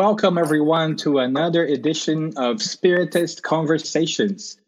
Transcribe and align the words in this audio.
welcome 0.00 0.38
everyone 0.38 0.96
to 0.96 1.18
another 1.18 1.62
edition 1.66 2.32
of 2.38 2.56
Spiritist 2.56 3.42
Conversations. 3.42 4.58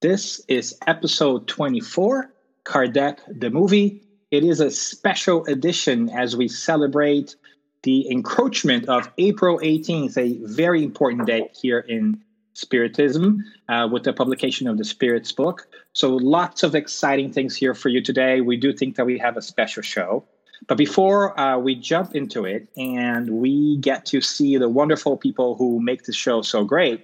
This 0.00 0.40
is 0.46 0.78
episode 0.86 1.48
24, 1.48 2.32
Kardec 2.62 3.18
the 3.40 3.50
movie. 3.50 4.00
It 4.30 4.44
is 4.44 4.60
a 4.60 4.70
special 4.70 5.44
edition 5.46 6.08
as 6.10 6.36
we 6.36 6.46
celebrate 6.46 7.34
the 7.82 8.08
encroachment 8.08 8.88
of 8.88 9.10
April 9.18 9.58
18th, 9.58 10.16
a 10.16 10.38
very 10.46 10.84
important 10.84 11.26
day 11.26 11.50
here 11.60 11.80
in 11.80 12.22
Spiritism 12.52 13.42
uh, 13.68 13.88
with 13.90 14.04
the 14.04 14.12
publication 14.12 14.68
of 14.68 14.78
the 14.78 14.84
Spirits 14.84 15.32
book. 15.32 15.66
So, 15.94 16.14
lots 16.14 16.62
of 16.62 16.76
exciting 16.76 17.32
things 17.32 17.56
here 17.56 17.74
for 17.74 17.88
you 17.88 18.00
today. 18.00 18.40
We 18.40 18.56
do 18.56 18.72
think 18.72 18.94
that 18.94 19.06
we 19.06 19.18
have 19.18 19.36
a 19.36 19.42
special 19.42 19.82
show. 19.82 20.24
But 20.66 20.78
before 20.78 21.38
uh, 21.38 21.58
we 21.58 21.74
jump 21.74 22.14
into 22.14 22.44
it 22.44 22.68
and 22.76 23.30
we 23.30 23.76
get 23.78 24.06
to 24.06 24.20
see 24.20 24.56
the 24.56 24.68
wonderful 24.68 25.16
people 25.16 25.54
who 25.56 25.80
make 25.80 26.04
the 26.04 26.12
show 26.12 26.42
so 26.42 26.64
great, 26.64 27.02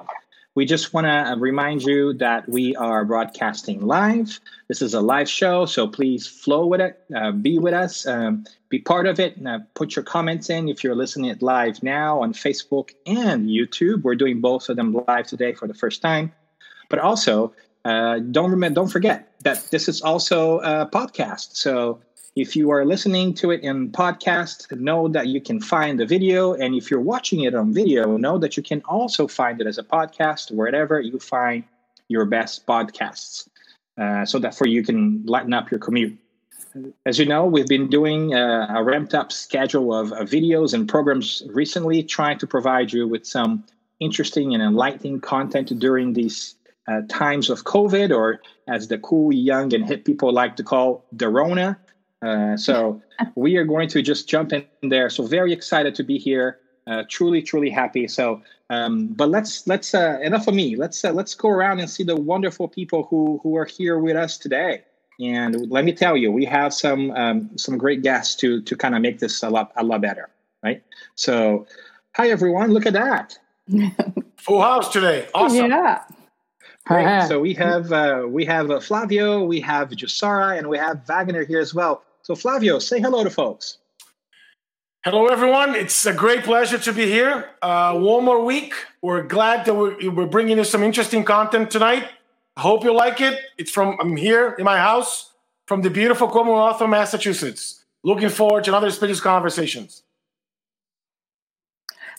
we 0.55 0.67
just 0.67 0.93
want 0.93 1.07
to 1.07 1.35
remind 1.39 1.83
you 1.83 2.13
that 2.15 2.47
we 2.49 2.77
are 2.77 3.07
broadcasting 3.07 3.87
live. 3.87 4.39
This 4.69 4.83
is 4.83 4.93
a 4.93 5.01
live 5.01 5.29
show, 5.29 5.65
so 5.65 5.89
please 5.89 6.27
flow 6.27 6.67
with 6.67 6.81
it, 6.81 7.03
uh, 7.17 7.31
be 7.33 7.59
with 7.59 7.73
us, 7.73 8.07
um, 8.07 8.45
be 8.69 8.79
part 8.79 9.07
of 9.07 9.19
it. 9.19 9.35
Uh, 9.47 9.61
put 9.75 9.97
your 9.97 10.03
comments 10.03 10.51
in 10.51 10.69
if 10.69 10.85
you're 10.85 10.95
listening 10.95 11.31
it 11.31 11.41
live 11.41 11.83
now 11.83 12.21
on 12.21 12.35
Facebook 12.35 12.91
and 13.07 13.49
YouTube. 13.49 14.03
We're 14.03 14.15
doing 14.15 14.41
both 14.41 14.69
of 14.69 14.77
them 14.77 14.95
live 15.09 15.27
today 15.27 15.55
for 15.55 15.67
the 15.67 15.75
first 15.75 16.03
time. 16.03 16.33
But 16.91 16.99
also, 16.99 17.55
uh, 17.87 18.19
don't 18.19 18.51
remember, 18.51 18.75
don't 18.75 18.89
forget 18.89 19.33
that 19.41 19.71
this 19.71 19.89
is 19.89 20.03
also 20.03 20.61
a 20.61 20.87
podcast. 20.87 21.57
So 21.57 22.01
if 22.35 22.57
you 22.57 22.71
are 22.71 22.85
listening 22.85 23.35
to 23.35 23.51
it 23.51 23.61
in 23.63 23.91
podcast, 23.91 24.71
know 24.79 25.07
that 25.09 25.27
you 25.27 25.41
can 25.41 25.61
find 25.61 26.01
the 26.01 26.07
video. 26.07 26.55
And 26.55 26.75
if 26.75 26.91
you're 26.91 27.01
watching 27.01 27.41
it 27.41 27.55
on 27.55 27.75
video, 27.75 28.17
know 28.17 28.39
that 28.39 28.57
you 28.57 28.63
can 28.63 28.81
also 28.87 29.29
find 29.29 29.61
it 29.61 29.67
as 29.67 29.77
a 29.77 29.83
podcast 29.83 30.51
wherever 30.51 30.99
you 31.01 31.19
find 31.19 31.65
your 32.09 32.25
best 32.25 32.67
podcasts. 32.67 33.49
Uh, 33.99 34.25
so 34.25 34.39
that 34.39 34.55
for 34.55 34.67
you 34.67 34.83
can 34.83 35.23
lighten 35.27 35.53
up 35.53 35.71
your 35.71 35.79
commute. 35.79 36.19
As 37.05 37.19
you 37.19 37.27
know, 37.27 37.45
we've 37.45 37.67
been 37.67 37.89
doing 37.89 38.35
uh, 38.35 38.67
a 38.75 38.83
ramped 38.83 39.13
up 39.13 39.31
schedule 39.31 39.95
of, 39.95 40.13
of 40.13 40.31
videos 40.31 40.73
and 40.73 40.89
programs 40.89 41.43
recently, 41.49 42.03
trying 42.03 42.39
to 42.39 42.47
provide 42.47 42.91
you 42.91 43.07
with 43.07 43.27
some 43.27 43.65
interesting 44.01 44.55
and 44.55 44.63
enlightening 44.63 45.21
content 45.21 45.79
during 45.79 46.15
these 46.15 46.55
uh, 46.89 47.03
times 47.11 47.51
of 47.51 47.65
COVID, 47.65 48.11
or 48.17 48.41
as 48.67 48.89
the 48.89 48.97
cool, 48.97 49.31
young, 49.31 49.75
and 49.75 49.87
hip 49.87 50.07
people 50.07 50.33
like 50.33 50.57
to 50.57 50.63
call, 50.63 51.05
the 51.13 51.29
Rona. 51.29 51.79
Uh, 52.23 52.57
so 52.57 53.03
we 53.35 53.57
are 53.57 53.65
going 53.65 53.89
to 53.89 54.01
just 54.01 54.29
jump 54.29 54.53
in 54.53 54.65
there. 54.83 55.11
So 55.11 55.27
very 55.27 55.53
excited 55.53 55.95
to 55.97 56.03
be 56.03 56.19
here. 56.19 56.59
Uh, 56.87 57.05
truly, 57.09 57.43
truly 57.43 57.71
happy. 57.71 58.09
So, 58.09 58.43
um, 58.71 59.09
but 59.09 59.29
let's 59.29 59.67
let's 59.69 59.95
uh, 59.95 60.19
enough 60.21 60.49
of 60.49 60.55
me. 60.55 60.75
Let's 60.75 61.05
uh, 61.05 61.13
let's 61.13 61.35
go 61.35 61.49
around 61.49 61.79
and 61.79 61.89
see 61.89 62.03
the 62.03 62.17
wonderful 62.17 62.67
people 62.67 63.05
who 63.05 63.39
who 63.43 63.57
are 63.57 63.65
here 63.65 63.99
with 63.99 64.17
us 64.17 64.37
today. 64.37 64.83
And 65.21 65.71
let 65.71 65.85
me 65.85 65.93
tell 65.93 66.17
you, 66.17 66.33
we 66.33 66.45
have 66.47 66.75
some 66.75 67.13
um, 67.13 67.51
some 67.57 67.79
great 67.79 68.03
guests 68.03 68.35
to 68.37 68.63
to 68.63 68.77
kind 68.77 68.97
of 68.97 69.03
make 69.03 69.21
this 69.21 69.45
a 69.45 69.51
lot 69.51 69.71
a 69.77 69.85
lot 69.85 70.01
better, 70.01 70.29
right? 70.65 70.83
So, 71.15 71.69
hi 72.17 72.31
everyone! 72.31 72.73
Look 72.73 72.87
at 72.87 72.95
that. 72.95 73.39
Full 74.39 74.61
house 74.61 74.93
today. 74.93 75.29
Awesome. 75.35 75.71
Yeah. 75.71 76.03
Great. 76.85 77.29
So 77.29 77.39
we 77.39 77.55
have 77.55 77.93
uh, 77.93 78.25
we 78.29 78.45
have 78.45 78.71
uh, 78.73 78.81
Flavio, 78.81 79.45
we 79.45 79.61
have 79.61 79.91
Jussara, 79.91 80.59
and 80.59 80.69
we 80.69 80.79
have 80.79 81.07
Wagner 81.07 81.45
here 81.45 81.61
as 81.61 81.73
well. 81.73 82.03
So, 82.25 82.37
Flavio, 82.37 82.79
say 82.79 83.01
hello 83.01 83.25
to 83.25 83.31
folks. 83.31 83.79
Hello, 85.05 85.27
everyone. 85.27 85.75
It's 85.75 86.07
a 86.07 86.13
great 86.13 86.45
pleasure 86.45 86.79
to 86.79 86.93
be 86.93 87.07
here. 87.07 87.51
Uh, 87.61 87.99
one 87.99 88.25
more 88.25 88.45
week. 88.45 88.75
We're 89.03 89.25
glad 89.25 89.67
that 89.67 89.75
we're, 89.75 90.09
we're 90.09 90.27
bringing 90.27 90.59
you 90.59 90.63
some 90.63 90.85
interesting 90.85 91.25
content 91.25 91.73
tonight. 91.73 92.09
I 92.57 92.61
hope 92.61 92.85
you 92.85 92.95
like 92.95 93.21
it. 93.21 93.41
It's 93.59 93.73
from, 93.73 93.97
I'm 94.01 94.17
here 94.17 94.55
in 94.57 94.65
my 94.65 94.79
house 94.79 95.33
from 95.67 95.83
the 95.83 95.91
beautiful 95.91 96.29
Commonwealth 96.29 96.81
of 96.81 96.91
Massachusetts. 96.91 97.85
Looking 98.05 98.29
forward 98.29 98.63
to 98.65 98.71
another 98.71 98.93
Spiritist 98.93 99.23
conversations. 99.23 100.05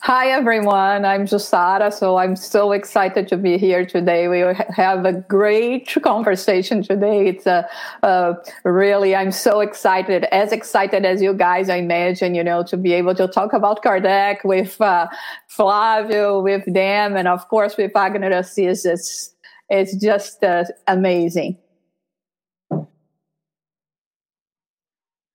Hi, 0.05 0.31
everyone. 0.31 1.05
I'm 1.05 1.25
Jussara, 1.25 1.93
so 1.93 2.17
I'm 2.17 2.35
so 2.35 2.73
excited 2.73 3.29
to 3.29 3.37
be 3.37 3.57
here 3.57 3.85
today. 3.85 4.27
We 4.27 4.39
have 4.75 5.05
a 5.05 5.13
great 5.13 5.95
conversation 6.03 6.83
today. 6.83 7.29
It's 7.29 7.45
a, 7.45 7.65
uh, 8.03 8.33
really, 8.65 9.15
I'm 9.15 9.31
so 9.31 9.61
excited, 9.61 10.25
as 10.25 10.51
excited 10.51 11.05
as 11.05 11.21
you 11.21 11.33
guys, 11.33 11.69
I 11.69 11.77
imagine, 11.77 12.35
you 12.35 12.43
know, 12.43 12.63
to 12.63 12.75
be 12.75 12.91
able 12.91 13.15
to 13.15 13.29
talk 13.29 13.53
about 13.53 13.81
Kardec 13.81 14.43
with 14.43 14.81
uh, 14.81 15.07
Flavio, 15.47 16.41
with 16.41 16.65
them, 16.65 17.15
and 17.15 17.29
of 17.29 17.47
course 17.47 17.77
with 17.77 17.93
Assis. 17.95 18.83
It's, 18.83 19.33
it's 19.69 19.95
just 19.95 20.43
uh, 20.43 20.65
amazing. 20.85 21.62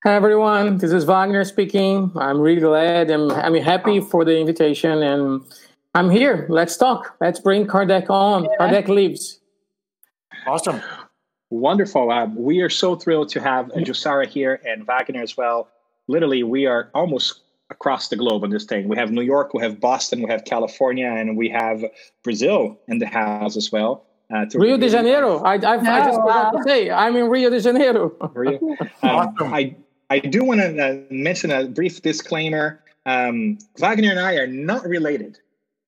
Hi 0.04 0.14
everyone, 0.14 0.78
this 0.78 0.92
is 0.92 1.02
Wagner 1.02 1.42
speaking. 1.42 2.12
I'm 2.14 2.40
really 2.40 2.60
glad 2.60 3.10
and 3.10 3.32
I'm 3.32 3.56
happy 3.56 3.98
for 3.98 4.24
the 4.24 4.38
invitation 4.38 5.02
and 5.02 5.42
I'm 5.92 6.08
here. 6.08 6.46
Let's 6.48 6.76
talk. 6.76 7.16
Let's 7.20 7.40
bring 7.40 7.66
Kardec 7.66 8.08
on. 8.08 8.44
Yeah. 8.44 8.50
Kardec 8.60 8.86
lives. 8.86 9.40
Awesome. 10.46 10.80
Wonderful. 11.50 12.12
Uh, 12.12 12.26
we 12.26 12.60
are 12.60 12.70
so 12.70 12.94
thrilled 12.94 13.28
to 13.30 13.40
have 13.40 13.72
uh, 13.72 13.78
Jussara 13.78 14.24
here 14.24 14.60
and 14.64 14.86
Wagner 14.86 15.20
as 15.20 15.36
well. 15.36 15.68
Literally, 16.06 16.44
we 16.44 16.64
are 16.64 16.90
almost 16.94 17.40
across 17.70 18.06
the 18.06 18.14
globe 18.14 18.44
on 18.44 18.50
this 18.50 18.66
thing. 18.66 18.86
We 18.86 18.96
have 18.96 19.10
New 19.10 19.22
York, 19.22 19.52
we 19.52 19.62
have 19.64 19.80
Boston, 19.80 20.22
we 20.22 20.30
have 20.30 20.44
California, 20.44 21.08
and 21.08 21.36
we 21.36 21.48
have 21.48 21.84
Brazil 22.22 22.78
in 22.86 23.00
the 23.00 23.06
house 23.06 23.56
as 23.56 23.72
well. 23.72 24.04
Uh, 24.32 24.46
Rio 24.54 24.76
de 24.76 24.90
Janeiro. 24.90 25.38
I, 25.38 25.54
I, 25.54 25.54
I 25.56 26.04
just 26.04 26.20
forgot 26.20 26.52
to 26.52 26.62
say, 26.62 26.88
I'm 26.88 27.16
in 27.16 27.28
Rio 27.28 27.50
de 27.50 27.58
Janeiro. 27.60 28.12
Rio. 28.32 28.60
Um, 29.02 29.10
awesome. 29.10 29.54
I, 29.54 29.76
I 30.10 30.20
do 30.20 30.44
want 30.44 30.60
to 30.60 30.82
uh, 30.82 31.00
mention 31.10 31.50
a 31.50 31.66
brief 31.66 32.02
disclaimer. 32.02 32.82
Um, 33.06 33.58
Wagner 33.78 34.10
and 34.10 34.20
I 34.20 34.34
are 34.34 34.46
not 34.46 34.86
related. 34.86 35.38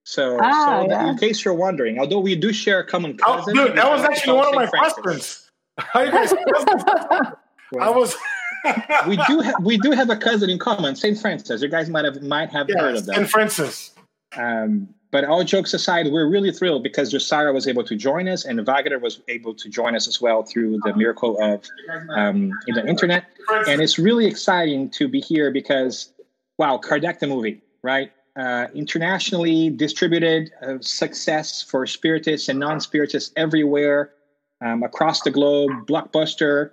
So, 0.04 0.38
ah, 0.42 0.82
so 0.82 0.91
yeah. 0.91 1.10
in 1.10 1.19
case 1.19 1.44
you're 1.44 1.54
wondering, 1.54 1.98
although 1.98 2.20
we 2.20 2.34
do 2.34 2.53
share 2.53 2.80
a 2.80 2.86
common 2.86 3.19
oh, 3.26 3.36
cousin. 3.36 3.59
Oh, 3.59 3.69
dude, 3.69 3.76
that 3.76 3.91
was 3.91 4.03
actually 4.03 4.36
one 4.38 4.48
of 4.48 4.54
my 4.54 4.66
questions. 4.66 5.50
I 5.94 7.91
was. 7.91 8.16
we 9.09 9.16
do 9.28 9.41
have 9.41 9.54
we 9.62 9.78
do 9.78 9.92
have 9.92 10.10
a 10.10 10.16
cousin 10.16 10.50
in 10.50 10.59
common, 10.59 10.97
Saint 10.97 11.19
Francis. 11.19 11.62
You 11.62 11.69
guys 11.69 11.88
might 11.88 12.04
have 12.04 12.20
might 12.22 12.50
have 12.50 12.69
yes, 12.69 12.80
heard 12.80 12.97
of 12.97 13.06
that. 13.06 13.16
Saint 13.16 13.30
Francis. 13.30 13.94
Um, 14.36 14.88
but 15.10 15.25
all 15.25 15.43
jokes 15.43 15.75
aside, 15.75 16.10
we're 16.10 16.28
really 16.28 16.53
thrilled 16.53 16.82
because 16.82 17.12
Jussara 17.12 17.53
was 17.53 17.66
able 17.66 17.82
to 17.84 17.97
join 17.97 18.28
us 18.28 18.44
and 18.44 18.65
Wagner 18.65 18.98
was 18.98 19.21
able 19.28 19.54
to 19.54 19.69
join 19.69 19.97
us 19.97 20.06
as 20.06 20.21
well 20.21 20.43
through 20.44 20.78
the 20.84 20.94
miracle 20.94 21.41
of 21.43 21.65
um, 22.10 22.53
the 22.66 22.87
internet. 22.87 23.25
And 23.66 23.81
it's 23.81 23.98
really 23.98 24.26
exciting 24.26 24.88
to 24.91 25.09
be 25.09 25.21
here 25.21 25.50
because, 25.50 26.12
wow, 26.59 26.78
Kardec 26.78 27.19
the 27.19 27.26
movie, 27.26 27.60
right? 27.82 28.12
Uh, 28.37 28.69
internationally 28.72 29.71
distributed 29.71 30.53
uh, 30.62 30.75
success 30.81 31.60
for 31.60 31.87
spiritists 31.87 32.48
and 32.48 32.60
non-spiritists 32.60 33.32
everywhere 33.37 34.12
um, 34.60 34.84
across 34.84 35.22
the 35.22 35.31
globe, 35.31 35.71
blockbuster. 35.87 36.71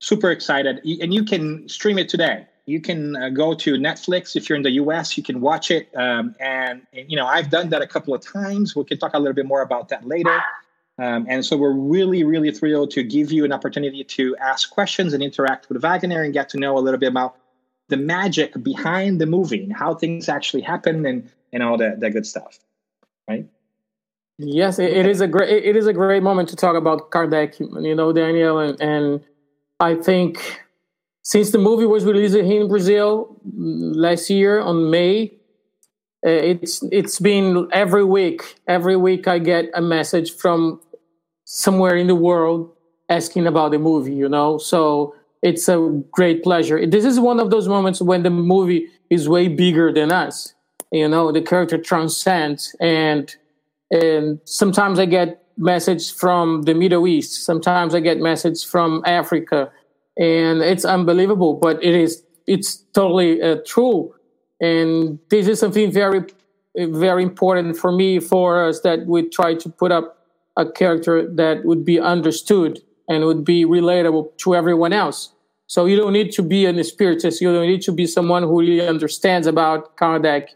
Super 0.00 0.30
excited, 0.30 0.80
and 0.84 1.14
you 1.14 1.24
can 1.24 1.68
stream 1.68 1.98
it 1.98 2.08
today 2.08 2.46
you 2.66 2.80
can 2.80 3.16
uh, 3.16 3.28
go 3.30 3.54
to 3.54 3.74
Netflix 3.74 4.36
if 4.36 4.48
you're 4.48 4.56
in 4.56 4.62
the 4.62 4.72
US. 4.72 5.16
You 5.16 5.22
can 5.22 5.40
watch 5.40 5.70
it, 5.70 5.88
um, 5.96 6.34
and, 6.40 6.82
and, 6.92 7.10
you 7.10 7.16
know 7.16 7.26
I've 7.26 7.50
done 7.50 7.70
that 7.70 7.82
a 7.82 7.86
couple 7.86 8.14
of 8.14 8.20
times. 8.20 8.76
We 8.76 8.84
can 8.84 8.98
talk 8.98 9.14
a 9.14 9.18
little 9.18 9.34
bit 9.34 9.46
more 9.46 9.62
about 9.62 9.88
that 9.88 10.06
later. 10.06 10.40
Um, 10.98 11.24
and 11.30 11.44
so 11.44 11.56
we're 11.56 11.72
really, 11.72 12.24
really 12.24 12.52
thrilled 12.52 12.90
to 12.90 13.02
give 13.02 13.32
you 13.32 13.46
an 13.46 13.52
opportunity 13.52 14.04
to 14.04 14.36
ask 14.36 14.70
questions 14.70 15.14
and 15.14 15.22
interact 15.22 15.70
with 15.70 15.80
Wagner 15.80 16.22
and 16.22 16.34
get 16.34 16.50
to 16.50 16.58
know 16.58 16.76
a 16.76 16.80
little 16.80 17.00
bit 17.00 17.08
about 17.08 17.36
the 17.88 17.96
magic 17.96 18.62
behind 18.62 19.18
the 19.20 19.26
movie 19.26 19.64
and 19.64 19.72
how 19.72 19.94
things 19.94 20.28
actually 20.28 20.62
happen 20.62 21.06
and 21.06 21.28
and 21.52 21.62
all 21.62 21.76
that 21.78 22.00
that 22.00 22.10
good 22.10 22.26
stuff, 22.26 22.58
right? 23.28 23.46
Yes, 24.38 24.78
it, 24.78 24.92
it 24.92 25.06
is 25.06 25.20
a 25.20 25.26
great 25.26 25.64
it 25.64 25.76
is 25.76 25.86
a 25.86 25.92
great 25.92 26.22
moment 26.22 26.48
to 26.50 26.56
talk 26.56 26.76
about 26.76 27.10
Kardec. 27.10 27.58
You 27.60 27.94
know, 27.94 28.12
Daniel, 28.12 28.58
and, 28.58 28.80
and 28.80 29.24
I 29.80 29.94
think 29.94 30.62
since 31.22 31.50
the 31.50 31.58
movie 31.58 31.86
was 31.86 32.04
released 32.04 32.34
here 32.34 32.60
in 32.60 32.68
Brazil 32.68 33.36
last 33.44 34.30
year 34.30 34.60
on 34.60 34.90
May, 34.90 35.32
uh, 36.26 36.30
it's 36.30 36.82
it's 36.92 37.18
been 37.18 37.68
every 37.72 38.04
week. 38.04 38.56
Every 38.66 38.96
week 38.96 39.26
I 39.26 39.38
get 39.38 39.66
a 39.74 39.80
message 39.80 40.32
from 40.36 40.80
somewhere 41.44 41.96
in 41.96 42.06
the 42.06 42.14
world 42.14 42.72
asking 43.08 43.46
about 43.46 43.72
the 43.72 43.78
movie. 43.78 44.14
You 44.14 44.28
know, 44.28 44.58
so 44.58 45.14
it's 45.42 45.68
a 45.68 46.02
great 46.10 46.42
pleasure. 46.42 46.84
This 46.86 47.04
is 47.04 47.18
one 47.18 47.40
of 47.40 47.50
those 47.50 47.68
moments 47.68 48.00
when 48.00 48.22
the 48.22 48.30
movie 48.30 48.88
is 49.08 49.28
way 49.28 49.48
bigger 49.48 49.92
than 49.92 50.12
us. 50.12 50.54
You 50.92 51.08
know, 51.08 51.32
the 51.32 51.40
character 51.42 51.78
transcends, 51.78 52.74
and 52.80 53.34
and 53.90 54.40
sometimes 54.44 54.98
I 54.98 55.06
get 55.06 55.42
message 55.56 56.12
from 56.12 56.62
the 56.62 56.74
Middle 56.74 57.06
East. 57.06 57.44
Sometimes 57.44 57.94
I 57.94 58.00
get 58.00 58.18
message 58.18 58.64
from 58.64 59.02
Africa 59.04 59.70
and 60.20 60.60
it's 60.60 60.84
unbelievable, 60.84 61.54
but 61.54 61.82
it 61.82 61.94
is 61.94 62.22
it's 62.46 62.76
totally 62.94 63.42
uh, 63.42 63.56
true. 63.66 64.14
And 64.60 65.18
this 65.30 65.48
is 65.48 65.58
something 65.58 65.90
very 65.90 66.22
very 66.76 67.24
important 67.24 67.76
for 67.76 67.90
me 67.90 68.20
for 68.20 68.64
us 68.64 68.80
that 68.82 69.06
we 69.06 69.28
try 69.28 69.54
to 69.54 69.68
put 69.68 69.90
up 69.90 70.18
a 70.56 70.70
character 70.70 71.26
that 71.34 71.64
would 71.64 71.84
be 71.84 71.98
understood 71.98 72.80
and 73.08 73.24
would 73.24 73.44
be 73.44 73.64
relatable 73.64 74.36
to 74.38 74.54
everyone 74.54 74.92
else. 74.92 75.32
So 75.66 75.86
you 75.86 75.96
don't 75.96 76.12
need 76.12 76.32
to 76.32 76.42
be 76.42 76.66
an 76.66 76.76
spiritist. 76.84 77.40
You 77.40 77.52
don't 77.52 77.66
need 77.66 77.82
to 77.82 77.92
be 77.92 78.06
someone 78.06 78.42
who 78.42 78.60
really 78.60 78.86
understands 78.86 79.46
about 79.46 79.96
Kardec 79.96 80.48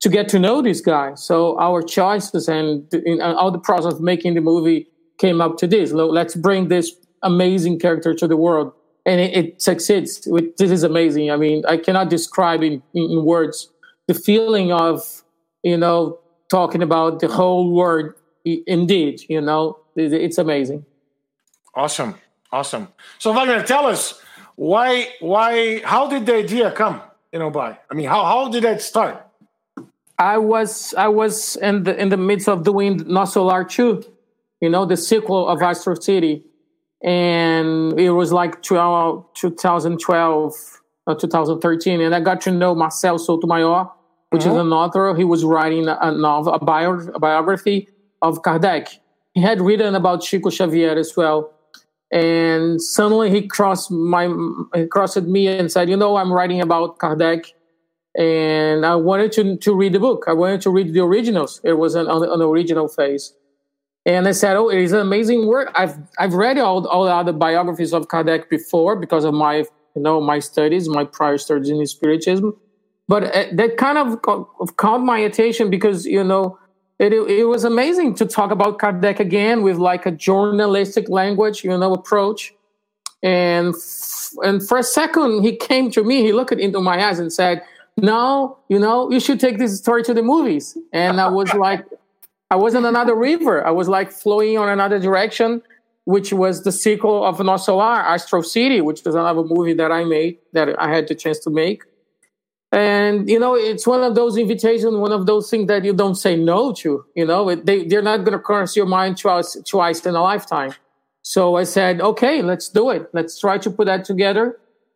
to 0.00 0.08
get 0.08 0.28
to 0.30 0.38
know 0.38 0.60
this 0.60 0.80
guy. 0.80 1.14
So 1.14 1.58
our 1.58 1.82
choices 1.82 2.48
and 2.48 2.92
in 2.92 3.22
all 3.22 3.50
the 3.50 3.58
process 3.58 3.94
of 3.94 4.00
making 4.00 4.34
the 4.34 4.40
movie 4.40 4.86
came 5.18 5.40
up 5.40 5.56
to 5.58 5.66
this. 5.66 5.92
Let's 5.92 6.34
bring 6.34 6.68
this 6.68 6.92
amazing 7.22 7.78
character 7.78 8.12
to 8.14 8.26
the 8.26 8.36
world. 8.36 8.72
And 9.06 9.20
it, 9.20 9.36
it 9.36 9.62
succeeds. 9.62 10.26
This 10.56 10.70
is 10.70 10.82
amazing. 10.82 11.30
I 11.30 11.36
mean, 11.36 11.62
I 11.66 11.76
cannot 11.76 12.08
describe 12.08 12.62
in, 12.62 12.82
in 12.94 13.24
words 13.24 13.70
the 14.06 14.14
feeling 14.14 14.72
of, 14.72 15.22
you 15.62 15.76
know, 15.76 16.18
talking 16.50 16.82
about 16.82 17.20
the 17.20 17.28
whole 17.28 17.72
world. 17.72 18.14
Indeed, 18.44 19.22
you 19.28 19.40
know, 19.40 19.78
it's 19.96 20.38
amazing. 20.38 20.84
Awesome. 21.74 22.14
Awesome. 22.52 22.88
So 23.18 23.32
Wagner, 23.32 23.62
tell 23.64 23.86
us 23.86 24.20
why, 24.54 25.08
why, 25.20 25.80
how 25.84 26.08
did 26.08 26.26
the 26.26 26.36
idea 26.36 26.70
come, 26.70 27.00
you 27.32 27.38
know, 27.38 27.50
by, 27.50 27.78
I 27.90 27.94
mean, 27.94 28.06
how, 28.06 28.24
how 28.24 28.48
did 28.48 28.62
that 28.64 28.80
start? 28.80 29.26
I 30.18 30.38
was, 30.38 30.94
I 30.94 31.08
was 31.08 31.56
in 31.56 31.82
the, 31.82 32.00
in 32.00 32.10
the 32.10 32.16
midst 32.16 32.48
of 32.48 32.62
doing 32.62 33.00
Nosso 33.00 33.44
Lar 33.44 33.64
2, 33.64 34.04
you 34.60 34.68
know, 34.70 34.86
the 34.86 34.96
sequel 34.96 35.48
of 35.48 35.60
Astral 35.62 35.96
City 35.96 36.44
and 37.04 38.00
it 38.00 38.10
was 38.10 38.32
like 38.32 38.62
12, 38.62 39.24
2012 39.34 40.54
or 41.06 41.14
2013 41.14 42.00
and 42.00 42.14
i 42.14 42.20
got 42.20 42.40
to 42.40 42.50
know 42.50 42.74
marcel 42.74 43.18
souto 43.18 43.44
maior 43.44 43.90
which 44.34 44.46
uh-huh. 44.46 44.54
is 44.54 44.60
an 44.62 44.72
author. 44.72 45.14
He 45.14 45.22
was 45.22 45.44
writing 45.44 45.86
a 45.88 46.10
novel 46.10 46.54
a, 46.54 46.58
bio, 46.58 46.94
a 47.14 47.20
biography 47.20 47.88
of 48.20 48.42
kardec. 48.42 48.88
He 49.32 49.40
had 49.40 49.60
written 49.60 49.94
about 49.94 50.22
chico 50.22 50.50
xavier 50.50 50.98
as 50.98 51.16
well. 51.16 51.52
And 52.10 52.82
suddenly 52.82 53.30
he 53.30 53.46
crossed 53.46 53.92
my 53.92 54.24
he 54.74 54.86
crossed 54.86 55.22
me 55.22 55.46
and 55.46 55.70
said 55.70 55.88
you 55.88 55.96
know 55.96 56.16
i'm 56.16 56.32
writing 56.32 56.60
about 56.60 56.98
kardec 56.98 57.52
and 58.18 58.84
i 58.84 58.94
wanted 58.96 59.30
to, 59.32 59.56
to 59.56 59.72
read 59.72 59.92
the 59.92 60.00
book. 60.00 60.24
I 60.26 60.32
wanted 60.32 60.60
to 60.62 60.70
read 60.70 60.92
the 60.92 61.00
originals. 61.00 61.60
It 61.62 61.74
was 61.74 61.94
an, 61.94 62.06
an 62.08 62.42
original 62.42 62.88
phase 62.88 63.34
and 64.06 64.28
I 64.28 64.32
said, 64.32 64.56
"Oh, 64.56 64.68
it 64.68 64.78
is 64.78 64.92
an 64.92 65.00
amazing 65.00 65.46
work. 65.46 65.72
I've 65.74 65.96
I've 66.18 66.34
read 66.34 66.58
all 66.58 66.86
all 66.86 67.04
the 67.04 67.12
other 67.12 67.32
biographies 67.32 67.92
of 67.92 68.08
Kardec 68.08 68.48
before 68.48 68.96
because 68.96 69.24
of 69.24 69.34
my 69.34 69.56
you 69.94 70.02
know 70.02 70.20
my 70.20 70.38
studies, 70.38 70.88
my 70.88 71.04
prior 71.04 71.38
studies 71.38 71.70
in 71.70 71.84
spiritism, 71.86 72.54
but 73.08 73.24
uh, 73.24 73.46
that 73.52 73.76
kind 73.76 73.98
of, 73.98 74.18
of 74.60 74.76
caught 74.76 75.02
my 75.02 75.18
attention 75.18 75.70
because 75.70 76.04
you 76.04 76.22
know 76.22 76.58
it, 76.98 77.12
it 77.12 77.44
was 77.44 77.64
amazing 77.64 78.14
to 78.16 78.26
talk 78.26 78.50
about 78.50 78.78
Kardec 78.78 79.18
again 79.18 79.62
with 79.62 79.78
like 79.78 80.06
a 80.06 80.10
journalistic 80.10 81.08
language, 81.08 81.64
you 81.64 81.76
know, 81.76 81.92
approach. 81.92 82.54
And 83.22 83.74
and 84.42 84.66
for 84.66 84.78
a 84.78 84.82
second, 84.82 85.42
he 85.42 85.56
came 85.56 85.90
to 85.92 86.04
me. 86.04 86.22
He 86.22 86.32
looked 86.32 86.52
into 86.52 86.80
my 86.80 87.04
eyes 87.06 87.18
and 87.18 87.32
said, 87.32 87.62
"No, 87.96 88.58
you 88.68 88.78
know, 88.78 89.10
you 89.10 89.18
should 89.18 89.40
take 89.40 89.58
this 89.58 89.78
story 89.78 90.02
to 90.04 90.14
the 90.14 90.22
movies." 90.22 90.76
And 90.92 91.20
I 91.20 91.28
was 91.28 91.52
like. 91.66 91.84
I 92.54 92.56
was 92.56 92.74
in 92.76 92.84
another 92.84 93.16
river. 93.16 93.66
I 93.66 93.72
was 93.72 93.88
like 93.88 94.12
flowing 94.12 94.56
on 94.58 94.68
another 94.68 95.00
direction, 95.00 95.60
which 96.04 96.32
was 96.32 96.62
the 96.62 96.70
sequel 96.70 97.24
of 97.24 97.38
Nosso 97.38 97.78
Lar, 97.78 97.98
Astral 98.14 98.44
City, 98.44 98.80
which 98.80 99.02
was 99.04 99.16
another 99.16 99.42
movie 99.42 99.74
that 99.74 99.90
I 99.90 100.04
made 100.04 100.38
that 100.52 100.68
I 100.80 100.88
had 100.94 101.08
the 101.08 101.16
chance 101.16 101.40
to 101.40 101.50
make. 101.50 101.82
And 102.70 103.28
you 103.28 103.40
know, 103.40 103.56
it's 103.56 103.88
one 103.88 104.04
of 104.04 104.14
those 104.14 104.36
invitations, 104.36 104.94
one 104.94 105.10
of 105.10 105.26
those 105.26 105.50
things 105.50 105.66
that 105.66 105.84
you 105.84 105.92
don't 105.92 106.14
say 106.14 106.36
no 106.36 106.72
to. 106.74 107.04
You 107.16 107.26
know, 107.26 107.52
they 107.56 107.78
they're 107.88 108.08
not 108.12 108.18
going 108.18 108.38
to 108.38 108.44
cross 108.50 108.76
your 108.76 108.86
mind 108.86 109.18
twice 109.18 109.56
twice 109.68 110.06
in 110.06 110.14
a 110.14 110.22
lifetime. 110.22 110.74
So 111.22 111.56
I 111.56 111.64
said, 111.64 112.00
okay, 112.00 112.40
let's 112.40 112.68
do 112.68 112.90
it. 112.90 113.02
Let's 113.12 113.40
try 113.40 113.58
to 113.58 113.68
put 113.68 113.86
that 113.86 114.04
together. 114.04 114.46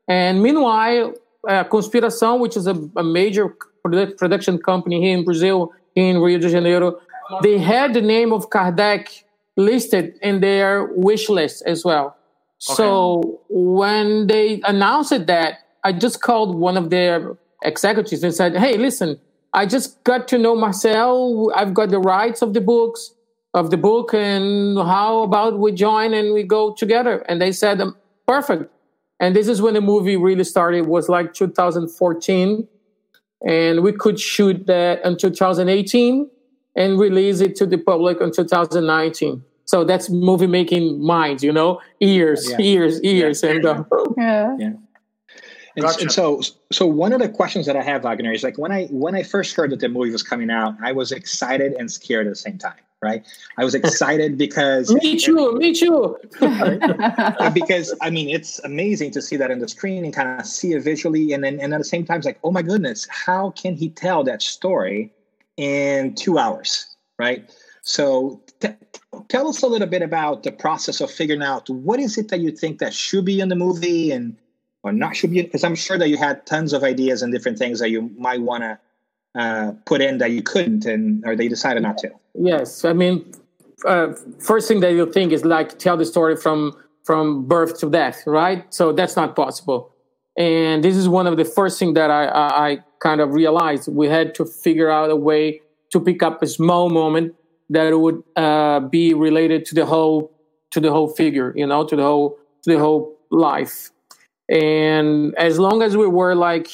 And 0.07 0.45
meanwhile, 0.45 1.15
uh, 1.49 1.65
Conspiração, 1.65 2.39
which 2.39 2.57
is 2.57 2.69
a, 2.69 2.77
a 2.97 3.03
major 3.03 3.45
production 4.21 4.59
company 4.59 5.01
here 5.01 5.19
in 5.19 5.25
Brazil, 5.25 5.73
in 5.97 6.19
Rio 6.21 6.39
de 6.39 6.49
Janeiro, 6.49 7.01
they 7.43 7.59
had 7.59 7.95
the 7.95 8.01
name 8.01 8.33
of 8.33 8.51
Kardec 8.51 9.25
listed 9.57 10.19
in 10.23 10.41
their 10.41 10.85
wish 10.95 11.29
list 11.29 11.63
as 11.67 11.85
well. 11.85 12.07
Okay. 12.07 12.75
So 12.75 13.41
when 13.49 14.27
they 14.27 14.61
announced 14.65 15.27
that, 15.27 15.59
I 15.85 15.93
just 15.93 16.23
called 16.23 16.57
one 16.57 16.77
of 16.77 16.91
their 16.91 17.37
executives 17.63 18.23
and 18.23 18.35
said, 18.35 18.57
"Hey, 18.57 18.77
listen, 18.77 19.19
I 19.53 19.67
just 19.67 20.03
got 20.05 20.29
to 20.29 20.39
know 20.39 20.55
Marcel. 20.55 21.53
I've 21.55 21.75
got 21.75 21.91
the 21.91 22.01
rights 22.01 22.43
of 22.43 22.55
the 22.55 22.61
books 22.61 23.15
of 23.55 23.71
the 23.71 23.77
book, 23.77 24.13
and 24.15 24.79
how 24.79 25.23
about 25.23 25.59
we 25.59 25.73
join 25.73 26.15
and 26.15 26.35
we 26.35 26.43
go 26.43 26.75
together?" 26.75 27.25
And 27.29 27.41
they 27.41 27.53
said, 27.53 27.81
um, 27.81 27.97
"Perfect." 28.27 28.73
And 29.21 29.35
this 29.35 29.49
is 29.49 29.61
when 29.61 29.75
the 29.75 29.81
movie 29.81 30.17
really 30.17 30.45
started. 30.45 30.79
It 30.79 30.87
was 30.87 31.09
like 31.09 31.35
2014, 31.35 32.69
and 33.47 33.83
we 33.83 33.93
could 33.93 34.19
shoot 34.19 34.67
that 34.67 35.05
in 35.05 35.17
2018 35.17 36.31
and 36.79 36.99
release 36.99 37.41
it 37.41 37.57
to 37.57 37.67
the 37.67 37.77
public 37.77 38.21
in 38.21 38.33
2019. 38.33 39.45
So 39.65 39.85
that's 39.85 40.09
movie 40.09 40.47
making 40.47 41.03
minds, 41.03 41.43
you 41.43 41.53
know, 41.53 41.81
ears, 42.01 42.49
yeah. 42.51 42.57
ears, 42.61 43.01
years, 43.03 43.43
yeah. 43.43 43.51
and 43.51 43.67
uh, 43.67 43.85
yeah. 44.17 44.57
yeah. 44.59 44.73
And, 45.77 45.85
gotcha. 45.85 46.01
and, 46.03 46.13
so, 46.13 46.41
so 46.73 46.87
one 46.87 47.13
of 47.13 47.21
the 47.21 47.29
questions 47.29 47.67
that 47.67 47.77
I 47.77 47.83
have, 47.83 48.03
Wagner, 48.03 48.33
is 48.33 48.43
like 48.43 48.59
when 48.59 48.73
I 48.73 48.87
when 48.87 49.15
I 49.15 49.23
first 49.23 49.55
heard 49.55 49.71
that 49.71 49.81
the 49.81 49.89
movie 49.89 50.11
was 50.11 50.23
coming 50.23 50.51
out, 50.51 50.75
I 50.83 50.93
was 50.93 51.13
excited 51.13 51.75
and 51.75 51.91
scared 51.91 52.27
at 52.27 52.31
the 52.31 52.37
same 52.37 52.59
time. 52.59 52.81
Right? 53.01 53.25
I 53.59 53.65
was 53.65 53.75
excited 53.75 54.39
because 54.47 54.93
me 54.93 55.19
too, 55.19 55.55
me 55.57 55.75
too. 55.75 56.17
because 57.53 57.95
I 58.01 58.11
mean, 58.11 58.31
it's 58.31 58.59
amazing 58.61 59.11
to 59.13 59.23
see 59.23 59.37
that 59.37 59.51
on 59.51 59.59
the 59.59 59.69
screen 59.69 60.05
and 60.05 60.15
kind 60.15 60.41
of 60.41 60.47
see 60.47 60.73
it 60.73 60.83
visually, 60.83 61.33
and 61.33 61.45
then 61.45 61.61
and 61.61 61.75
at 61.75 61.79
the 61.79 61.85
same 61.85 62.05
time, 62.05 62.19
it's 62.19 62.27
like, 62.27 62.39
oh 62.43 62.51
my 62.51 62.63
goodness, 62.63 63.07
how 63.11 63.51
can 63.51 63.75
he 63.75 63.91
tell 63.91 64.25
that 64.25 64.43
story 64.43 65.13
in 65.59 66.15
two 66.15 66.39
hours, 66.39 66.87
right? 67.19 67.51
So 67.83 68.41
t- 68.61 68.69
tell 69.29 69.49
us 69.49 69.63
a 69.63 69.67
little 69.67 69.89
bit 69.89 70.03
about 70.03 70.45
the 70.45 70.53
process 70.53 71.01
of 71.01 71.11
figuring 71.11 71.43
out 71.43 71.69
what 71.69 72.01
is 72.01 72.17
it 72.17 72.29
that 72.29 72.41
you 72.41 72.51
think 72.51 72.79
that 72.79 72.95
should 72.95 73.25
be 73.25 73.41
in 73.41 73.49
the 73.49 73.57
movie 73.57 74.11
and 74.11 74.37
or 74.83 74.93
not 74.93 75.17
should 75.17 75.31
be 75.33 75.43
because 75.43 75.65
i'm 75.65 75.75
sure 75.75 75.99
that 75.99 76.09
you 76.09 76.17
had 76.17 76.47
tons 76.47 76.73
of 76.73 76.85
ideas 76.85 77.21
and 77.21 77.33
different 77.33 77.59
things 77.59 77.81
that 77.81 77.91
you 77.91 78.03
might 78.17 78.41
want 78.41 78.63
to 78.63 78.79
uh, 79.35 79.73
put 79.87 80.01
in 80.01 80.19
that 80.19 80.31
you 80.31 80.43
couldn't 80.43 80.87
and 80.87 81.25
or 81.27 81.37
they 81.37 81.49
decided 81.49 81.83
not 81.83 81.99
to. 81.99 82.11
Yes 82.35 82.85
i 82.85 82.93
mean 82.93 83.25
uh, 83.87 84.13
first 84.39 84.69
thing 84.69 84.81
that 84.81 84.93
you 84.93 85.11
think 85.11 85.33
is 85.33 85.45
like 85.45 85.79
tell 85.79 85.97
the 85.97 86.05
story 86.05 86.37
from 86.37 86.75
from 87.05 87.47
birth 87.47 87.79
to 87.81 87.91
death 87.91 88.23
right? 88.27 88.73
So 88.73 88.93
that's 88.93 89.17
not 89.17 89.35
possible. 89.35 89.95
And 90.37 90.85
this 90.85 90.95
is 90.95 91.09
one 91.09 91.27
of 91.27 91.37
the 91.37 91.45
first 91.45 91.79
things 91.79 91.95
that 91.95 92.11
I, 92.11 92.27
I 92.29 92.79
kind 93.01 93.21
of 93.21 93.33
realized 93.33 93.89
we 93.89 94.09
had 94.09 94.35
to 94.35 94.45
figure 94.45 94.91
out 94.91 95.11
a 95.11 95.17
way 95.17 95.61
to 95.91 96.01
pick 96.01 96.23
up 96.23 96.43
a 96.43 96.47
small 96.47 96.91
moment 96.91 97.35
that 97.71 97.99
would 97.99 98.23
uh, 98.37 98.81
be 98.81 99.15
related 99.15 99.65
to 99.67 99.75
the 99.75 99.87
whole 99.87 100.33
to 100.71 100.81
the 100.81 100.91
whole 100.91 101.09
figure, 101.09 101.53
you 101.57 101.67
know, 101.67 101.85
to 101.85 101.97
the 101.97 102.03
whole 102.03 102.39
to 102.63 102.73
the 102.73 102.79
whole 102.79 103.17
life. 103.31 103.91
And 104.49 105.35
as 105.37 105.59
long 105.59 105.83
as 105.83 105.97
we 105.97 106.07
were 106.07 106.35
like 106.35 106.69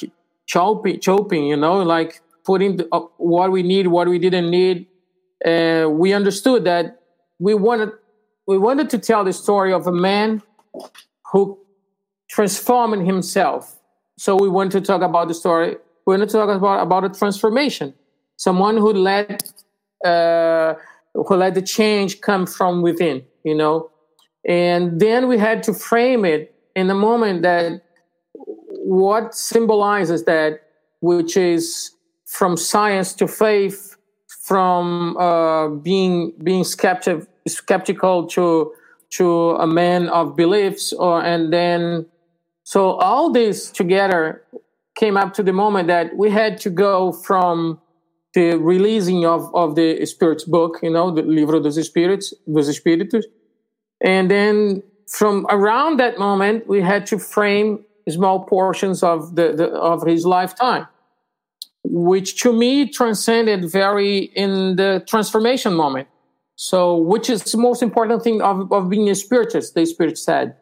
chopping, 0.45 0.99
chopping, 0.99 1.47
you 1.47 1.57
know, 1.57 1.77
like 1.83 2.21
putting 2.45 2.77
the, 2.77 2.87
uh, 2.91 3.01
what 3.17 3.51
we 3.51 3.63
need, 3.63 3.87
what 3.87 4.07
we 4.07 4.19
didn't 4.19 4.49
need, 4.49 4.87
uh, 5.45 5.87
we 5.89 6.13
understood 6.13 6.63
that 6.65 6.99
we 7.39 7.53
wanted 7.53 7.89
we 8.47 8.57
wanted 8.57 8.89
to 8.91 8.99
tell 8.99 9.23
the 9.23 9.33
story 9.33 9.73
of 9.73 9.87
a 9.87 9.91
man 9.91 10.41
who 11.31 11.57
transforming 12.29 13.05
himself. 13.05 13.79
So 14.17 14.35
we 14.35 14.47
want 14.47 14.71
to 14.73 14.81
talk 14.81 15.01
about 15.01 15.27
the 15.27 15.33
story. 15.33 15.77
We 16.05 16.15
want 16.15 16.29
to 16.29 16.37
talk 16.37 16.49
about 16.49 16.81
about 16.81 17.03
a 17.03 17.09
transformation. 17.09 17.93
Someone 18.37 18.77
who 18.77 18.93
let 18.93 19.51
uh, 20.03 20.75
who 21.13 21.35
let 21.35 21.55
the 21.55 21.61
change 21.61 22.21
come 22.21 22.45
from 22.45 22.81
within. 22.81 23.23
You 23.43 23.55
know, 23.55 23.89
and 24.47 24.99
then 24.99 25.27
we 25.27 25.37
had 25.37 25.63
to 25.63 25.73
frame 25.73 26.25
it 26.25 26.53
in 26.75 26.87
the 26.87 26.93
moment 26.93 27.41
that 27.43 27.81
what 28.33 29.33
symbolizes 29.33 30.25
that, 30.25 30.61
which 31.01 31.35
is 31.37 31.91
from 32.25 32.57
science 32.57 33.13
to 33.13 33.27
faith, 33.27 33.95
from 34.43 35.17
uh, 35.17 35.69
being 35.69 36.33
being 36.43 36.63
skeptic, 36.63 37.25
skeptical 37.47 38.27
to 38.27 38.71
to 39.11 39.51
a 39.51 39.67
man 39.67 40.09
of 40.09 40.35
beliefs, 40.35 40.93
or 40.93 41.23
and 41.23 41.51
then 41.51 42.05
so 42.63 42.91
all 42.91 43.31
this 43.31 43.71
together 43.71 44.43
came 44.97 45.17
up 45.17 45.33
to 45.35 45.43
the 45.43 45.53
moment 45.53 45.87
that 45.87 46.15
we 46.15 46.29
had 46.29 46.59
to 46.61 46.69
go 46.69 47.11
from 47.11 47.79
the 48.33 48.55
releasing 48.55 49.25
of, 49.25 49.53
of 49.53 49.75
the 49.75 50.05
Spirit's 50.05 50.43
book, 50.43 50.79
you 50.83 50.89
know, 50.89 51.11
the 51.11 51.21
Livro 51.21 51.61
dos 51.61 51.77
Espíritos, 51.77 52.33
dos 52.51 52.67
Espíritos. 52.67 53.23
And 54.01 54.29
then 54.29 54.83
from 55.07 55.45
around 55.49 55.99
that 55.99 56.17
moment, 56.19 56.67
we 56.67 56.81
had 56.81 57.05
to 57.07 57.19
frame 57.19 57.85
small 58.09 58.43
portions 58.45 59.03
of 59.03 59.35
the, 59.35 59.53
the 59.53 59.67
of 59.69 60.05
his 60.05 60.25
lifetime. 60.25 60.87
which 61.87 62.41
to 62.41 62.51
me 62.51 62.89
transcended 62.89 63.69
very 63.71 64.31
in 64.35 64.75
the 64.75 65.03
transformation 65.07 65.73
moment. 65.73 66.07
So, 66.55 66.95
which 66.97 67.29
is 67.29 67.43
the 67.43 67.57
most 67.57 67.83
important 67.83 68.23
thing 68.23 68.41
of, 68.41 68.71
of 68.71 68.89
being 68.89 69.09
a 69.09 69.15
spiritist, 69.15 69.75
the 69.75 69.85
spirit 69.85 70.17
said. 70.17 70.55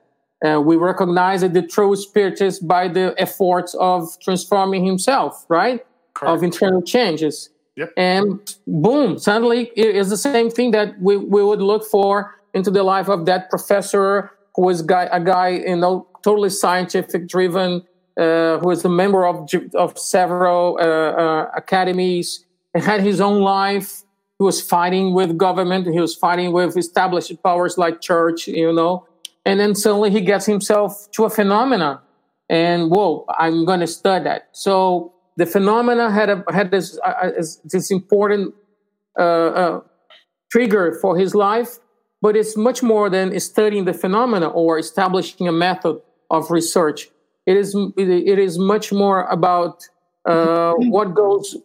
Uh, 0.44 0.60
we 0.60 0.76
recognize 0.76 1.42
that 1.42 1.54
the 1.54 1.62
true 1.62 1.96
spirit 1.96 2.42
is 2.42 2.60
by 2.60 2.88
the 2.88 3.16
efforts 3.18 3.74
of 3.76 4.10
transforming 4.20 4.86
himself, 4.86 5.46
right? 5.48 5.86
Correct. 6.14 6.36
Of 6.36 6.44
internal 6.44 6.82
changes. 6.82 7.50
Yep. 7.76 7.94
And 7.98 8.56
boom, 8.68 9.18
suddenly 9.18 9.72
it 9.76 9.96
is 9.96 10.10
the 10.10 10.18
same 10.18 10.50
thing 10.50 10.72
that 10.72 11.00
we, 11.02 11.18
we 11.18 11.44
would 11.44 11.62
look 11.62 11.86
for 11.86 12.36
into 12.54 12.70
the 12.70 12.84
life 12.84 13.10
of 13.10 13.26
that 13.26 13.50
professor 13.50 14.32
who 14.56 14.64
was 14.64 14.82
guy, 14.82 15.10
a 15.12 15.20
guy, 15.20 15.50
you 15.50 15.78
know, 15.78 16.08
totally 16.24 16.50
scientific 16.50 17.28
driven, 17.28 17.82
uh, 18.20 18.60
who 18.60 18.68
was 18.68 18.86
a 18.86 18.90
member 18.90 19.26
of, 19.26 19.50
of 19.74 19.98
several 19.98 20.78
uh, 20.80 20.84
uh, 20.84 21.52
academies 21.56 22.46
and 22.76 22.84
had 22.84 23.02
his 23.02 23.20
own 23.20 23.42
life. 23.42 24.04
He 24.38 24.44
was 24.44 24.62
fighting 24.62 25.14
with 25.14 25.38
government. 25.38 25.88
He 25.88 26.00
was 26.00 26.16
fighting 26.16 26.52
with 26.52 26.78
established 26.78 27.32
powers 27.42 27.78
like 27.78 28.02
church, 28.02 28.48
you 28.48 28.72
know. 28.72 29.08
And 29.46 29.60
then 29.60 29.76
suddenly 29.76 30.10
he 30.10 30.22
gets 30.22 30.46
himself 30.46 31.10
to 31.12 31.26
a 31.26 31.30
phenomena. 31.30 32.02
And 32.50 32.90
whoa, 32.90 33.26
I'm 33.38 33.66
going 33.66 33.82
to 33.82 33.88
study 33.88 34.24
that. 34.26 34.50
So 34.52 35.14
the 35.38 35.46
phenomena 35.46 36.12
had 36.12 36.30
a, 36.30 36.44
had 36.52 36.72
this, 36.72 37.00
uh, 37.06 37.10
uh 37.10 37.32
this 37.66 37.92
important 37.92 38.54
uh, 39.18 39.22
uh, 39.22 39.82
trigger 40.52 40.98
for 41.02 41.18
his 41.18 41.36
life, 41.36 41.80
but 42.22 42.36
it's 42.36 42.56
much 42.56 42.84
more 42.84 43.10
than 43.10 43.38
studying 43.40 43.86
the 43.86 43.94
phenomena 43.94 44.48
or 44.48 44.80
establishing 44.80 45.48
a 45.48 45.52
method 45.52 46.00
of 46.30 46.50
research. 46.52 47.10
It 47.46 47.58
is 47.58 47.76
it 47.98 48.40
is 48.40 48.58
much 48.58 48.94
more 48.94 49.24
about 49.26 49.84
uh, 50.26 50.74
what 50.78 51.14
goes 51.14 51.58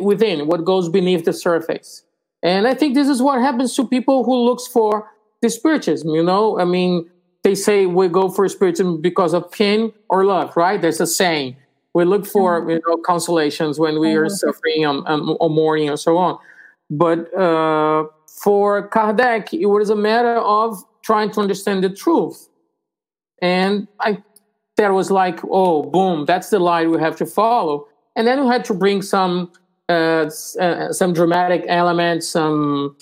within, 0.00 0.46
what 0.46 0.64
goes 0.64 0.88
beneath 0.88 1.24
the 1.24 1.32
surface. 1.32 2.04
And 2.42 2.68
I 2.68 2.74
think 2.74 2.94
this 2.94 3.08
is 3.08 3.20
what 3.20 3.40
happens 3.40 3.74
to 3.76 3.86
people 3.86 4.24
who 4.24 4.36
looks 4.44 4.66
for 4.66 5.10
the 5.42 5.50
spiritism. 5.50 6.10
You 6.10 6.22
know, 6.22 6.58
I 6.58 6.64
mean, 6.64 7.08
they 7.44 7.54
say 7.54 7.86
we 7.86 8.08
go 8.08 8.28
for 8.28 8.48
spiritism 8.48 9.00
because 9.00 9.34
of 9.34 9.50
pain 9.50 9.92
or 10.08 10.24
love, 10.24 10.56
right? 10.56 10.80
There's 10.80 11.00
a 11.00 11.06
saying. 11.06 11.56
We 11.94 12.04
look 12.04 12.26
for 12.26 12.60
mm-hmm. 12.60 12.70
you 12.70 12.80
know 12.86 12.96
consolations 12.98 13.78
when 13.78 13.98
we 13.98 14.14
are 14.14 14.26
mm-hmm. 14.26 14.34
suffering 14.34 14.86
um, 14.86 15.04
um, 15.06 15.36
or 15.40 15.50
mourning 15.50 15.88
and 15.88 15.98
so 15.98 16.16
on. 16.16 16.38
But 16.90 17.32
uh, 17.34 18.04
for 18.42 18.88
Kardec, 18.88 19.58
it 19.58 19.66
was 19.66 19.90
a 19.90 19.96
matter 19.96 20.36
of 20.36 20.82
trying 21.02 21.30
to 21.32 21.40
understand 21.40 21.84
the 21.84 21.90
truth. 21.90 22.48
And 23.40 23.88
I 24.00 24.22
that 24.76 24.92
was 24.92 25.10
like, 25.10 25.40
oh, 25.44 25.82
boom, 25.82 26.24
that's 26.24 26.50
the 26.50 26.58
line 26.58 26.90
we 26.90 27.00
have 27.00 27.16
to 27.16 27.26
follow. 27.26 27.88
And 28.14 28.26
then 28.26 28.42
we 28.42 28.46
had 28.46 28.64
to 28.66 28.74
bring 28.74 29.02
some 29.02 29.50
uh, 29.88 30.30
uh, 30.60 30.92
some 30.92 31.12
dramatic 31.12 31.64
elements, 31.68 32.28
some 32.28 32.96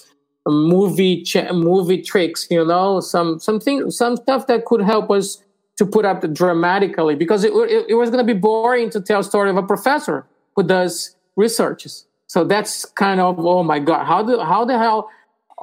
movie 0.51 1.23
ch- 1.23 1.51
movie 1.53 2.03
tricks, 2.03 2.47
you 2.51 2.65
know, 2.65 3.01
some 3.01 3.39
something, 3.41 3.91
some 3.91 4.17
stuff 4.17 4.47
that 4.47 4.65
could 4.65 4.81
help 4.81 5.11
us 5.11 5.43
to 5.77 5.85
put 5.85 6.05
up 6.05 6.33
dramatically 6.33 7.15
because 7.15 7.45
it, 7.45 7.53
it, 7.53 7.87
it 7.91 7.95
was 7.95 8.11
going 8.11 8.25
to 8.25 8.35
be 8.35 8.39
boring 8.39 8.89
to 8.91 9.01
tell 9.01 9.21
a 9.21 9.25
story 9.25 9.51
of 9.51 9.57
a 9.57 9.63
professor 9.63 10.27
who 10.55 10.63
does 10.63 11.17
researches. 11.37 12.07
So 12.29 12.45
that's 12.45 12.85
kind 12.85 13.21
of 13.21 13.39
oh 13.39 13.63
my 13.63 13.79
god, 13.79 14.05
how 14.05 14.23
do 14.23 14.39
how 14.41 14.65
the 14.65 14.79
hell 14.79 15.11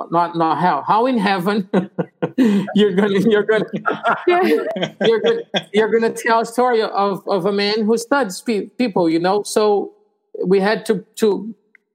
not 0.09 0.35
not 0.35 0.59
hell 0.59 0.83
how 0.87 1.05
in 1.05 1.17
heaven 1.17 1.69
you're 2.75 2.93
gonna 2.93 3.19
you're 3.19 3.43
gonna 3.43 3.65
you're 5.01 5.19
gonna 5.19 5.41
you're 5.71 5.91
gonna 5.91 6.11
tell 6.11 6.39
a 6.39 6.45
story 6.45 6.81
of 6.81 7.27
of 7.27 7.45
a 7.45 7.51
man 7.51 7.85
who 7.85 7.95
studies 7.97 8.41
people 8.41 9.07
you 9.07 9.19
know 9.19 9.43
so 9.43 9.93
we 10.45 10.59
had 10.59 10.85
to 10.85 11.05
to 11.15 11.53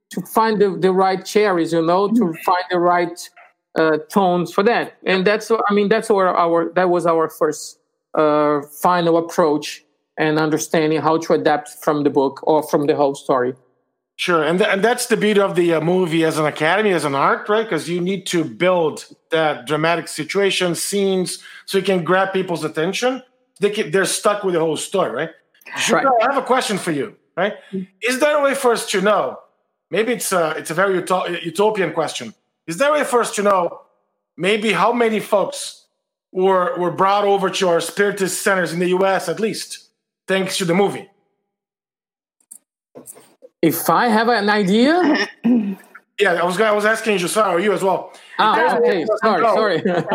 to 0.09 0.21
find 0.21 0.61
the, 0.61 0.71
the 0.77 0.91
right 0.91 1.25
cherries 1.25 1.73
you 1.73 1.81
know 1.81 2.09
to 2.09 2.33
find 2.45 2.63
the 2.69 2.79
right 2.79 3.29
uh, 3.75 3.97
tones 4.09 4.51
for 4.51 4.63
that 4.63 4.97
and 5.05 5.25
that's 5.25 5.51
i 5.51 5.73
mean 5.73 5.89
that's 5.89 6.09
where 6.09 6.35
our 6.35 6.71
that 6.73 6.89
was 6.89 7.05
our 7.05 7.29
first 7.29 7.79
uh, 8.15 8.61
final 8.81 9.17
approach 9.17 9.83
and 10.17 10.39
understanding 10.39 10.99
how 10.99 11.17
to 11.17 11.33
adapt 11.33 11.69
from 11.83 12.03
the 12.03 12.09
book 12.09 12.41
or 12.43 12.63
from 12.63 12.87
the 12.87 12.95
whole 12.95 13.15
story 13.15 13.53
Sure, 14.19 14.43
and 14.43 14.59
th- 14.59 14.69
and 14.69 14.83
that's 14.83 15.05
the 15.05 15.15
beauty 15.15 15.39
of 15.39 15.55
the 15.55 15.75
uh, 15.75 15.79
movie 15.79 16.25
as 16.25 16.37
an 16.37 16.45
academy, 16.45 16.91
as 16.91 17.05
an 17.05 17.15
art, 17.15 17.47
right? 17.47 17.63
Because 17.63 17.87
you 17.87 18.01
need 18.01 18.25
to 18.25 18.43
build 18.43 19.05
that 19.31 19.65
dramatic 19.65 20.09
situation, 20.09 20.75
scenes, 20.75 21.41
so 21.65 21.77
you 21.77 21.85
can 21.85 22.03
grab 22.03 22.33
people's 22.33 22.65
attention. 22.65 23.23
They 23.61 23.69
can, 23.69 23.91
they're 23.91 24.03
stuck 24.03 24.43
with 24.43 24.55
the 24.55 24.59
whole 24.59 24.75
story, 24.75 25.11
right? 25.11 25.29
Right. 25.89 26.05
I 26.05 26.33
have 26.33 26.35
a 26.35 26.45
question 26.45 26.77
for 26.77 26.91
you, 26.91 27.15
right? 27.37 27.53
Is 28.01 28.19
there 28.19 28.37
a 28.37 28.43
way 28.43 28.55
for 28.55 28.73
us 28.73 28.89
to 28.91 28.99
know? 28.99 29.39
Maybe 29.91 30.13
it's 30.13 30.31
a 30.31 30.51
it's 30.51 30.71
a 30.71 30.73
very 30.73 30.95
utopian 30.95 31.93
question. 31.93 32.33
Is 32.67 32.77
there 32.77 32.89
a 32.89 32.93
way 32.93 33.03
for 33.03 33.21
us 33.21 33.33
to 33.35 33.43
know 33.43 33.81
maybe 34.37 34.71
how 34.71 34.93
many 34.93 35.19
folks 35.19 35.85
were 36.31 36.77
were 36.77 36.91
brought 36.91 37.25
over 37.25 37.49
to 37.49 37.69
our 37.69 37.81
spiritist 37.81 38.41
centers 38.41 38.71
in 38.71 38.79
the 38.79 38.89
U.S. 38.89 39.27
at 39.27 39.39
least, 39.39 39.89
thanks 40.27 40.57
to 40.57 40.65
the 40.65 40.75
movie? 40.75 41.09
If 43.61 43.89
I 43.89 44.07
have 44.07 44.29
an 44.29 44.49
idea. 44.49 45.27
yeah, 46.19 46.33
I 46.33 46.45
was 46.45 46.59
I 46.61 46.71
was 46.71 46.85
asking 46.85 47.21
or 47.37 47.59
you 47.59 47.73
as 47.73 47.83
well. 47.83 48.13
Ah, 48.37 48.77
okay. 48.77 49.05
Sorry, 49.23 49.41
know, 49.41 49.55
sorry. 49.55 49.81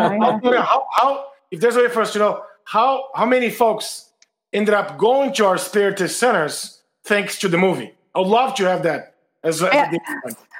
how, 0.57 0.87
how, 0.95 1.25
if 1.51 1.59
there's 1.59 1.75
a 1.75 1.81
way 1.81 1.89
for 1.89 2.01
us 2.01 2.13
to 2.13 2.19
know 2.19 2.43
how 2.63 3.09
how 3.13 3.25
many 3.25 3.49
folks 3.49 4.11
ended 4.53 4.73
up 4.73 4.97
going 4.97 5.33
to 5.33 5.45
our 5.45 5.57
spiritist 5.57 6.17
centers 6.17 6.81
thanks 7.03 7.37
to 7.39 7.49
the 7.49 7.57
movie. 7.57 7.93
I 8.15 8.19
would 8.19 8.29
love 8.29 8.55
to 8.55 8.63
have 8.63 8.83
that 8.83 9.14
as 9.45 9.61
yeah. 9.61 9.91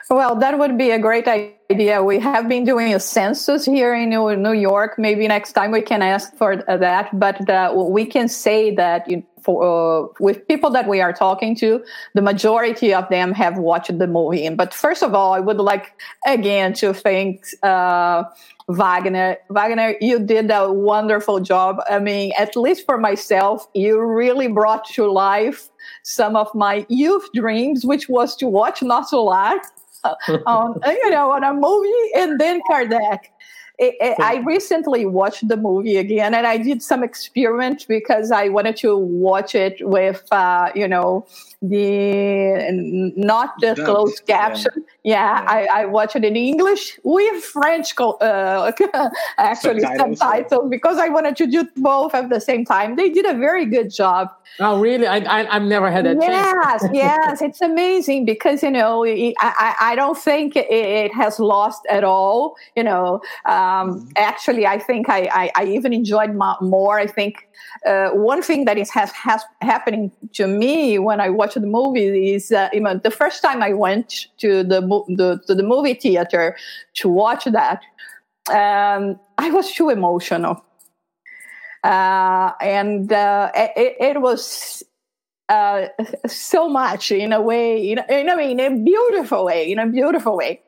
Well, 0.09 0.35
that 0.35 0.59
would 0.59 0.77
be 0.77 0.91
a 0.91 0.99
great 0.99 1.27
idea. 1.27 2.03
We 2.03 2.19
have 2.19 2.47
been 2.47 2.63
doing 2.63 2.93
a 2.93 2.99
census 2.99 3.65
here 3.65 3.95
in 3.95 4.11
New 4.11 4.53
York. 4.53 4.99
Maybe 4.99 5.27
next 5.27 5.53
time 5.53 5.71
we 5.71 5.81
can 5.81 6.03
ask 6.03 6.35
for 6.35 6.57
that. 6.67 7.09
But 7.19 7.49
uh, 7.49 7.73
we 7.75 8.05
can 8.05 8.27
say 8.27 8.73
that 8.75 9.09
you, 9.09 9.23
for, 9.41 9.63
uh, 9.63 10.07
with 10.19 10.47
people 10.47 10.69
that 10.71 10.87
we 10.87 11.01
are 11.01 11.11
talking 11.11 11.55
to, 11.55 11.83
the 12.13 12.21
majority 12.21 12.93
of 12.93 13.09
them 13.09 13.33
have 13.33 13.57
watched 13.57 13.97
the 13.97 14.05
movie. 14.05 14.47
But 14.49 14.75
first 14.75 15.01
of 15.01 15.15
all, 15.15 15.33
I 15.33 15.39
would 15.39 15.57
like 15.57 15.93
again 16.27 16.73
to 16.73 16.93
thank 16.93 17.43
uh, 17.63 18.25
Wagner. 18.67 19.37
Wagner, 19.49 19.95
you 20.01 20.19
did 20.19 20.51
a 20.51 20.71
wonderful 20.71 21.39
job. 21.39 21.77
I 21.89 21.97
mean, 21.97 22.31
at 22.37 22.55
least 22.55 22.85
for 22.85 22.99
myself, 22.99 23.67
you 23.73 23.99
really 23.99 24.47
brought 24.47 24.85
to 24.89 25.11
life 25.11 25.69
some 26.05 26.35
of 26.35 26.53
my 26.53 26.85
youth 26.87 27.27
dreams, 27.33 27.83
which 27.83 28.07
was 28.07 28.35
to 28.35 28.47
watch 28.47 28.81
Nosso 28.81 29.25
Lar 29.25 29.59
on 30.45 30.79
you 30.85 31.09
know 31.09 31.31
on 31.31 31.43
a 31.43 31.53
movie 31.53 32.11
and 32.15 32.39
then 32.39 32.61
Kardec. 32.69 33.19
It, 33.77 33.95
it, 33.99 34.17
I 34.21 34.37
recently 34.45 35.05
watched 35.05 35.49
the 35.49 35.57
movie 35.57 35.97
again, 35.97 36.33
and 36.33 36.47
I 36.47 36.57
did 36.57 36.81
some 36.81 37.03
experiment 37.03 37.85
because 37.89 38.31
I 38.31 38.47
wanted 38.47 38.77
to 38.77 38.95
watch 38.95 39.53
it 39.53 39.85
with, 39.85 40.23
uh, 40.31 40.71
you 40.73 40.87
know, 40.87 41.27
the 41.61 43.13
not 43.15 43.53
the 43.59 43.75
closed 43.75 44.25
caption. 44.25 44.71
Yeah, 45.03 45.43
yeah, 45.43 45.45
I, 45.47 45.81
I 45.81 45.85
watched 45.85 46.15
it 46.15 46.25
in 46.25 46.35
English 46.35 46.99
with 47.03 47.43
French, 47.43 47.93
uh, 47.99 48.71
actually 49.37 49.81
subtitles. 49.81 50.19
subtitles 50.19 50.69
because 50.69 50.97
I 50.97 51.09
wanted 51.09 51.35
to 51.37 51.47
do 51.47 51.67
both 51.77 52.15
at 52.15 52.29
the 52.29 52.41
same 52.41 52.65
time. 52.65 52.95
They 52.95 53.09
did 53.09 53.25
a 53.25 53.33
very 53.33 53.65
good 53.65 53.91
job. 53.91 54.29
Oh, 54.59 54.79
really? 54.79 55.05
I, 55.05 55.17
I 55.17 55.43
have 55.53 55.63
never 55.63 55.91
had 55.91 56.05
that. 56.05 56.17
Yes, 56.19 56.85
yes, 56.93 57.41
it's 57.41 57.61
amazing 57.61 58.25
because 58.25 58.63
you 58.63 58.71
know 58.71 59.05
I 59.05 59.33
I, 59.39 59.75
I 59.91 59.95
don't 59.95 60.17
think 60.17 60.55
it, 60.55 60.71
it, 60.71 61.13
has 61.13 61.39
lost 61.39 61.81
at 61.89 62.03
all. 62.03 62.55
You 62.75 62.83
know, 62.83 63.21
um, 63.45 63.55
mm-hmm. 63.55 64.07
actually, 64.15 64.65
I 64.65 64.79
think 64.79 65.09
I, 65.09 65.29
I, 65.31 65.51
I 65.55 65.65
even 65.65 65.93
enjoyed 65.93 66.33
more. 66.61 66.99
I 66.99 67.07
think 67.07 67.47
uh, 67.85 68.09
one 68.09 68.41
thing 68.41 68.65
that 68.65 68.77
is 68.77 68.89
has, 68.91 69.11
has 69.11 69.43
happening 69.61 70.11
to 70.33 70.47
me 70.47 70.99
when 70.99 71.19
I 71.19 71.29
watch 71.29 71.55
the 71.55 71.61
movie 71.61 72.33
is 72.33 72.51
uh, 72.51 72.69
the 73.03 73.11
first 73.11 73.41
time 73.41 73.61
I 73.61 73.73
went 73.73 74.27
to 74.39 74.63
the, 74.63 74.81
the 75.07 75.41
to 75.47 75.55
the 75.55 75.63
movie 75.63 75.93
theater 75.93 76.57
to 76.95 77.09
watch 77.09 77.45
that, 77.45 77.81
um, 78.49 79.19
I 79.37 79.49
was 79.51 79.71
too 79.71 79.89
emotional. 79.89 80.63
Uh, 81.83 82.51
and 82.61 83.13
uh, 83.13 83.51
it, 83.53 83.95
it, 83.99 84.21
was 84.21 84.81
uh, 85.47 85.87
so 86.25 86.67
much 86.67 87.11
in 87.11 87.31
a 87.31 87.39
way, 87.39 87.91
in, 87.91 87.99
in, 88.09 88.29
I 88.29 88.35
mean, 88.35 88.59
in 88.59 88.73
a 88.73 88.83
beautiful 88.83 89.45
way, 89.45 89.71
in 89.71 89.77
a 89.77 89.85
beautiful 89.85 90.35
way. 90.35 90.59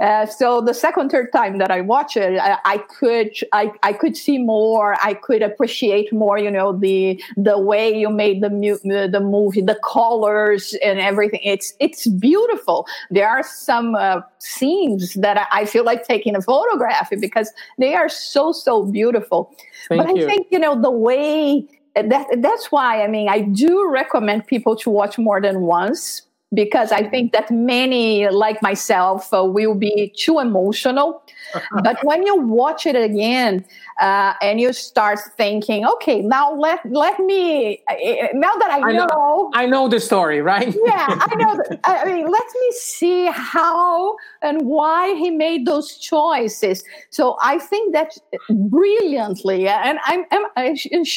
Uh, 0.00 0.26
so 0.26 0.60
the 0.60 0.74
second, 0.74 1.10
third 1.10 1.32
time 1.32 1.58
that 1.58 1.70
I 1.70 1.80
watch 1.80 2.16
it, 2.16 2.38
I, 2.38 2.58
I, 2.64 2.78
could, 2.78 3.30
I, 3.52 3.72
I 3.84 3.92
could 3.92 4.16
see 4.16 4.38
more. 4.38 4.96
I 5.02 5.14
could 5.14 5.42
appreciate 5.42 6.12
more, 6.12 6.36
you 6.36 6.50
know, 6.50 6.76
the 6.76 7.22
the 7.36 7.58
way 7.58 7.96
you 7.96 8.10
made 8.10 8.42
the 8.42 8.50
mu- 8.50 9.08
the 9.08 9.20
movie, 9.20 9.60
the 9.60 9.78
colors 9.84 10.74
and 10.84 10.98
everything. 10.98 11.40
It's 11.44 11.72
it's 11.78 12.08
beautiful. 12.08 12.86
There 13.10 13.28
are 13.28 13.44
some 13.44 13.94
uh, 13.94 14.20
scenes 14.38 15.14
that 15.14 15.46
I 15.52 15.64
feel 15.64 15.84
like 15.84 16.06
taking 16.06 16.34
a 16.34 16.42
photograph 16.42 17.10
because 17.20 17.52
they 17.78 17.94
are 17.94 18.08
so 18.08 18.52
so 18.52 18.84
beautiful. 18.84 19.54
Thank 19.88 20.06
but 20.06 20.16
you. 20.16 20.24
I 20.24 20.26
think 20.26 20.48
you 20.50 20.58
know 20.58 20.80
the 20.80 20.90
way 20.90 21.68
that 21.94 22.26
that's 22.38 22.72
why 22.72 23.02
I 23.02 23.08
mean 23.08 23.28
I 23.28 23.40
do 23.40 23.88
recommend 23.88 24.46
people 24.46 24.76
to 24.76 24.90
watch 24.90 25.18
more 25.18 25.40
than 25.40 25.62
once 25.62 26.22
because 26.54 26.92
I 26.92 27.08
think 27.08 27.32
that 27.32 27.50
many, 27.50 28.28
like 28.28 28.62
myself, 28.62 29.32
uh, 29.32 29.44
will 29.44 29.74
be 29.74 30.12
too 30.16 30.38
emotional. 30.38 31.22
but 31.82 32.02
when 32.04 32.24
you 32.24 32.36
watch 32.36 32.86
it 32.86 32.96
again 32.96 33.64
uh, 34.00 34.34
and 34.42 34.60
you 34.60 34.72
start 34.72 35.18
thinking, 35.36 35.86
okay, 35.86 36.20
now 36.20 36.54
let 36.54 36.80
let 36.90 37.18
me 37.20 37.82
uh, 37.88 38.28
now 38.34 38.54
that 38.56 38.70
I, 38.70 38.88
I 38.88 38.92
know, 38.92 39.06
know, 39.06 39.50
I 39.54 39.66
know 39.66 39.88
the 39.88 40.00
story, 40.00 40.40
right? 40.40 40.74
yeah, 40.86 41.06
I 41.08 41.34
know. 41.36 41.56
The, 41.56 41.78
I 41.84 42.04
mean, 42.06 42.30
let 42.30 42.46
me 42.60 42.70
see 42.72 43.26
how 43.26 44.16
and 44.42 44.62
why 44.62 45.14
he 45.14 45.30
made 45.30 45.66
those 45.66 45.96
choices. 45.98 46.84
So 47.10 47.36
I 47.42 47.58
think 47.58 47.92
that 47.92 48.16
brilliantly, 48.50 49.68
and 49.68 49.98
I'm 50.04 50.24
I'm, 50.30 50.74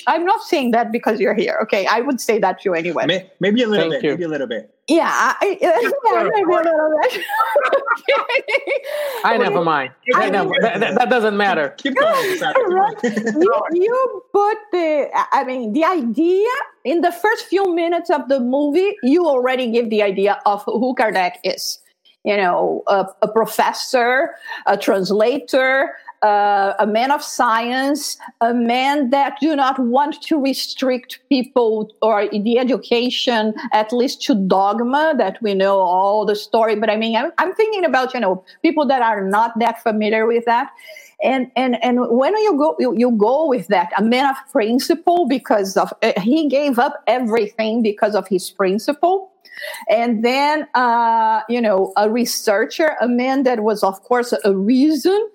I'm 0.07 0.25
not 0.25 0.41
saying 0.43 0.71
that 0.71 0.91
because 0.91 1.19
you're 1.19 1.35
here. 1.35 1.57
Okay, 1.63 1.85
I 1.87 2.01
would 2.01 2.21
say 2.21 2.39
that 2.39 2.61
to 2.61 2.69
you 2.69 2.73
anyway. 2.75 3.05
Maybe 3.39 3.63
a 3.63 3.67
little 3.67 3.89
Thank 3.89 4.01
bit. 4.01 4.03
You. 4.03 4.11
Maybe 4.11 4.23
a 4.23 4.29
little 4.29 4.47
bit. 4.47 4.73
Yeah, 4.87 5.09
I, 5.11 5.57
yeah, 5.61 5.75
maybe 5.81 6.53
a 6.53 6.55
little 6.55 6.99
bit. 7.01 7.21
I 9.25 9.37
never 9.41 9.61
mind. 9.61 9.91
I 10.15 10.29
never, 10.29 10.51
that, 10.61 10.79
that, 10.79 11.09
doesn't 11.09 11.35
matter. 11.35 11.75
Keep 11.77 11.95
going. 11.95 12.23
you, 12.23 13.63
you 13.73 14.23
put 14.31 14.57
the, 14.71 15.09
I 15.33 15.43
mean, 15.43 15.73
the 15.73 15.83
idea 15.83 16.47
in 16.85 17.01
the 17.01 17.11
first 17.11 17.47
few 17.47 17.75
minutes 17.75 18.09
of 18.09 18.29
the 18.29 18.39
movie. 18.39 18.95
You 19.03 19.27
already 19.27 19.69
give 19.71 19.89
the 19.89 20.01
idea 20.01 20.39
of 20.45 20.63
who 20.63 20.95
Kardec 20.95 21.33
is. 21.43 21.79
You 22.23 22.37
know, 22.37 22.83
a, 22.87 23.07
a 23.21 23.27
professor, 23.27 24.35
a 24.65 24.77
translator, 24.77 25.93
uh, 26.23 26.73
a 26.79 26.87
man 26.87 27.11
of 27.11 27.21
science, 27.23 28.17
a 28.41 28.53
man 28.53 29.09
that 29.11 29.37
do 29.39 29.55
not 29.55 29.77
want 29.79 30.21
to 30.23 30.41
restrict 30.41 31.19
people 31.29 31.91
or 32.01 32.27
the 32.29 32.57
education, 32.57 33.53
at 33.73 33.93
least 33.93 34.21
to 34.23 34.35
dogma 34.35 35.13
that 35.17 35.41
we 35.41 35.53
know 35.53 35.79
all 35.79 36.25
the 36.25 36.35
story. 36.35 36.75
But 36.75 36.89
I 36.89 36.97
mean, 36.97 37.15
I'm, 37.15 37.31
I'm 37.37 37.53
thinking 37.53 37.85
about, 37.85 38.13
you 38.13 38.19
know, 38.19 38.43
people 38.61 38.85
that 38.87 39.01
are 39.01 39.21
not 39.21 39.57
that 39.59 39.81
familiar 39.83 40.25
with 40.25 40.45
that. 40.45 40.71
And, 41.23 41.51
and, 41.55 41.83
and 41.83 41.99
when 42.09 42.35
you 42.37 42.57
go, 42.57 42.75
you, 42.79 42.95
you 42.95 43.11
go 43.11 43.47
with 43.47 43.67
that, 43.67 43.91
a 43.97 44.03
man 44.03 44.29
of 44.29 44.35
principle 44.51 45.27
because 45.27 45.75
of, 45.75 45.91
uh, 46.03 46.13
he 46.21 46.47
gave 46.47 46.77
up 46.77 47.03
everything 47.07 47.81
because 47.81 48.13
of 48.13 48.27
his 48.27 48.51
principle 48.51 49.31
and 49.89 50.23
then 50.23 50.67
uh, 50.75 51.41
you 51.49 51.59
know 51.59 51.93
a 51.97 52.09
researcher 52.09 52.95
a 53.01 53.07
man 53.07 53.43
that 53.43 53.61
was 53.61 53.83
of 53.83 54.01
course 54.03 54.33
a 54.43 54.55
reason 54.55 55.29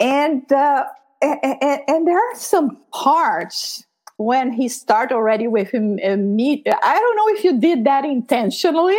and, 0.00 0.50
uh, 0.52 0.84
and, 1.22 1.80
and 1.86 2.06
there 2.06 2.18
are 2.18 2.34
some 2.34 2.78
parts 2.92 3.84
when 4.20 4.52
he 4.52 4.68
start 4.68 5.12
already 5.12 5.48
with 5.48 5.70
him 5.70 5.98
uh, 6.04 6.14
meet. 6.16 6.66
I 6.66 6.98
don't 6.98 7.16
know 7.16 7.28
if 7.28 7.42
you 7.42 7.58
did 7.58 7.84
that 7.84 8.04
intentionally, 8.04 8.98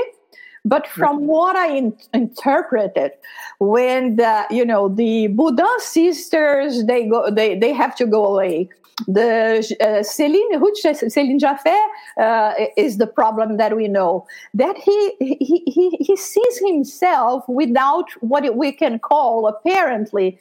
but 0.66 0.88
from 0.88 1.28
what 1.28 1.56
I 1.56 1.68
in, 1.78 1.98
interpreted, 2.12 3.12
when 3.60 4.16
the 4.16 4.46
you 4.50 4.66
know 4.66 4.90
the 4.90 5.28
Baudin 5.30 5.80
sisters 5.80 6.86
they 6.86 7.08
go 7.08 7.30
they 7.30 7.58
they 7.58 7.72
have 7.72 7.96
to 7.98 8.08
go 8.08 8.26
away. 8.26 8.70
The 9.08 9.58
uh, 9.80 10.04
Celine 10.04 10.60
Céline 10.60 11.40
Japhet 11.40 11.88
uh, 12.20 12.54
is 12.78 12.98
the 12.98 13.08
problem 13.08 13.58
that 13.58 13.76
we 13.76 13.88
know 13.88 14.28
that 14.54 14.78
he, 14.78 15.16
he 15.20 15.64
he 15.66 15.98
he 16.00 16.16
sees 16.16 16.58
himself 16.66 17.44
without 17.48 18.10
what 18.22 18.56
we 18.56 18.72
can 18.72 19.00
call 19.00 19.48
apparently 19.48 20.40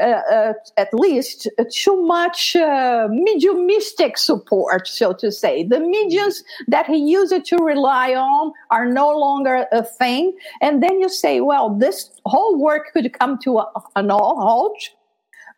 at 0.00 0.88
least 0.92 1.48
too 1.72 2.02
much 2.02 2.56
uh, 2.56 3.06
mediumistic 3.10 4.18
support, 4.18 4.88
so 4.88 5.12
to 5.12 5.30
say. 5.30 5.64
The 5.64 5.80
mediums 5.80 6.42
that 6.68 6.86
he 6.86 6.96
used 6.96 7.44
to 7.44 7.56
rely 7.56 8.14
on 8.14 8.52
are 8.70 8.86
no 8.86 9.10
longer 9.16 9.66
a 9.72 9.82
thing. 9.82 10.36
And 10.60 10.82
then 10.82 11.00
you 11.00 11.08
say, 11.08 11.40
well, 11.40 11.74
this 11.74 12.10
whole 12.26 12.58
work 12.58 12.92
could 12.92 13.12
come 13.12 13.38
to 13.44 13.58
a, 13.58 13.72
an 13.96 14.10
all 14.10 14.36
halt 14.36 14.78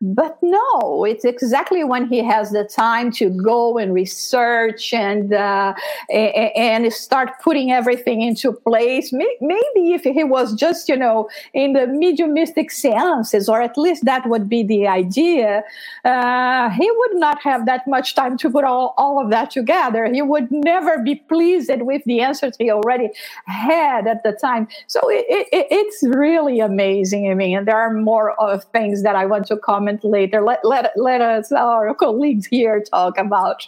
but 0.02 0.37
no, 0.42 1.04
it's 1.04 1.24
exactly 1.24 1.82
when 1.82 2.06
he 2.06 2.22
has 2.22 2.50
the 2.50 2.64
time 2.64 3.11
to 3.12 3.30
go 3.30 3.78
and 3.78 3.94
research 3.94 4.92
and 4.92 5.32
uh, 5.32 5.72
and 6.11 6.92
start 6.92 7.30
putting 7.42 7.72
everything 7.72 8.20
into 8.20 8.52
place. 8.52 9.11
Maybe 9.12 9.94
if 9.94 10.02
he 10.02 10.22
was 10.22 10.54
just 10.54 10.90
you 10.90 10.96
know 10.96 11.30
in 11.54 11.72
the 11.72 11.87
mediumistic 11.87 12.70
seances, 12.70 13.48
or 13.48 13.62
at 13.62 13.78
least 13.78 14.04
that 14.04 14.28
would 14.28 14.50
be 14.50 14.62
the 14.62 14.87
idea, 14.87 15.62
uh, 16.04 16.68
he 16.70 16.90
would 16.90 17.14
not 17.14 17.40
have 17.40 17.64
that 17.64 17.88
much 17.88 18.14
time 18.14 18.37
to 18.37 18.50
put 18.50 18.64
all, 18.64 18.92
all 18.98 19.18
of 19.22 19.30
that 19.30 19.50
together. 19.50 20.12
He 20.12 20.20
would 20.20 20.50
never 20.50 21.02
be 21.02 21.14
pleased 21.14 21.70
with 21.80 22.02
the 22.04 22.20
answers 22.20 22.54
he 22.59 22.70
already 22.70 23.09
had 23.46 24.06
at 24.06 24.22
the 24.24 24.32
time. 24.32 24.68
So 24.88 25.00
it, 25.09 25.24
it, 25.28 25.66
it's 25.70 26.02
really 26.02 26.61
amazing. 26.61 27.30
I 27.30 27.35
mean, 27.35 27.56
and 27.56 27.66
there 27.66 27.78
are 27.78 27.92
more 27.92 28.38
of 28.40 28.64
things 28.64 29.02
that 29.02 29.16
I 29.16 29.24
want 29.24 29.46
to 29.46 29.56
comment 29.56 29.86
comment 29.87 30.05
later. 30.05 30.42
Let, 30.42 30.64
let, 30.64 30.92
let 30.96 31.20
us, 31.20 31.53
our 31.53 31.94
colleagues 31.94 32.46
here, 32.46 32.83
talk 32.83 33.18
about 33.18 33.66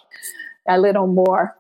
a 0.69 0.79
little 0.79 1.07
more. 1.07 1.55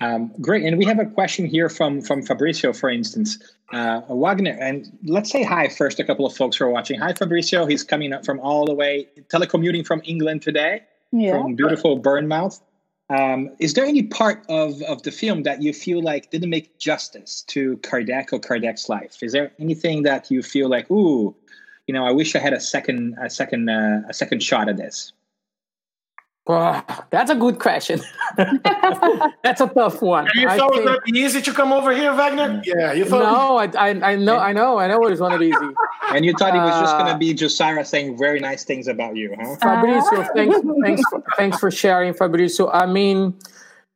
Um, 0.00 0.32
great, 0.40 0.64
and 0.64 0.78
we 0.78 0.84
have 0.84 1.00
a 1.00 1.06
question 1.06 1.44
here 1.44 1.68
from 1.68 2.00
from 2.00 2.22
Fabricio, 2.22 2.72
for 2.72 2.88
instance, 2.88 3.36
uh, 3.72 4.00
Wagner. 4.08 4.56
And 4.60 4.86
let's 5.04 5.28
say 5.28 5.42
hi 5.42 5.68
first. 5.68 5.98
A 5.98 6.04
couple 6.04 6.24
of 6.24 6.36
folks 6.36 6.56
who 6.56 6.64
are 6.66 6.70
watching. 6.70 7.00
Hi, 7.00 7.12
Fabricio. 7.12 7.68
He's 7.68 7.82
coming 7.82 8.12
up 8.12 8.24
from 8.24 8.38
all 8.38 8.64
the 8.64 8.74
way 8.74 9.08
telecommuting 9.32 9.84
from 9.84 10.00
England 10.04 10.42
today, 10.42 10.82
yeah. 11.10 11.32
from 11.32 11.56
beautiful 11.56 11.96
Bournemouth. 11.96 12.60
Um, 13.10 13.50
is 13.58 13.74
there 13.74 13.86
any 13.86 14.04
part 14.04 14.44
of, 14.48 14.82
of 14.82 15.02
the 15.02 15.10
film 15.10 15.42
that 15.44 15.62
you 15.62 15.72
feel 15.72 16.00
like 16.00 16.30
didn't 16.30 16.50
make 16.50 16.78
justice 16.78 17.42
to 17.48 17.78
Kardec 17.78 18.32
or 18.32 18.38
Kardec's 18.38 18.88
life? 18.88 19.22
Is 19.22 19.32
there 19.32 19.50
anything 19.58 20.02
that 20.02 20.30
you 20.30 20.42
feel 20.42 20.68
like, 20.68 20.88
ooh, 20.90 21.34
you 21.88 21.94
know, 21.94 22.04
I 22.04 22.12
wish 22.12 22.36
I 22.36 22.38
had 22.38 22.52
a 22.52 22.60
second, 22.60 23.16
a 23.20 23.30
second, 23.30 23.68
uh, 23.70 24.02
a 24.08 24.14
second 24.14 24.42
shot 24.42 24.68
at 24.68 24.76
this? 24.76 25.12
Well, 26.46 26.84
that's 27.10 27.30
a 27.30 27.34
good 27.34 27.58
question. 27.58 28.00
that's 28.36 29.60
a 29.60 29.66
tough 29.68 30.00
one. 30.00 30.28
And 30.28 30.42
you 30.42 30.48
thought 30.48 30.72
think... 30.72 30.86
it 30.86 30.90
was 30.90 30.98
be 31.04 31.18
easy 31.18 31.42
to 31.42 31.52
come 31.52 31.72
over 31.72 31.94
here, 31.94 32.14
Wagner? 32.14 32.62
Yeah, 32.64 32.92
you 32.92 33.06
thought. 33.06 33.20
No, 33.20 33.56
I, 33.58 33.88
I, 33.88 34.12
I 34.12 34.16
know, 34.16 34.38
I 34.38 34.52
know, 34.52 34.78
I 34.78 34.86
know 34.86 35.02
it 35.06 35.10
was 35.10 35.18
going 35.18 35.32
to 35.32 35.38
be 35.38 35.48
easy. 35.48 35.56
And 36.10 36.24
you 36.24 36.32
thought 36.38 36.54
uh, 36.54 36.56
it 36.56 36.64
was 36.64 36.80
just 36.80 36.96
going 36.96 37.12
to 37.12 37.18
be 37.18 37.34
Jussara 37.34 37.84
saying 37.84 38.16
very 38.16 38.40
nice 38.40 38.64
things 38.64 38.88
about 38.88 39.14
you, 39.14 39.36
huh? 39.38 39.56
Fabrizio, 39.60 40.26
thanks, 40.34 40.56
thanks, 40.82 41.02
for, 41.10 41.22
thanks 41.36 41.58
for 41.58 41.70
sharing, 41.70 42.14
Fabrizio. 42.14 42.70
I 42.70 42.86
mean, 42.86 43.38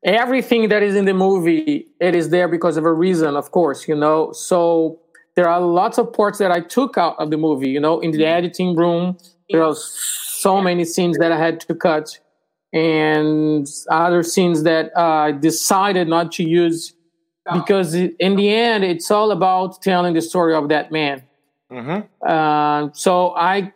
everything 0.02 0.68
that 0.68 0.82
is 0.82 0.94
in 0.94 1.06
the 1.06 1.14
movie, 1.14 1.86
it 2.00 2.14
is 2.14 2.28
there 2.28 2.48
because 2.48 2.76
of 2.76 2.84
a 2.84 2.92
reason, 2.92 3.34
of 3.34 3.50
course, 3.50 3.88
you 3.88 3.96
know. 3.96 4.30
So 4.32 5.00
there 5.36 5.48
are 5.48 5.60
lots 5.60 5.98
of 5.98 6.12
parts 6.12 6.38
that 6.38 6.50
I 6.50 6.60
took 6.60 6.98
out 6.98 7.16
of 7.18 7.30
the 7.30 7.36
movie. 7.36 7.70
You 7.70 7.80
know, 7.80 8.00
in 8.00 8.10
the 8.10 8.18
mm-hmm. 8.18 8.38
editing 8.38 8.76
room, 8.76 9.16
there 9.50 9.62
are 9.62 9.74
so 9.74 10.60
many 10.60 10.84
scenes 10.84 11.18
that 11.18 11.32
I 11.32 11.38
had 11.38 11.60
to 11.60 11.74
cut, 11.74 12.18
and 12.72 13.66
other 13.90 14.22
scenes 14.22 14.62
that 14.64 14.96
I 14.96 15.32
decided 15.32 16.08
not 16.08 16.32
to 16.32 16.44
use 16.44 16.94
because 17.52 17.94
in 17.94 18.36
the 18.36 18.50
end, 18.50 18.84
it's 18.84 19.10
all 19.10 19.30
about 19.30 19.82
telling 19.82 20.14
the 20.14 20.22
story 20.22 20.54
of 20.54 20.68
that 20.68 20.92
man. 20.92 21.22
Mm-hmm. 21.70 22.06
Uh, 22.26 22.90
so 22.92 23.34
I, 23.34 23.72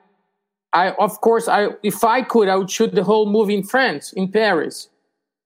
I 0.73 0.91
of 0.93 1.21
course, 1.21 1.49
I 1.49 1.69
if 1.83 2.05
I 2.05 2.23
could, 2.23 2.49
I 2.49 2.57
would 2.57 2.71
shoot 2.71 2.95
the 2.95 3.03
whole 3.03 3.27
movie 3.27 3.55
in 3.55 3.63
France, 3.63 4.13
in 4.13 4.31
Paris, 4.31 4.89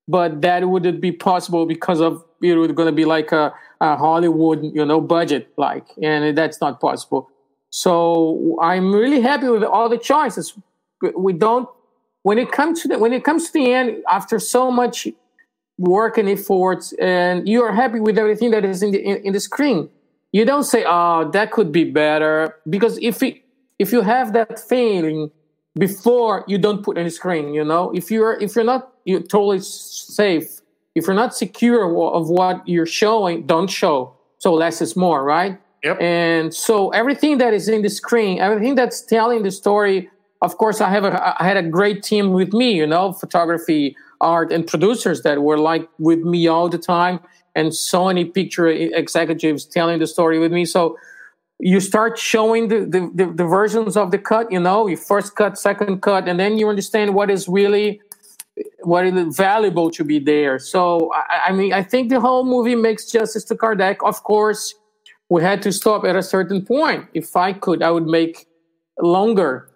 but 0.06 0.42
that 0.42 0.68
wouldn't 0.68 1.00
be 1.00 1.12
possible 1.12 1.66
because 1.66 2.00
of 2.00 2.24
it 2.42 2.54
was 2.54 2.72
going 2.72 2.86
to 2.86 2.92
be 2.92 3.04
like 3.04 3.32
a 3.32 3.54
Hollywood, 3.80 4.62
you 4.62 4.84
know, 4.84 5.00
budget 5.00 5.48
like, 5.56 5.86
and 6.02 6.36
that's 6.36 6.60
not 6.60 6.80
possible. 6.80 7.28
So 7.70 8.58
I'm 8.60 8.92
really 8.92 9.20
happy 9.20 9.48
with 9.48 9.62
all 9.62 9.88
the 9.88 9.98
choices. 9.98 10.54
We 11.16 11.32
don't 11.32 11.68
when 12.22 12.38
it 12.38 12.52
comes 12.52 12.82
to 12.82 12.88
the 12.88 12.98
when 12.98 13.12
it 13.12 13.24
comes 13.24 13.46
to 13.46 13.52
the 13.52 13.72
end 13.72 14.02
after 14.08 14.38
so 14.38 14.70
much 14.70 15.08
work 15.78 16.18
and 16.18 16.28
efforts, 16.28 16.92
and 17.00 17.48
you 17.48 17.62
are 17.62 17.72
happy 17.72 18.00
with 18.00 18.18
everything 18.18 18.50
that 18.50 18.64
is 18.64 18.82
in 18.82 18.92
the 18.92 19.00
in, 19.00 19.16
in 19.24 19.32
the 19.32 19.40
screen. 19.40 19.88
You 20.32 20.44
don't 20.44 20.64
say, 20.64 20.84
"Oh, 20.86 21.30
that 21.32 21.50
could 21.52 21.72
be 21.72 21.84
better," 21.84 22.56
because 22.68 22.98
if 22.98 23.22
it, 23.22 23.42
if 23.78 23.92
you 23.92 24.02
have 24.02 24.32
that 24.34 24.60
feeling 24.60 25.30
before 25.78 26.44
you 26.46 26.58
don't 26.58 26.82
put 26.82 26.98
any 26.98 27.10
screen, 27.10 27.54
you 27.54 27.64
know, 27.64 27.90
if 27.94 28.10
you're 28.10 28.34
if 28.40 28.54
you're 28.54 28.64
not 28.64 28.92
you're 29.04 29.22
totally 29.22 29.60
safe 29.60 30.59
if 30.94 31.07
you're 31.07 31.14
not 31.14 31.35
secure 31.35 31.85
of 31.85 32.29
what 32.29 32.66
you're 32.66 32.87
showing, 32.87 33.46
don't 33.46 33.68
show. 33.68 34.14
So 34.38 34.55
less 34.55 34.81
is 34.81 34.96
more, 34.96 35.22
right? 35.24 35.61
Yep. 35.85 36.00
And 36.00 36.55
so 36.55 36.90
everything 36.90 37.38
that 37.38 37.55
is 37.55 37.68
in 37.68 37.83
the 37.83 37.90
screen, 37.90 38.38
everything 38.38 38.74
that's 38.74 39.00
telling 39.00 39.42
the 39.42 39.50
story. 39.50 40.11
Of 40.42 40.57
course, 40.57 40.81
I 40.81 40.88
have 40.88 41.05
a, 41.05 41.42
I 41.42 41.44
had 41.44 41.57
a 41.57 41.62
great 41.62 42.03
team 42.03 42.33
with 42.33 42.53
me, 42.53 42.72
you 42.72 42.87
know, 42.87 43.12
photography, 43.12 43.94
art, 44.20 44.50
and 44.53 44.66
producers 44.66 45.22
that 45.22 45.42
were 45.42 45.59
like 45.59 45.88
with 45.98 46.20
me 46.20 46.48
all 46.48 46.68
the 46.68 46.79
time, 46.79 47.20
and 47.55 47.74
so 47.74 48.07
many 48.07 48.24
picture 48.24 48.66
executives 48.68 49.64
telling 49.64 49.98
the 49.98 50.07
story 50.07 50.38
with 50.38 50.53
me. 50.53 50.64
So 50.64 50.96
you 51.59 51.81
start 51.81 52.18
showing 52.18 52.68
the, 52.68 52.81
the, 52.81 53.11
the, 53.14 53.33
the 53.33 53.44
versions 53.44 53.96
of 53.96 54.11
the 54.11 54.18
cut, 54.18 54.50
you 54.50 54.61
know, 54.61 54.87
you 54.87 54.96
first 54.96 55.37
cut, 55.37 55.59
second 55.59 56.00
cut, 56.00 56.26
and 56.26 56.40
then 56.40 56.57
you 56.57 56.68
understand 56.68 57.14
what 57.14 57.31
is 57.31 57.46
really 57.46 58.00
what 58.82 59.06
is 59.06 59.36
valuable 59.36 59.90
to 59.90 60.04
be 60.04 60.18
there. 60.18 60.58
So 60.58 61.12
I, 61.14 61.48
I 61.48 61.52
mean, 61.52 61.72
I 61.72 61.82
think 61.82 62.10
the 62.10 62.20
whole 62.20 62.44
movie 62.44 62.74
makes 62.74 63.10
justice 63.10 63.44
to 63.44 63.54
Kardec. 63.54 63.98
Of 64.04 64.22
course, 64.22 64.74
we 65.28 65.42
had 65.42 65.62
to 65.62 65.72
stop 65.72 66.04
at 66.04 66.16
a 66.16 66.22
certain 66.22 66.64
point. 66.64 67.06
If 67.14 67.36
I 67.36 67.52
could, 67.52 67.82
I 67.82 67.90
would 67.90 68.06
make 68.06 68.46
longer. 69.00 69.70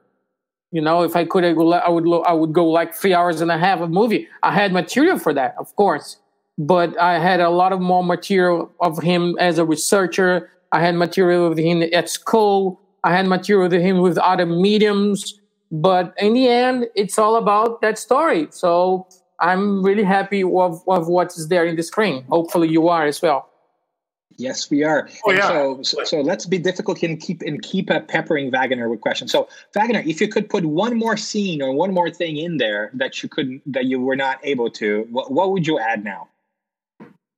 You 0.72 0.80
know, 0.80 1.04
if 1.04 1.14
I 1.14 1.24
could, 1.24 1.44
I 1.44 1.52
would, 1.52 1.72
I 1.72 1.88
would, 1.88 2.22
I 2.26 2.32
would 2.32 2.52
go 2.52 2.66
like 2.66 2.94
three 2.94 3.14
hours 3.14 3.40
and 3.40 3.50
a 3.50 3.58
half 3.58 3.80
of 3.80 3.90
movie. 3.90 4.26
I 4.42 4.52
had 4.52 4.72
material 4.72 5.18
for 5.18 5.32
that, 5.32 5.54
of 5.58 5.74
course, 5.76 6.18
but 6.58 6.98
I 7.00 7.20
had 7.20 7.40
a 7.40 7.50
lot 7.50 7.72
of 7.72 7.80
more 7.80 8.02
material 8.02 8.72
of 8.80 9.00
him 9.00 9.36
as 9.38 9.58
a 9.58 9.64
researcher. 9.64 10.50
I 10.72 10.80
had 10.80 10.96
material 10.96 11.48
with 11.48 11.58
him 11.58 11.84
at 11.92 12.08
school. 12.08 12.80
I 13.04 13.12
had 13.12 13.28
material 13.28 13.68
with 13.68 13.80
him 13.80 13.98
with 13.98 14.18
other 14.18 14.46
mediums. 14.46 15.40
But 15.74 16.14
in 16.18 16.34
the 16.34 16.48
end, 16.48 16.86
it's 16.94 17.18
all 17.18 17.34
about 17.34 17.80
that 17.80 17.98
story. 17.98 18.46
So 18.50 19.08
I'm 19.40 19.82
really 19.82 20.04
happy 20.04 20.44
of, 20.44 20.82
of 20.86 21.08
what 21.08 21.32
is 21.36 21.48
there 21.48 21.64
in 21.64 21.74
the 21.74 21.82
screen. 21.82 22.24
Hopefully, 22.28 22.68
you 22.68 22.88
are 22.88 23.04
as 23.04 23.20
well. 23.20 23.50
Yes, 24.36 24.70
we 24.70 24.84
are. 24.84 25.08
Oh, 25.26 25.32
yeah. 25.32 25.48
so, 25.48 25.82
so, 25.82 26.04
so 26.04 26.20
let's 26.20 26.46
be 26.46 26.58
difficult 26.58 27.02
and 27.02 27.20
keep 27.20 27.42
and 27.42 27.60
keep 27.62 27.90
uh, 27.90 28.00
peppering 28.00 28.52
Wagner 28.52 28.88
with 28.88 29.00
questions. 29.00 29.32
So, 29.32 29.48
Wagner, 29.74 30.02
if 30.06 30.20
you 30.20 30.28
could 30.28 30.48
put 30.48 30.64
one 30.64 30.96
more 30.96 31.16
scene 31.16 31.60
or 31.60 31.72
one 31.72 31.92
more 31.92 32.10
thing 32.10 32.36
in 32.36 32.58
there 32.58 32.90
that 32.94 33.22
you 33.22 33.28
couldn't, 33.28 33.60
that 33.72 33.86
you 33.86 34.00
were 34.00 34.16
not 34.16 34.38
able 34.44 34.70
to, 34.70 35.08
what, 35.10 35.32
what 35.32 35.50
would 35.50 35.66
you 35.66 35.80
add 35.80 36.04
now? 36.04 36.28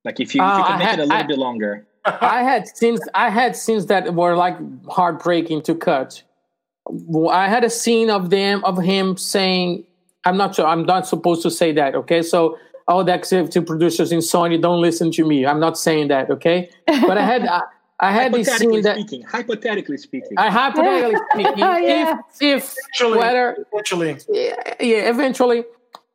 Like 0.05 0.20
if 0.20 0.35
you, 0.35 0.42
uh, 0.42 0.53
if 0.53 0.59
you 0.59 0.64
could 0.64 0.79
make 0.79 0.88
had, 0.88 0.99
it 0.99 1.03
a 1.03 1.07
little 1.07 1.25
I, 1.25 1.27
bit 1.27 1.38
longer. 1.38 1.87
I 2.05 2.42
had 2.42 2.68
scenes. 2.68 3.01
I 3.14 3.31
had 3.31 3.57
scenes 3.57 3.87
that 3.87 4.14
were 4.14 4.37
like 4.37 4.57
heartbreaking 4.88 5.62
to 5.62 5.75
cut. 5.75 6.22
I 7.31 7.49
had 7.49 7.64
a 7.64 7.70
scene 7.70 8.11
of 8.11 8.31
them 8.31 8.64
of 8.64 8.79
him 8.79 9.16
saying, 9.16 9.85
"I'm 10.25 10.37
not 10.37 10.55
sure. 10.55 10.66
I'm 10.66 10.85
not 10.85 11.07
supposed 11.07 11.42
to 11.42 11.51
say 11.51 11.72
that." 11.72 11.94
Okay, 11.94 12.22
so 12.22 12.59
all 12.88 13.05
the 13.05 13.14
executive 13.14 13.66
producers 13.66 14.12
in 14.12 14.20
Sony 14.20 14.61
don't 14.61 14.81
listen 14.81 15.11
to 15.12 15.25
me. 15.25 15.46
I'm 15.46 15.61
not 15.61 15.77
saying 15.77 16.09
that. 16.09 16.31
Okay, 16.31 16.70
but 16.87 17.18
I 17.18 17.25
had. 17.25 17.46
I, 17.46 17.62
I 17.99 18.12
had 18.12 18.35
this 18.35 18.55
scene 18.59 18.83
that 18.83 18.96
speaking, 18.99 19.22
hypothetically 19.22 19.96
speaking, 19.96 20.37
I 20.37 20.51
hypothetically 20.51 21.18
speaking, 21.33 21.59
yeah. 21.59 22.18
if 22.40 22.42
if 22.42 22.75
eventually, 22.99 23.18
whether 23.18 23.66
eventually, 23.72 24.18
yeah, 24.29 24.75
yeah, 24.81 25.09
eventually, 25.09 25.64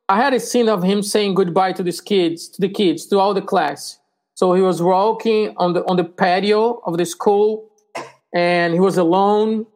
I 0.08 0.16
had 0.16 0.32
a 0.32 0.38
scene 0.38 0.68
of 0.68 0.84
him 0.84 1.02
saying 1.02 1.34
goodbye 1.34 1.72
to 1.72 1.82
these 1.82 2.00
kids, 2.00 2.48
to 2.50 2.60
the 2.60 2.68
kids, 2.68 3.06
to 3.06 3.18
all 3.18 3.34
the 3.34 3.42
class. 3.42 3.98
So 4.34 4.54
he 4.54 4.62
was 4.62 4.80
walking 4.80 5.54
on 5.56 5.72
the 5.72 5.84
on 5.86 5.96
the 5.96 6.04
patio 6.04 6.80
of 6.86 6.98
the 6.98 7.04
school, 7.04 7.68
and 8.32 8.74
he 8.74 8.80
was 8.80 8.96
alone 8.96 9.66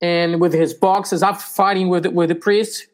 and 0.00 0.40
with 0.40 0.52
his 0.52 0.74
boxes 0.74 1.22
after 1.22 1.44
fighting 1.44 1.88
with 1.88 2.06
with 2.06 2.28
the 2.28 2.34
priest. 2.34 2.86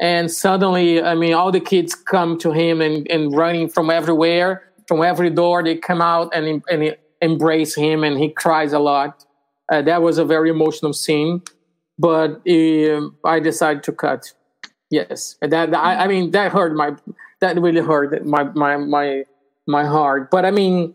And 0.00 0.30
suddenly 0.30 1.02
i 1.02 1.14
mean 1.14 1.34
all 1.34 1.50
the 1.50 1.60
kids 1.60 1.94
come 1.94 2.38
to 2.38 2.52
him 2.52 2.80
and, 2.80 3.10
and 3.10 3.34
running 3.36 3.68
from 3.68 3.90
everywhere 3.90 4.64
from 4.86 5.02
every 5.02 5.30
door. 5.30 5.62
They 5.62 5.76
come 5.76 6.00
out 6.00 6.34
and, 6.34 6.62
and 6.70 6.96
embrace 7.20 7.74
him 7.74 8.04
and 8.04 8.18
he 8.18 8.30
cries 8.30 8.72
a 8.72 8.78
lot. 8.78 9.24
Uh, 9.70 9.82
that 9.82 10.00
was 10.00 10.16
a 10.16 10.24
very 10.24 10.48
emotional 10.48 10.94
scene 10.94 11.42
but 11.98 12.40
uh, 12.48 13.00
i 13.24 13.40
decided 13.40 13.82
to 13.82 13.92
cut. 13.92 14.32
Yes. 14.90 15.36
That 15.42 15.74
I, 15.74 16.04
I 16.04 16.08
mean 16.08 16.30
that 16.30 16.52
hurt 16.52 16.74
my 16.74 16.92
that 17.40 17.60
really 17.60 17.80
hurt 17.80 18.24
my 18.24 18.44
my 18.44 18.76
my 18.76 19.24
my 19.66 19.84
heart. 19.84 20.30
But 20.30 20.44
i 20.44 20.50
mean 20.50 20.94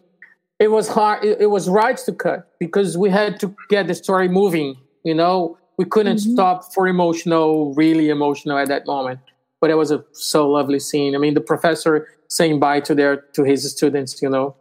it 0.59 0.71
was 0.71 0.87
hard 0.87 1.23
it, 1.23 1.41
it 1.41 1.47
was 1.47 1.69
right 1.69 1.97
to 1.97 2.13
cut 2.13 2.51
because 2.59 2.97
we 2.97 3.09
had 3.09 3.39
to 3.41 3.55
get 3.69 3.87
the 3.87 3.95
story 3.95 4.27
moving 4.27 4.77
you 5.03 5.13
know? 5.13 5.57
We 5.77 5.85
couldn't 5.85 6.17
mm-hmm. 6.17 6.33
stop 6.33 6.73
for 6.73 6.87
emotional 6.87 7.73
really 7.73 8.09
emotional 8.09 8.57
at 8.57 8.67
that 8.67 8.85
moment. 8.85 9.19
But 9.59 9.69
it 9.69 9.75
was 9.75 9.91
a 9.91 10.03
so 10.11 10.49
lovely 10.49 10.79
scene. 10.79 11.15
I 11.15 11.17
mean 11.17 11.33
the 11.33 11.41
professor 11.41 12.07
saying 12.29 12.59
bye 12.59 12.79
to 12.81 12.95
their 12.95 13.17
to 13.35 13.43
his 13.43 13.69
students 13.71 14.21
you 14.21 14.29
know? 14.29 14.55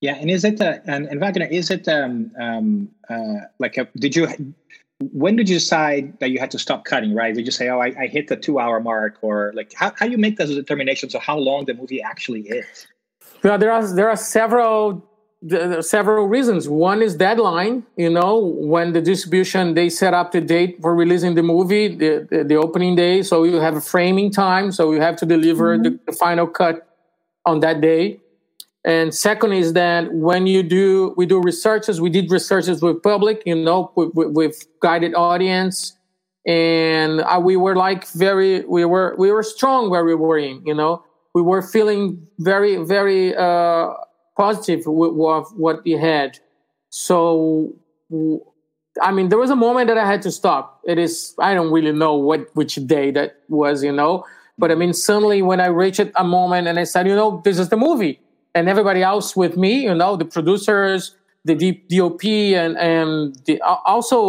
Yeah 0.00 0.16
and 0.16 0.30
is 0.30 0.44
it 0.44 0.60
uh, 0.60 0.78
and, 0.86 1.06
and 1.06 1.20
wagner 1.20 1.46
is 1.46 1.70
it 1.70 1.88
um, 1.88 2.32
um 2.40 2.88
uh, 3.08 3.46
like 3.58 3.76
a, 3.76 3.88
did 3.96 4.14
you 4.16 4.28
when 5.12 5.36
did 5.36 5.48
you 5.48 5.56
decide 5.56 6.18
that 6.20 6.30
you 6.30 6.38
had 6.38 6.50
to 6.50 6.58
stop 6.58 6.84
cutting 6.84 7.14
right? 7.14 7.34
Did 7.34 7.46
you 7.46 7.52
say 7.52 7.68
oh 7.68 7.80
i, 7.80 7.92
I 7.98 8.06
hit 8.06 8.28
the 8.28 8.36
two 8.36 8.58
hour 8.58 8.80
mark 8.80 9.18
or 9.22 9.52
like 9.54 9.72
how, 9.74 9.92
how 9.96 10.06
do 10.06 10.12
you 10.12 10.18
make 10.18 10.36
those 10.36 10.54
determinations 10.54 11.14
of 11.14 11.22
how 11.22 11.38
long 11.38 11.64
the 11.64 11.74
movie 11.74 12.02
actually 12.02 12.42
is? 12.42 12.86
Yeah 13.42 13.56
there 13.56 13.72
are 13.72 13.86
there 13.94 14.08
are 14.08 14.16
several 14.16 15.09
the, 15.42 15.82
several 15.82 16.26
reasons. 16.26 16.68
One 16.68 17.02
is 17.02 17.14
deadline. 17.14 17.84
You 17.96 18.10
know, 18.10 18.38
when 18.38 18.92
the 18.92 19.00
distribution 19.00 19.74
they 19.74 19.88
set 19.88 20.12
up 20.12 20.32
the 20.32 20.40
date 20.40 20.78
for 20.80 20.94
releasing 20.94 21.34
the 21.34 21.42
movie, 21.42 21.88
the 21.88 22.26
the, 22.30 22.44
the 22.44 22.56
opening 22.56 22.94
day. 22.94 23.22
So 23.22 23.44
you 23.44 23.56
have 23.56 23.76
a 23.76 23.80
framing 23.80 24.30
time. 24.30 24.72
So 24.72 24.92
you 24.92 25.00
have 25.00 25.16
to 25.16 25.26
deliver 25.26 25.74
mm-hmm. 25.74 25.82
the, 25.84 26.00
the, 26.06 26.12
final 26.12 26.46
cut 26.46 26.86
on 27.46 27.60
that 27.60 27.80
day. 27.80 28.20
And 28.84 29.14
second 29.14 29.52
is 29.52 29.74
that 29.74 30.12
when 30.12 30.46
you 30.46 30.62
do, 30.62 31.14
we 31.16 31.26
do 31.26 31.40
researches. 31.40 32.00
We 32.00 32.10
did 32.10 32.30
researches 32.30 32.82
with 32.82 33.02
public. 33.02 33.42
You 33.46 33.56
know, 33.56 33.92
with, 33.94 34.14
with, 34.14 34.32
with 34.32 34.66
guided 34.80 35.14
audience, 35.14 35.96
and 36.46 37.20
uh, 37.20 37.40
we 37.42 37.56
were 37.56 37.76
like 37.76 38.08
very, 38.08 38.64
we 38.66 38.84
were 38.84 39.14
we 39.18 39.32
were 39.32 39.42
strong 39.42 39.90
where 39.90 40.04
we 40.04 40.14
were 40.14 40.38
in. 40.38 40.62
You 40.66 40.74
know, 40.74 41.02
we 41.34 41.40
were 41.40 41.62
feeling 41.62 42.26
very 42.38 42.76
very. 42.84 43.34
Uh, 43.34 43.94
positive 44.40 44.82
with 44.86 45.12
what 45.64 45.76
he 45.84 45.92
had. 46.10 46.38
So, 46.88 47.74
I 49.02 49.12
mean, 49.12 49.28
there 49.30 49.38
was 49.44 49.50
a 49.50 49.60
moment 49.66 49.88
that 49.88 49.98
I 49.98 50.06
had 50.12 50.22
to 50.22 50.32
stop. 50.40 50.80
It 50.92 50.98
is, 50.98 51.34
I 51.38 51.54
don't 51.54 51.72
really 51.76 51.92
know 51.92 52.14
what 52.28 52.40
which 52.58 52.74
day 52.94 53.06
that 53.16 53.30
was, 53.48 53.84
you 53.88 53.94
know. 54.00 54.24
But 54.60 54.68
I 54.72 54.76
mean, 54.80 54.92
suddenly 54.92 55.40
when 55.50 55.60
I 55.60 55.68
reached 55.84 56.10
a 56.24 56.24
moment 56.24 56.68
and 56.68 56.78
I 56.78 56.84
said, 56.84 57.06
you 57.06 57.16
know, 57.20 57.30
this 57.44 57.58
is 57.58 57.68
the 57.68 57.76
movie, 57.76 58.14
and 58.54 58.68
everybody 58.74 59.02
else 59.12 59.28
with 59.42 59.54
me, 59.64 59.72
you 59.88 59.94
know, 59.94 60.16
the 60.22 60.28
producers, 60.36 61.00
the 61.48 61.54
DOP, 61.92 62.24
and 62.62 62.72
and 62.92 63.36
the, 63.46 63.54
also 63.94 64.20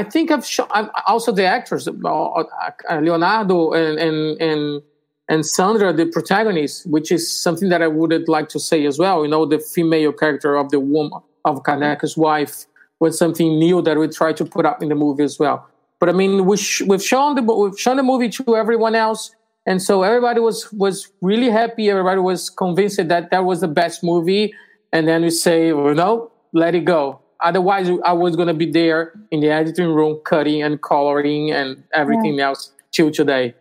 I 0.00 0.02
think 0.02 0.30
I've 0.30 0.46
shown, 0.54 0.68
also 1.06 1.30
the 1.40 1.46
actors, 1.46 1.88
uh, 1.88 1.92
uh, 1.92 2.98
Leonardo 3.06 3.58
and 3.80 3.98
and 4.06 4.18
and 4.48 4.82
and 5.28 5.44
Sandra, 5.46 5.92
the 5.92 6.06
protagonist, 6.06 6.86
which 6.86 7.10
is 7.10 7.40
something 7.40 7.70
that 7.70 7.82
I 7.82 7.88
would 7.88 8.28
like 8.28 8.48
to 8.50 8.60
say 8.60 8.84
as 8.86 8.98
well. 8.98 9.22
You 9.22 9.30
know, 9.30 9.46
the 9.46 9.58
female 9.58 10.12
character 10.12 10.56
of 10.56 10.70
the 10.70 10.80
woman 10.80 11.20
of 11.44 11.62
Kardec's 11.62 12.16
wife 12.16 12.66
was 13.00 13.18
something 13.18 13.58
new 13.58 13.80
that 13.82 13.98
we 13.98 14.08
tried 14.08 14.36
to 14.38 14.44
put 14.44 14.66
up 14.66 14.82
in 14.82 14.90
the 14.90 14.94
movie 14.94 15.24
as 15.24 15.38
well. 15.38 15.66
But 15.98 16.08
I 16.10 16.12
mean, 16.12 16.44
we 16.44 16.56
sh- 16.56 16.82
we've 16.82 17.02
shown 17.02 17.36
the 17.36 17.42
we've 17.42 17.78
shown 17.78 17.96
the 17.96 18.02
movie 18.02 18.28
to 18.28 18.56
everyone 18.56 18.94
else, 18.94 19.34
and 19.66 19.80
so 19.80 20.02
everybody 20.02 20.40
was 20.40 20.70
was 20.72 21.10
really 21.22 21.48
happy. 21.48 21.88
Everybody 21.88 22.20
was 22.20 22.50
convinced 22.50 22.96
that 22.96 23.30
that 23.30 23.44
was 23.44 23.60
the 23.60 23.68
best 23.68 24.04
movie. 24.04 24.54
And 24.92 25.08
then 25.08 25.22
we 25.22 25.30
say, 25.30 25.72
well, 25.72 25.94
no, 25.94 26.30
let 26.52 26.74
it 26.74 26.84
go. 26.84 27.20
Otherwise, 27.40 27.90
I 28.04 28.12
was 28.12 28.36
going 28.36 28.48
to 28.48 28.54
be 28.54 28.70
there 28.70 29.12
in 29.30 29.40
the 29.40 29.50
editing 29.50 29.88
room, 29.88 30.20
cutting 30.24 30.62
and 30.62 30.80
coloring 30.80 31.50
and 31.50 31.82
everything 31.92 32.34
yeah. 32.34 32.46
else 32.46 32.72
till 32.92 33.10
today. 33.10 33.54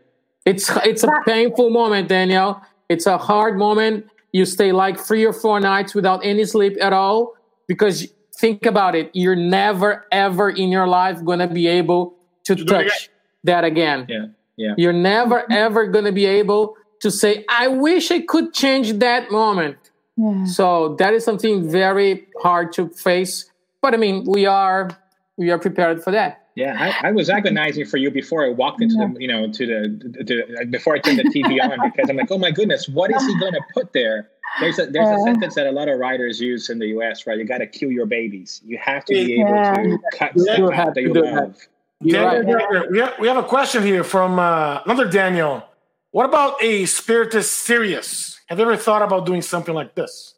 It's 0.45 0.69
it's 0.85 1.03
a 1.03 1.09
painful 1.25 1.69
moment, 1.69 2.09
Danielle. 2.09 2.61
It's 2.89 3.05
a 3.05 3.17
hard 3.17 3.57
moment. 3.57 4.07
You 4.31 4.45
stay 4.45 4.71
like 4.71 4.99
three 4.99 5.25
or 5.25 5.33
four 5.33 5.59
nights 5.59 5.93
without 5.95 6.25
any 6.25 6.45
sleep 6.45 6.77
at 6.81 6.91
all 6.91 7.33
because 7.67 8.07
think 8.35 8.65
about 8.65 8.95
it. 8.95 9.09
You're 9.13 9.35
never 9.35 10.05
ever 10.11 10.49
in 10.49 10.69
your 10.69 10.87
life 10.87 11.23
gonna 11.23 11.47
be 11.47 11.67
able 11.67 12.15
to, 12.45 12.55
to 12.55 12.65
touch 12.65 13.09
that 13.43 13.63
again. 13.63 14.05
Yeah, 14.09 14.25
yeah. 14.57 14.73
You're 14.77 14.93
never 14.93 15.49
ever 15.51 15.87
gonna 15.87 16.11
be 16.11 16.25
able 16.25 16.75
to 16.99 17.11
say, 17.11 17.45
"I 17.49 17.67
wish 17.67 18.11
I 18.11 18.21
could 18.21 18.53
change 18.53 18.93
that 18.93 19.31
moment." 19.31 19.77
Yeah. 20.17 20.45
So 20.45 20.95
that 20.99 21.13
is 21.13 21.23
something 21.23 21.69
very 21.69 22.27
hard 22.41 22.73
to 22.73 22.89
face. 22.89 23.49
But 23.81 23.93
I 23.93 23.97
mean, 23.97 24.25
we 24.25 24.45
are 24.45 24.89
we 25.37 25.51
are 25.51 25.59
prepared 25.59 26.03
for 26.03 26.11
that. 26.11 26.42
Yeah, 26.55 26.75
I, 26.79 27.07
I, 27.07 27.11
was 27.11 27.31
agonizing 27.31 27.85
for 27.85 27.97
you 27.97 28.11
before 28.11 28.45
I 28.45 28.49
walked 28.49 28.81
into 28.81 28.95
yeah. 28.95 29.07
the, 29.11 29.19
you 29.19 29.27
know, 29.27 29.51
to 29.51 29.65
the, 29.65 30.23
to, 30.23 30.65
before 30.67 30.95
I 30.95 30.99
turned 30.99 31.17
the 31.17 31.23
TV 31.23 31.59
on 31.59 31.79
because 31.89 32.09
I'm 32.09 32.15
like, 32.15 32.29
oh 32.29 32.37
my 32.37 32.51
goodness, 32.51 32.87
what 32.87 33.09
is 33.09 33.25
he 33.25 33.39
going 33.39 33.53
to 33.53 33.61
put 33.73 33.91
there? 33.91 34.29
There's 34.59 34.77
a 34.77 34.85
there's 34.85 35.09
a 35.09 35.13
uh, 35.13 35.23
sentence 35.23 35.55
that 35.55 35.65
a 35.65 35.71
lot 35.71 35.89
of 35.89 35.97
writers 35.97 36.39
use 36.39 36.69
in 36.69 36.77
the 36.77 36.87
U.S. 36.87 37.25
Right, 37.25 37.39
you 37.39 37.45
got 37.45 37.57
to 37.57 37.67
kill 37.67 37.89
your 37.89 38.05
babies. 38.05 38.61
You 38.63 38.77
have 38.77 39.03
to 39.05 39.13
be 39.13 39.41
able 39.41 39.49
to 39.51 39.97
cut 40.13 40.33
yeah. 40.35 40.55
stuff 40.55 40.93
that 40.93 41.01
you 41.01 41.13
love. 41.13 41.57
Daniel, 42.05 42.53
right. 42.53 42.91
we 42.91 42.99
have 42.99 43.13
we 43.19 43.27
have 43.27 43.37
a 43.37 43.43
question 43.43 43.81
here 43.81 44.03
from 44.03 44.37
uh, 44.37 44.81
another 44.85 45.09
Daniel. 45.09 45.63
What 46.11 46.25
about 46.27 46.61
a 46.61 46.83
Spiritist 46.83 47.45
series? 47.45 48.39
Have 48.47 48.59
you 48.59 48.65
ever 48.65 48.77
thought 48.77 49.01
about 49.01 49.25
doing 49.25 49.41
something 49.41 49.73
like 49.73 49.95
this? 49.95 50.35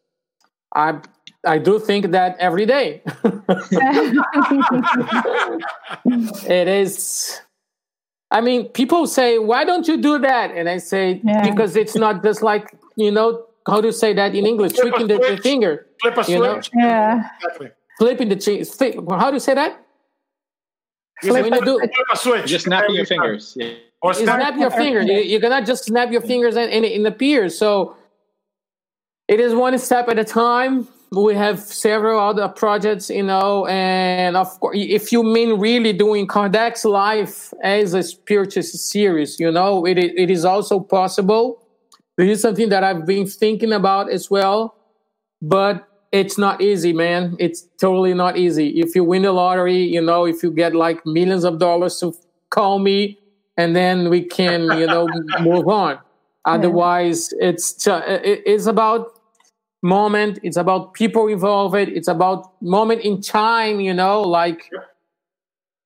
I 0.74 1.02
I 1.46 1.58
do 1.58 1.80
think 1.80 2.12
that 2.12 2.38
every 2.40 2.66
day. 2.66 3.02
it 6.50 6.68
is. 6.68 7.42
I 8.32 8.42
mean, 8.42 8.70
people 8.70 9.08
say, 9.08 9.40
"Why 9.40 9.64
don't 9.64 9.88
you 9.88 10.02
do 10.02 10.20
that?" 10.20 10.52
And 10.52 10.68
I 10.68 10.78
say, 10.78 11.22
yeah. 11.24 11.50
"Because 11.50 11.76
it's 11.76 11.96
not 11.96 12.24
just 12.24 12.42
like 12.42 12.76
you 12.96 13.12
know 13.12 13.46
how 13.68 13.82
to 13.82 13.94
say 13.94 14.14
that 14.14 14.36
in 14.36 14.46
English, 14.46 14.74
Flip 14.74 14.94
tweaking 14.94 15.08
the, 15.08 15.18
the, 15.18 15.38
finger, 15.42 15.88
flip 16.02 16.18
a 16.18 16.24
switch, 16.24 16.40
know? 16.40 16.62
yeah, 16.76 17.30
exactly. 17.38 17.72
flipping 17.98 18.30
the 18.30 18.36
cheese. 18.36 18.78
How 19.10 19.30
do 19.30 19.36
you 19.36 19.40
say 19.40 19.54
that? 19.54 19.80
Flip 21.22 21.46
Flip 21.48 21.64
do- 21.64 21.82
a 22.12 22.18
switch. 22.18 22.46
Just 22.48 22.66
snapping 22.66 22.96
your 22.96 23.06
fingers. 23.06 23.54
Yeah. 23.56 23.74
Or 24.02 24.12
you 24.12 24.24
snap. 24.24 24.42
snap 24.42 24.60
your 24.60 24.72
fingers. 24.72 25.06
You, 25.08 25.20
you 25.20 25.40
cannot 25.40 25.66
just 25.66 25.86
snap 25.86 26.12
your 26.12 26.22
fingers 26.22 26.56
and, 26.56 26.72
and 26.72 26.86
it 26.86 27.06
appears. 27.06 27.58
So 27.58 27.96
it 29.28 29.40
is 29.40 29.54
one 29.54 29.78
step 29.80 30.10
at 30.10 30.20
a 30.20 30.24
time. 30.24 30.88
We 31.16 31.34
have 31.36 31.60
several 31.60 32.20
other 32.20 32.50
projects, 32.50 33.10
you 33.10 33.24
know, 33.24 33.66
and 33.68 34.36
of 34.36 34.60
course, 34.60 34.76
if 34.78 35.12
you 35.14 35.24
mean 35.24 35.60
really 35.60 35.94
doing 35.94 36.28
Kardec's 36.28 36.84
life 36.84 37.54
as 37.64 37.94
a 37.94 38.04
spiritist 38.04 38.76
series, 38.90 39.40
you 39.40 39.50
know, 39.50 39.86
it, 39.86 39.98
it 39.98 40.30
is 40.30 40.44
also 40.44 40.80
possible. 40.80 41.64
This 42.18 42.38
is 42.38 42.42
something 42.42 42.70
that 42.70 42.84
I've 42.84 43.06
been 43.06 43.28
thinking 43.28 43.72
about 43.72 44.12
as 44.12 44.30
well, 44.30 44.76
but 45.42 45.88
it's 46.12 46.38
not 46.38 46.62
easy, 46.62 46.92
man. 46.92 47.36
It's 47.40 47.66
totally 47.80 48.14
not 48.14 48.38
easy. 48.38 48.80
If 48.80 48.96
you 48.96 49.04
win 49.04 49.22
the 49.22 49.32
lottery, 49.32 49.84
you 49.84 50.02
know, 50.02 50.26
if 50.26 50.44
you 50.44 50.52
get 50.52 50.76
like 50.76 51.06
millions 51.06 51.44
of 51.44 51.60
dollars 51.60 51.98
to 52.00 52.14
call 52.50 52.80
me 52.80 53.20
and 53.58 53.76
then 53.76 54.10
we 54.10 54.22
can, 54.22 54.64
you 54.78 54.88
know, 54.88 55.08
move 55.42 55.68
on. 55.68 56.00
Otherwise, 56.46 57.34
it's 57.40 57.88
uh, 57.88 58.00
ju- 58.00 58.42
it's 58.46 58.68
about 58.68 59.15
moment. 59.86 60.40
It's 60.44 60.58
about 60.58 60.94
people 60.94 61.28
involved. 61.28 61.76
It's 61.76 62.08
about 62.08 62.62
moment 62.62 63.02
in 63.02 63.22
time. 63.22 63.80
You 63.80 63.94
know, 63.94 64.22
like 64.22 64.70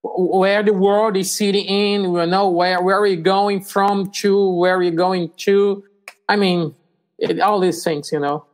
where 0.02 0.64
the 0.64 0.74
world 0.74 1.18
is 1.18 1.32
sitting 1.32 1.66
in. 1.66 2.04
You 2.04 2.26
know, 2.26 2.50
where 2.50 2.82
where 2.82 3.02
we're 3.02 3.16
going 3.22 3.62
from 3.62 4.12
to 4.22 4.50
where 4.52 4.78
we're 4.80 4.92
going 4.92 5.32
to. 5.46 5.84
I 6.28 6.36
mean, 6.36 6.74
it, 7.18 7.40
all 7.40 7.60
these 7.60 7.84
things. 7.84 8.12
You 8.12 8.20
know. 8.20 8.46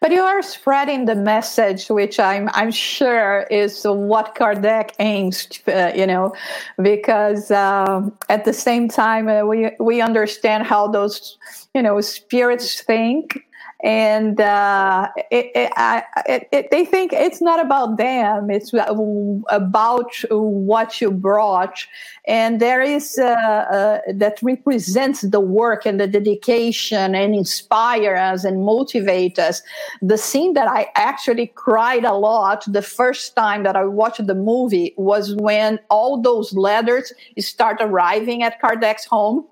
But 0.00 0.12
you 0.12 0.22
are 0.22 0.42
spreading 0.42 1.06
the 1.06 1.14
message, 1.14 1.88
which 1.88 2.20
I'm 2.20 2.48
I'm 2.52 2.70
sure 2.70 3.46
is 3.50 3.82
what 3.84 4.34
Kardec 4.34 4.92
aims, 4.98 5.48
uh, 5.66 5.92
you 5.94 6.06
know, 6.06 6.34
because 6.80 7.50
um, 7.50 8.16
at 8.28 8.44
the 8.44 8.52
same 8.52 8.88
time 8.88 9.28
uh, 9.28 9.42
we 9.44 9.70
we 9.80 10.00
understand 10.00 10.66
how 10.66 10.88
those 10.88 11.36
you 11.74 11.82
know 11.82 12.00
spirits 12.00 12.80
think, 12.80 13.44
and 13.82 14.40
uh, 14.40 15.08
it, 15.30 15.50
it, 15.54 15.72
I, 15.76 16.02
it, 16.26 16.70
they 16.70 16.84
think 16.84 17.12
it's 17.12 17.42
not 17.42 17.60
about 17.64 17.98
them; 17.98 18.50
it's 18.50 18.72
about 18.72 20.14
what 20.30 21.00
you 21.00 21.10
brought, 21.10 21.86
and 22.26 22.58
there 22.58 22.80
is 22.80 23.18
uh, 23.18 23.24
uh, 23.24 24.00
that 24.14 24.38
represents 24.42 25.20
the 25.20 25.40
work 25.40 25.84
and 25.84 26.00
the 26.00 26.06
dedication 26.06 27.14
and 27.14 27.34
inspire 27.34 28.16
us 28.16 28.44
and 28.44 28.64
motivate 28.64 29.38
us. 29.38 29.60
The 30.00 30.16
scene 30.16 30.54
that 30.54 30.68
I 30.68 30.88
actually 30.94 31.48
cried 31.48 32.04
a 32.04 32.14
lot 32.14 32.64
the 32.66 32.82
first 32.82 33.36
time 33.36 33.62
that 33.64 33.76
I 33.76 33.84
watched 33.84 34.26
the 34.26 34.34
movie 34.34 34.94
was 34.96 35.34
when 35.36 35.78
all 35.90 36.20
those 36.20 36.54
letters 36.54 37.12
start 37.38 37.78
arriving 37.80 38.42
at 38.42 38.60
Kardec's 38.60 39.04
home. 39.04 39.46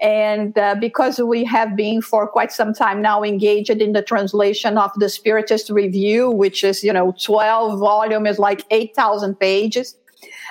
And 0.00 0.56
uh, 0.56 0.76
because 0.76 1.18
we 1.18 1.44
have 1.44 1.74
been 1.74 2.00
for 2.00 2.28
quite 2.28 2.52
some 2.52 2.72
time 2.72 3.02
now 3.02 3.22
engaged 3.24 3.70
in 3.70 3.92
the 3.92 4.02
translation 4.02 4.78
of 4.78 4.92
the 4.96 5.06
Spiritist 5.06 5.70
Review, 5.70 6.30
which 6.30 6.62
is, 6.62 6.84
you 6.84 6.92
know, 6.92 7.14
12 7.20 7.80
volume 7.80 8.26
is 8.26 8.38
like 8.38 8.64
8,000 8.70 9.38
pages. 9.40 9.96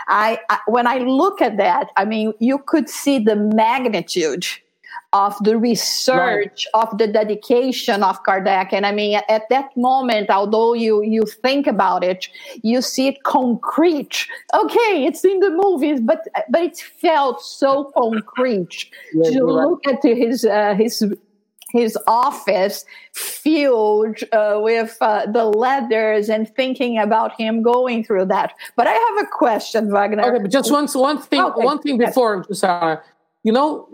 I, 0.10 0.40
I, 0.50 0.60
when 0.68 0.86
I 0.86 0.98
look 0.98 1.42
at 1.42 1.58
that, 1.58 1.88
I 1.96 2.06
mean, 2.06 2.34
you 2.40 2.60
could 2.60 2.90
see 2.90 3.20
the 3.20 3.36
magnitude 3.36 4.46
of 5.14 5.36
the 5.44 5.58
research 5.58 6.68
right. 6.74 6.88
of 6.90 6.98
the 6.98 7.08
dedication 7.08 8.04
of 8.04 8.22
Kardec. 8.24 8.70
And 8.72 8.86
I 8.86 8.92
mean, 8.92 9.20
at 9.30 9.44
that 9.50 9.76
moment, 9.76 10.30
although 10.30 10.74
you 10.74 11.02
you 11.04 11.24
think 11.24 11.68
about 11.68 12.04
it, 12.04 12.28
you 12.64 12.82
see 12.82 13.08
it 13.08 13.24
concrete. 13.24 14.28
Okay, 14.54 15.06
it's 15.06 15.24
in 15.24 15.40
the 15.40 15.50
movies, 15.50 16.02
but 16.02 16.28
but 16.50 16.62
it 16.62 16.78
felt 16.78 17.42
so 17.42 17.92
concrete 17.98 18.86
yeah, 19.14 19.32
to 19.32 19.46
look 19.46 19.82
right. 19.86 19.96
at 19.96 20.18
his 20.18 20.46
uh, 20.46 20.76
his 20.76 21.04
his 21.72 21.98
office 22.08 22.86
filled 23.14 24.18
uh, 24.32 24.60
with 24.62 24.98
uh, 25.02 25.26
the 25.26 25.46
letters 25.46 26.30
and 26.30 26.54
thinking 26.56 26.98
about 26.98 27.40
him 27.40 27.62
going 27.62 28.04
through 28.04 28.26
that. 28.26 28.54
But 28.76 28.88
I 28.88 28.94
have 28.94 29.26
a 29.26 29.28
question, 29.30 29.92
Wagner. 29.92 30.24
Okay, 30.24 30.42
but 30.42 30.52
just 30.52 30.72
one 30.72 30.88
one 30.88 31.22
thing 31.22 31.42
okay. 31.42 31.64
one 31.64 31.80
thing 31.80 31.98
before 31.98 32.46
Sarah 32.54 33.04
you 33.48 33.54
know, 33.54 33.88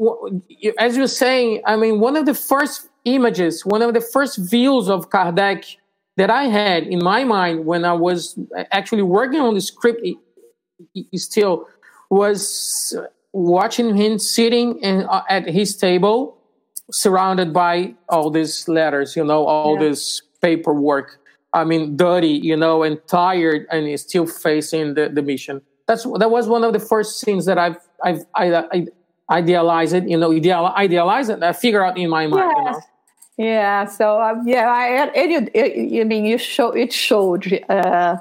as 0.80 0.98
you're 0.98 1.06
saying, 1.06 1.62
I 1.68 1.76
mean, 1.76 2.00
one 2.00 2.16
of 2.16 2.26
the 2.26 2.34
first 2.34 2.90
images, 3.06 3.64
one 3.64 3.84
of 3.84 3.94
the 3.94 4.02
first 4.02 4.40
views 4.50 4.90
of 4.90 5.12
Kardec 5.12 5.76
that 6.18 6.32
I 6.32 6.46
had 6.46 6.88
in 6.88 7.04
my 7.04 7.24
mind 7.24 7.68
when 7.68 7.86
I 7.86 7.94
was 7.94 8.36
actually 8.72 9.04
working 9.04 9.42
on 9.42 9.54
the 9.54 9.62
script 9.62 10.02
still 11.18 11.68
was 12.10 12.98
watching 13.32 13.96
him 13.96 14.18
sitting 14.18 14.80
in, 14.80 15.04
uh, 15.04 15.22
at 15.30 15.48
his 15.48 15.78
table, 15.78 16.36
surrounded 16.90 17.54
by 17.54 17.94
all 18.10 18.32
these 18.32 18.68
letters, 18.68 19.16
you 19.16 19.24
know, 19.24 19.46
all 19.46 19.76
yeah. 19.76 19.90
this 19.90 20.24
paperwork. 20.42 21.20
I 21.54 21.64
mean, 21.64 21.96
dirty, 21.96 22.40
you 22.50 22.58
know, 22.58 22.82
and 22.82 23.00
tired, 23.08 23.68
and 23.70 23.86
he's 23.86 24.02
still 24.02 24.26
facing 24.26 24.96
the, 24.96 25.10
the 25.10 25.22
mission. 25.22 25.62
That's 25.88 26.06
that 26.18 26.32
was 26.32 26.48
one 26.48 26.64
of 26.64 26.74
the 26.74 26.80
first 26.80 27.20
scenes 27.20 27.46
that 27.46 27.60
I've 27.60 27.78
I've 28.04 28.26
I, 28.34 28.56
I 28.56 28.88
idealize 29.30 29.94
it, 29.94 30.08
you 30.08 30.18
know, 30.18 30.34
ideal, 30.34 30.66
idealize 30.76 31.30
it, 31.30 31.42
I 31.44 31.54
figure 31.54 31.84
out 31.84 31.98
in 31.98 32.10
my 32.10 32.28
mind, 32.28 32.52
yes. 32.56 32.58
you 32.58 32.72
know. 32.72 32.82
Yeah, 33.36 33.86
so 33.86 34.22
um, 34.22 34.48
yeah, 34.48 34.70
I, 34.70 35.12
it, 35.16 35.50
it, 35.56 36.02
I 36.02 36.04
mean, 36.04 36.24
you 36.24 36.38
show 36.38 36.70
it 36.70 36.94
showed. 36.94 37.52
Uh, 37.68 38.18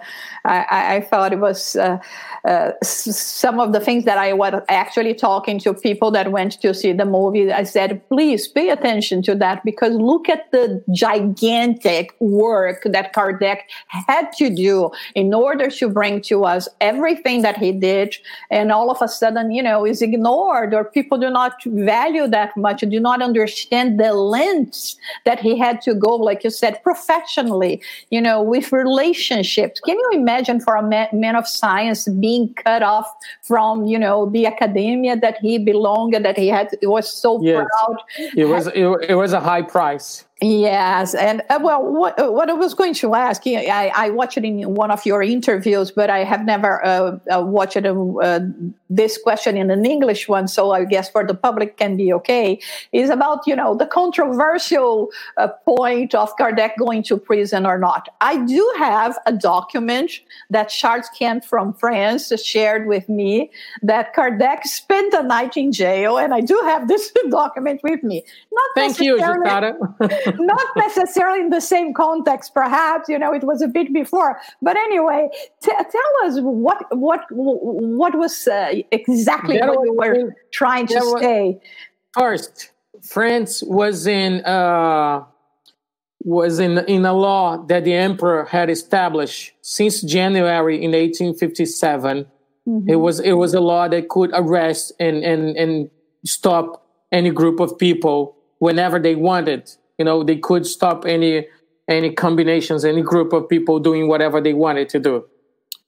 I, 0.46 0.96
I 0.96 1.00
thought 1.02 1.34
it 1.34 1.38
was 1.38 1.76
uh, 1.76 1.98
uh, 2.46 2.70
some 2.82 3.60
of 3.60 3.74
the 3.74 3.80
things 3.80 4.06
that 4.06 4.16
I 4.16 4.32
was 4.32 4.54
actually 4.70 5.12
talking 5.12 5.58
to 5.60 5.74
people 5.74 6.10
that 6.12 6.32
went 6.32 6.60
to 6.62 6.72
see 6.72 6.92
the 6.92 7.04
movie. 7.04 7.52
I 7.52 7.64
said, 7.64 8.00
please 8.08 8.48
pay 8.48 8.70
attention 8.70 9.20
to 9.24 9.34
that 9.34 9.62
because 9.64 9.92
look 9.92 10.30
at 10.30 10.50
the 10.50 10.82
gigantic 10.94 12.14
work 12.18 12.82
that 12.86 13.14
Kardec 13.14 13.58
had 13.88 14.32
to 14.38 14.48
do 14.48 14.90
in 15.14 15.34
order 15.34 15.68
to 15.68 15.90
bring 15.90 16.22
to 16.22 16.46
us 16.46 16.70
everything 16.80 17.42
that 17.42 17.58
he 17.58 17.70
did, 17.70 18.16
and 18.50 18.72
all 18.72 18.90
of 18.90 19.02
a 19.02 19.08
sudden, 19.08 19.50
you 19.52 19.62
know, 19.62 19.84
is 19.84 20.00
ignored 20.00 20.72
or 20.72 20.84
people 20.86 21.18
do 21.18 21.28
not 21.28 21.62
value 21.66 22.26
that 22.26 22.56
much, 22.56 22.80
do 22.80 22.98
not 22.98 23.20
understand 23.20 24.00
the 24.00 24.14
lengths 24.14 24.96
that 25.24 25.40
he 25.40 25.58
had 25.58 25.80
to 25.82 25.94
go, 25.94 26.16
like 26.16 26.44
you 26.44 26.50
said, 26.50 26.82
professionally, 26.82 27.82
you 28.10 28.20
know, 28.20 28.42
with 28.42 28.72
relationships. 28.72 29.80
Can 29.80 29.98
you 29.98 30.10
imagine 30.12 30.60
for 30.60 30.76
a 30.76 30.82
man, 30.82 31.08
man 31.12 31.36
of 31.36 31.46
science 31.46 32.08
being 32.08 32.54
cut 32.54 32.82
off 32.82 33.06
from, 33.42 33.84
you 33.84 33.98
know, 33.98 34.30
the 34.30 34.46
academia 34.46 35.16
that 35.16 35.38
he 35.38 35.58
belonged, 35.58 36.14
that 36.14 36.38
he 36.38 36.48
had, 36.48 36.68
was 36.82 37.12
so 37.12 37.42
yes. 37.42 37.66
proud? 37.86 37.96
It 38.36 38.46
was, 38.46 38.66
it, 38.68 38.86
it 39.10 39.14
was 39.14 39.32
a 39.32 39.40
high 39.40 39.62
price. 39.62 40.24
Yes, 40.44 41.14
and 41.14 41.40
uh, 41.50 41.60
well, 41.62 41.84
what, 41.84 42.16
what 42.32 42.50
I 42.50 42.52
was 42.52 42.74
going 42.74 42.94
to 42.94 43.14
ask, 43.14 43.42
I, 43.46 43.92
I 43.94 44.10
watched 44.10 44.36
it 44.36 44.44
in 44.44 44.74
one 44.74 44.90
of 44.90 45.06
your 45.06 45.22
interviews, 45.22 45.92
but 45.92 46.10
I 46.10 46.24
have 46.24 46.44
never 46.44 46.84
uh, 46.84 47.18
uh, 47.32 47.42
watched 47.42 47.76
uh, 47.76 48.40
this 48.90 49.18
question 49.22 49.56
in 49.56 49.70
an 49.70 49.86
English 49.86 50.28
one, 50.28 50.48
so 50.48 50.72
I 50.72 50.84
guess 50.84 51.08
for 51.08 51.24
the 51.24 51.34
public 51.34 51.76
can 51.76 51.96
be 51.96 52.12
okay. 52.14 52.60
Is 52.90 53.08
about 53.08 53.46
you 53.46 53.54
know 53.54 53.76
the 53.76 53.86
controversial 53.86 55.10
uh, 55.36 55.46
point 55.64 56.12
of 56.12 56.36
Kardec 56.36 56.72
going 56.76 57.04
to 57.04 57.16
prison 57.16 57.64
or 57.64 57.78
not. 57.78 58.08
I 58.20 58.44
do 58.44 58.74
have 58.78 59.16
a 59.26 59.32
document 59.32 60.10
that 60.50 60.70
Charles 60.70 61.08
Kempf 61.16 61.44
from 61.44 61.72
France 61.72 62.32
shared 62.42 62.88
with 62.88 63.08
me 63.08 63.52
that 63.80 64.12
Kardec 64.12 64.64
spent 64.64 65.14
a 65.14 65.22
night 65.22 65.56
in 65.56 65.70
jail, 65.70 66.18
and 66.18 66.34
I 66.34 66.40
do 66.40 66.60
have 66.64 66.88
this 66.88 67.12
document 67.30 67.80
with 67.84 68.02
me. 68.02 68.24
Not 68.50 68.70
Thank 68.74 68.98
you, 68.98 69.18
Jussara. 69.18 70.31
not 70.38 70.66
necessarily 70.76 71.40
in 71.40 71.50
the 71.50 71.60
same 71.60 71.92
context 71.94 72.54
perhaps 72.54 73.08
you 73.08 73.18
know 73.18 73.32
it 73.32 73.44
was 73.44 73.62
a 73.62 73.68
bit 73.68 73.92
before 73.92 74.40
but 74.60 74.76
anyway 74.76 75.28
t- 75.62 75.70
tell 75.72 76.12
us 76.24 76.38
what 76.40 76.84
what 76.96 77.20
what 77.30 78.14
was 78.16 78.46
uh, 78.48 78.72
exactly 78.90 79.58
what 79.58 79.68
was- 79.68 79.86
you 79.86 80.24
were 80.26 80.36
trying 80.52 80.86
to 80.86 80.94
was- 80.94 81.20
say 81.20 81.60
First, 82.14 82.70
France 83.02 83.62
was 83.62 84.06
in 84.06 84.44
uh, 84.44 85.24
was 86.24 86.58
in 86.58 86.78
in 86.86 87.04
a 87.06 87.14
law 87.14 87.56
that 87.66 87.84
the 87.84 87.94
emperor 87.94 88.44
had 88.44 88.68
established 88.68 89.52
since 89.62 90.02
January 90.02 90.76
in 90.76 90.92
1857. 90.92 92.26
It 92.86 92.96
was 92.96 93.18
it 93.18 93.32
was 93.32 93.54
a 93.54 93.60
law 93.60 93.88
that 93.88 94.08
could 94.08 94.30
arrest 94.34 94.92
and 95.00 95.24
and 95.24 95.56
and 95.56 95.90
stop 96.24 96.86
any 97.10 97.30
group 97.30 97.58
of 97.60 97.76
people 97.78 98.36
whenever 98.58 98.98
they 99.00 99.14
wanted. 99.16 99.70
You 99.98 100.04
know, 100.04 100.22
they 100.22 100.36
could 100.36 100.66
stop 100.66 101.04
any 101.06 101.46
any 101.88 102.12
combinations, 102.12 102.84
any 102.84 103.02
group 103.02 103.32
of 103.32 103.48
people 103.48 103.78
doing 103.78 104.08
whatever 104.08 104.40
they 104.40 104.54
wanted 104.54 104.88
to 104.90 105.00
do. 105.00 105.24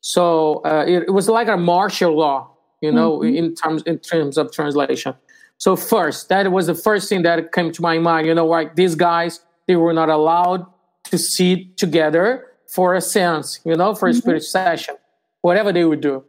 So 0.00 0.60
uh, 0.64 0.84
it, 0.86 1.04
it 1.04 1.10
was 1.12 1.28
like 1.28 1.48
a 1.48 1.56
martial 1.56 2.16
law, 2.16 2.50
you 2.80 2.92
know, 2.92 3.22
in 3.22 3.54
terms 3.54 3.82
in 3.84 3.98
terms 3.98 4.36
of 4.36 4.52
translation. 4.52 5.14
So 5.58 5.76
first, 5.76 6.28
that 6.28 6.50
was 6.50 6.66
the 6.66 6.74
first 6.74 7.08
thing 7.08 7.22
that 7.22 7.52
came 7.52 7.72
to 7.72 7.82
my 7.82 7.98
mind. 7.98 8.26
You 8.26 8.34
know, 8.34 8.46
like 8.46 8.76
these 8.76 8.94
guys, 8.94 9.40
they 9.66 9.76
were 9.76 9.92
not 9.92 10.10
allowed 10.10 10.66
to 11.04 11.18
sit 11.18 11.76
together 11.76 12.46
for 12.66 12.94
a 12.94 13.00
seance, 13.00 13.60
you 13.64 13.76
know, 13.76 13.94
for 13.94 14.08
a 14.08 14.14
spirit 14.14 14.42
session, 14.42 14.96
whatever 15.42 15.72
they 15.72 15.84
would 15.84 16.00
do. 16.00 16.24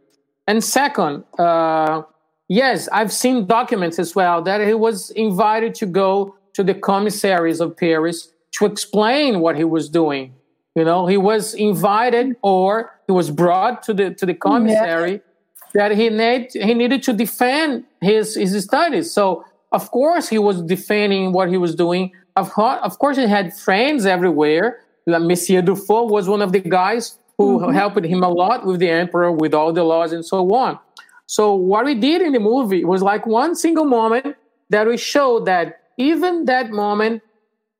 And 0.46 0.62
second, 0.62 1.24
uh, 1.38 2.02
yes, 2.48 2.88
I've 2.92 3.12
seen 3.12 3.46
documents 3.46 3.98
as 3.98 4.14
well 4.14 4.42
that 4.42 4.60
he 4.66 4.74
was 4.74 5.10
invited 5.10 5.74
to 5.76 5.86
go 5.86 6.35
to 6.56 6.64
the 6.64 6.74
commissaries 6.74 7.60
of 7.60 7.76
Paris 7.76 8.32
to 8.52 8.64
explain 8.64 9.40
what 9.40 9.56
he 9.56 9.64
was 9.64 9.90
doing. 9.90 10.34
You 10.74 10.84
know, 10.84 11.06
he 11.06 11.18
was 11.18 11.52
invited 11.54 12.36
or 12.42 12.98
he 13.06 13.12
was 13.12 13.30
brought 13.30 13.82
to 13.84 13.94
the 13.94 14.14
to 14.14 14.24
the 14.24 14.34
commissary 14.34 15.12
yeah. 15.12 15.88
that 15.88 15.96
he 15.96 16.08
need 16.08 16.48
he 16.52 16.72
needed 16.72 17.02
to 17.04 17.12
defend 17.12 17.84
his 18.00 18.34
his 18.34 18.64
studies. 18.64 19.12
So 19.12 19.44
of 19.72 19.90
course 19.90 20.28
he 20.28 20.38
was 20.38 20.62
defending 20.62 21.32
what 21.32 21.50
he 21.50 21.58
was 21.58 21.74
doing. 21.74 22.12
Of 22.36 22.50
course, 22.50 22.80
of 22.82 22.98
course 22.98 23.18
he 23.18 23.26
had 23.26 23.54
friends 23.54 24.06
everywhere. 24.06 24.80
Like 25.06 25.22
Monsieur 25.22 25.62
Dufault 25.62 26.10
was 26.10 26.26
one 26.26 26.42
of 26.42 26.52
the 26.52 26.60
guys 26.60 27.18
who 27.36 27.60
mm-hmm. 27.60 27.72
helped 27.72 28.04
him 28.04 28.22
a 28.22 28.30
lot 28.30 28.64
with 28.64 28.80
the 28.80 28.88
emperor, 28.88 29.30
with 29.30 29.52
all 29.52 29.72
the 29.74 29.84
laws 29.84 30.12
and 30.12 30.24
so 30.24 30.38
on. 30.54 30.78
So 31.26 31.54
what 31.54 31.84
we 31.84 31.94
did 31.94 32.22
in 32.22 32.32
the 32.32 32.40
movie 32.40 32.84
was 32.84 33.02
like 33.02 33.26
one 33.26 33.54
single 33.54 33.84
moment 33.84 34.36
that 34.70 34.86
we 34.86 34.96
showed 34.96 35.46
that 35.46 35.82
even 35.96 36.44
that 36.46 36.70
moment, 36.70 37.22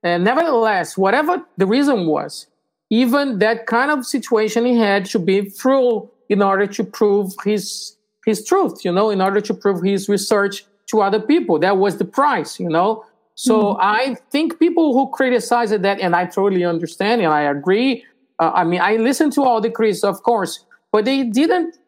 uh, 0.05 0.19
nevertheless, 0.19 0.97
whatever 0.97 1.43
the 1.57 1.67
reason 1.67 2.07
was, 2.07 2.47
even 2.91 3.39
that 3.39 3.67
kind 3.67 3.91
of 3.91 4.07
situation 4.07 4.65
he 4.65 4.77
had 4.77 5.09
should 5.09 5.27
be 5.27 5.49
through 5.51 6.09
in 6.29 6.43
order 6.43 6.67
to 6.67 6.85
prove 6.85 7.33
his 7.45 7.97
his 8.25 8.45
truth 8.45 8.85
you 8.85 8.93
know 8.93 9.11
in 9.11 9.21
order 9.21 9.41
to 9.41 9.55
prove 9.55 9.83
his 9.83 10.09
research 10.09 10.65
to 10.87 11.01
other 11.01 11.21
people 11.21 11.59
that 11.59 11.77
was 11.79 11.99
the 11.99 12.05
price 12.05 12.59
you 12.59 12.69
know 12.69 13.05
so 13.35 13.75
mm-hmm. 13.75 13.81
i 13.81 14.17
think 14.31 14.59
people 14.59 14.93
who 14.93 15.09
criticize 15.13 15.71
that 15.71 16.01
and 16.01 16.15
i 16.15 16.25
totally 16.25 16.65
understand 16.65 17.21
and 17.21 17.33
i 17.33 17.43
agree 17.43 18.05
uh, 18.41 18.51
i 18.55 18.65
mean 18.65 18.81
i 18.81 18.97
listen 18.97 19.31
to 19.31 19.43
all 19.43 19.61
the 19.61 19.71
critics 19.71 20.03
of 20.03 20.23
course 20.23 20.65
but 20.91 21.05
they 21.05 21.23
didn't 21.23 21.79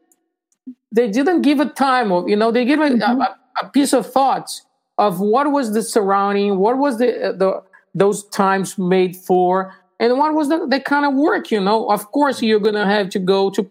they 0.93 1.11
didn't 1.11 1.43
give 1.43 1.61
a 1.61 1.67
time 1.67 2.13
of 2.13 2.29
you 2.29 2.37
know 2.37 2.51
they 2.51 2.65
give 2.65 2.79
mm-hmm. 2.79 3.21
a, 3.21 3.37
a 3.63 3.69
piece 3.71 3.93
of 3.93 4.11
thoughts 4.11 4.65
of 4.99 5.21
what 5.21 5.53
was 5.53 5.73
the 5.73 5.83
surrounding 5.83 6.59
what 6.59 6.77
was 6.77 6.99
the 6.99 7.35
the 7.37 7.63
those 7.95 8.25
times 8.29 8.77
made 8.79 9.17
for 9.17 9.75
and 10.01 10.17
what 10.17 10.35
was 10.35 10.49
the, 10.49 10.67
the 10.67 10.81
kind 10.81 11.07
of 11.07 11.15
work 11.15 11.51
you 11.51 11.61
know 11.61 11.89
of 11.91 12.11
course 12.13 12.43
you're 12.43 12.61
gonna 12.61 12.87
have 12.87 13.09
to 13.09 13.19
go 13.19 13.51
to 13.51 13.69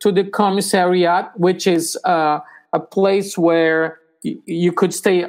to 0.00 0.12
the 0.12 0.24
commissariat 0.24 1.30
which 1.36 1.66
is 1.66 1.98
uh, 2.04 2.38
a 2.72 2.80
place 2.80 3.36
where 3.36 3.98
y- 4.24 4.36
you 4.46 4.72
could 4.72 4.94
stay 4.94 5.26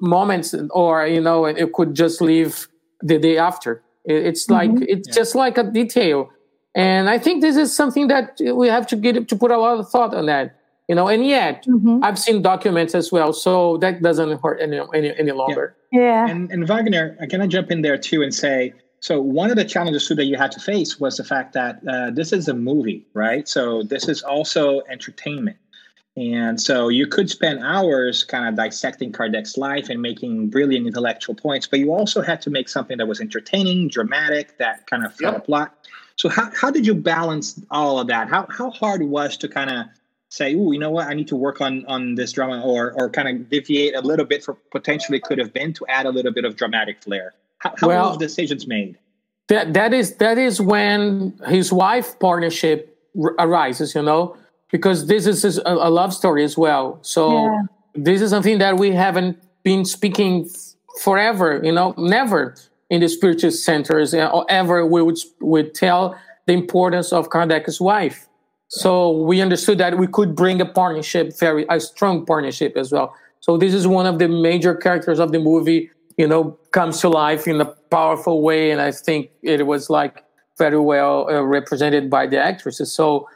moments 0.00 0.54
or 0.70 1.06
you 1.06 1.20
know 1.20 1.44
it 1.44 1.72
could 1.72 1.94
just 1.94 2.20
leave 2.20 2.68
the 3.00 3.18
day 3.18 3.38
after 3.38 3.82
it's 4.04 4.46
mm-hmm. 4.46 4.76
like 4.76 4.88
it's 4.88 5.08
yeah. 5.08 5.14
just 5.14 5.34
like 5.34 5.56
a 5.56 5.64
detail 5.64 6.28
and 6.74 7.08
i 7.08 7.18
think 7.18 7.40
this 7.40 7.56
is 7.56 7.74
something 7.74 8.08
that 8.08 8.36
we 8.54 8.68
have 8.68 8.86
to 8.86 8.96
get 8.96 9.28
to 9.28 9.36
put 9.36 9.50
a 9.50 9.58
lot 9.58 9.78
of 9.78 9.88
thought 9.88 10.14
on 10.14 10.26
that 10.26 10.57
you 10.88 10.94
know 10.94 11.08
and 11.08 11.26
yet 11.26 11.64
mm-hmm. 11.66 12.02
i've 12.02 12.18
seen 12.18 12.42
documents 12.42 12.94
as 12.94 13.12
well 13.12 13.32
so 13.32 13.76
that 13.78 14.02
doesn't 14.02 14.40
hurt 14.42 14.60
any 14.60 14.80
any, 14.94 15.14
any 15.18 15.32
longer 15.32 15.76
yeah, 15.92 16.00
yeah. 16.00 16.28
And, 16.28 16.50
and 16.50 16.68
wagner 16.68 17.16
can 17.28 17.40
i 17.40 17.46
jump 17.46 17.70
in 17.70 17.82
there 17.82 17.98
too 17.98 18.22
and 18.22 18.34
say 18.34 18.72
so 19.00 19.20
one 19.20 19.50
of 19.50 19.56
the 19.56 19.64
challenges 19.64 20.08
too 20.08 20.14
that 20.16 20.24
you 20.24 20.36
had 20.36 20.50
to 20.52 20.60
face 20.60 20.98
was 20.98 21.16
the 21.16 21.24
fact 21.24 21.52
that 21.52 21.80
uh, 21.86 22.10
this 22.10 22.32
is 22.32 22.48
a 22.48 22.54
movie, 22.54 23.06
right? 23.14 23.46
So 23.46 23.82
this 23.84 24.08
is 24.08 24.22
also 24.22 24.82
entertainment. 24.90 25.56
And 26.16 26.60
so 26.60 26.88
you 26.88 27.06
could 27.06 27.30
spend 27.30 27.60
hours 27.62 28.24
kind 28.24 28.48
of 28.48 28.56
dissecting 28.56 29.12
Kardec's 29.12 29.56
life 29.56 29.88
and 29.88 30.02
making 30.02 30.50
brilliant 30.50 30.84
intellectual 30.84 31.36
points, 31.36 31.68
but 31.68 31.78
you 31.78 31.92
also 31.92 32.22
had 32.22 32.42
to 32.42 32.50
make 32.50 32.68
something 32.68 32.98
that 32.98 33.06
was 33.06 33.20
entertaining, 33.20 33.86
dramatic, 33.88 34.58
that 34.58 34.88
kind 34.88 35.06
of 35.06 35.14
yep. 35.20 35.36
a 35.36 35.40
plot. 35.40 35.86
So 36.16 36.28
how, 36.28 36.50
how 36.60 36.72
did 36.72 36.84
you 36.84 36.94
balance 36.94 37.60
all 37.70 38.00
of 38.00 38.08
that? 38.08 38.28
How, 38.28 38.48
how 38.50 38.70
hard 38.72 39.00
was 39.04 39.36
to 39.36 39.48
kind 39.48 39.70
of 39.70 39.86
say, 40.28 40.54
oh, 40.54 40.72
you 40.72 40.78
know 40.78 40.90
what, 40.90 41.06
I 41.06 41.14
need 41.14 41.28
to 41.28 41.36
work 41.36 41.60
on 41.60 41.84
on 41.86 42.14
this 42.14 42.32
drama 42.32 42.62
or 42.62 42.92
or 42.92 43.10
kind 43.10 43.28
of 43.28 43.48
deviate 43.48 43.94
a 43.94 44.00
little 44.00 44.26
bit 44.26 44.44
for 44.44 44.54
potentially 44.70 45.20
could 45.20 45.38
have 45.38 45.52
been 45.52 45.72
to 45.74 45.86
add 45.88 46.06
a 46.06 46.10
little 46.10 46.32
bit 46.32 46.44
of 46.44 46.56
dramatic 46.56 47.02
flair? 47.02 47.34
How, 47.58 47.74
how 47.78 47.88
well, 47.88 48.12
were 48.12 48.18
decisions 48.18 48.66
made? 48.66 48.98
That 49.48 49.72
that 49.74 49.92
is 49.94 50.16
that 50.16 50.38
is 50.38 50.60
when 50.60 51.38
his 51.46 51.72
wife 51.72 52.18
partnership 52.18 52.96
r- 53.22 53.34
arises. 53.38 53.94
You 53.94 54.02
know, 54.02 54.36
because 54.70 55.06
this 55.06 55.26
is 55.26 55.58
a, 55.58 55.62
a 55.64 55.90
love 55.90 56.12
story 56.12 56.44
as 56.44 56.56
well. 56.56 56.98
So 57.02 57.44
yeah. 57.44 57.62
this 57.94 58.20
is 58.20 58.30
something 58.30 58.58
that 58.58 58.76
we 58.76 58.92
haven't 58.92 59.38
been 59.62 59.84
speaking 59.84 60.48
forever. 61.00 61.60
You 61.62 61.72
know, 61.72 61.94
never 61.96 62.54
in 62.90 63.00
the 63.00 63.08
spiritual 63.08 63.50
centers 63.50 64.14
uh, 64.14 64.26
or 64.26 64.44
ever 64.48 64.86
we 64.86 65.02
would 65.02 65.18
would 65.40 65.74
tell 65.74 66.18
the 66.46 66.52
importance 66.52 67.12
of 67.12 67.30
Kardec's 67.30 67.80
wife. 67.80 68.27
So 68.68 69.22
we 69.22 69.40
understood 69.40 69.78
that 69.78 69.98
we 69.98 70.06
could 70.06 70.36
bring 70.36 70.60
a 70.60 70.66
partnership, 70.66 71.38
very 71.38 71.66
a 71.70 71.80
strong 71.80 72.26
partnership 72.26 72.76
as 72.76 72.92
well. 72.92 73.14
So 73.40 73.56
this 73.56 73.72
is 73.72 73.86
one 73.86 74.06
of 74.06 74.18
the 74.18 74.28
major 74.28 74.74
characters 74.74 75.18
of 75.18 75.32
the 75.32 75.38
movie 75.38 75.90
you 76.18 76.26
know, 76.26 76.58
comes 76.72 77.00
to 77.00 77.08
life 77.08 77.48
in 77.48 77.60
a 77.60 77.64
powerful 77.64 78.42
way. 78.42 78.72
And 78.72 78.80
I 78.80 78.90
think 78.90 79.30
it 79.42 79.66
was 79.66 79.88
like 79.88 80.24
very 80.58 80.78
well 80.78 81.30
uh, 81.30 81.40
represented 81.42 82.10
by 82.10 82.26
the 82.26 82.38
actresses. 82.38 82.92
So 82.92 83.28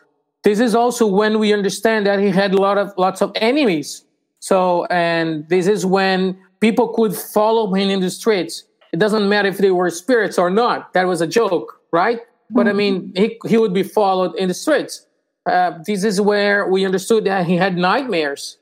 this 0.43 0.59
is 0.59 0.75
also 0.75 1.07
when 1.07 1.39
we 1.39 1.53
understand 1.53 2.07
that 2.07 2.19
he 2.19 2.29
had 2.29 2.53
a 2.53 2.61
lot 2.61 2.77
of 2.77 2.93
lots 2.99 3.23
of 3.23 3.33
enemies. 3.37 4.05
So 4.41 4.85
and 4.87 5.49
this 5.49 5.69
is 5.69 5.87
when 5.87 6.37
people 6.59 6.89
could 6.89 7.15
follow 7.15 7.73
him 7.73 7.89
in 7.89 8.01
the 8.01 8.11
streets. 8.11 8.65
It 8.93 8.99
doesn't 8.99 9.29
matter 9.29 9.49
if 9.49 9.59
they 9.59 9.71
were 9.71 9.89
spirits 9.89 10.37
or 10.37 10.51
not. 10.51 10.93
That 10.93 11.07
was 11.07 11.21
a 11.21 11.27
joke, 11.27 11.81
right? 11.93 12.19
Mm-hmm. 12.19 12.57
But 12.57 12.69
I 12.69 12.73
mean, 12.73 13.13
he 13.15 13.39
he 13.47 13.57
would 13.57 13.73
be 13.73 13.85
followed 13.85 14.35
in 14.35 14.49
the 14.49 14.55
streets. 14.55 15.07
Uh, 15.45 15.79
this 15.87 16.05
is 16.05 16.21
where 16.21 16.69
we 16.69 16.85
understood 16.85 17.25
that 17.25 17.47
he 17.47 17.57
had 17.57 17.77
nightmares, 17.77 18.59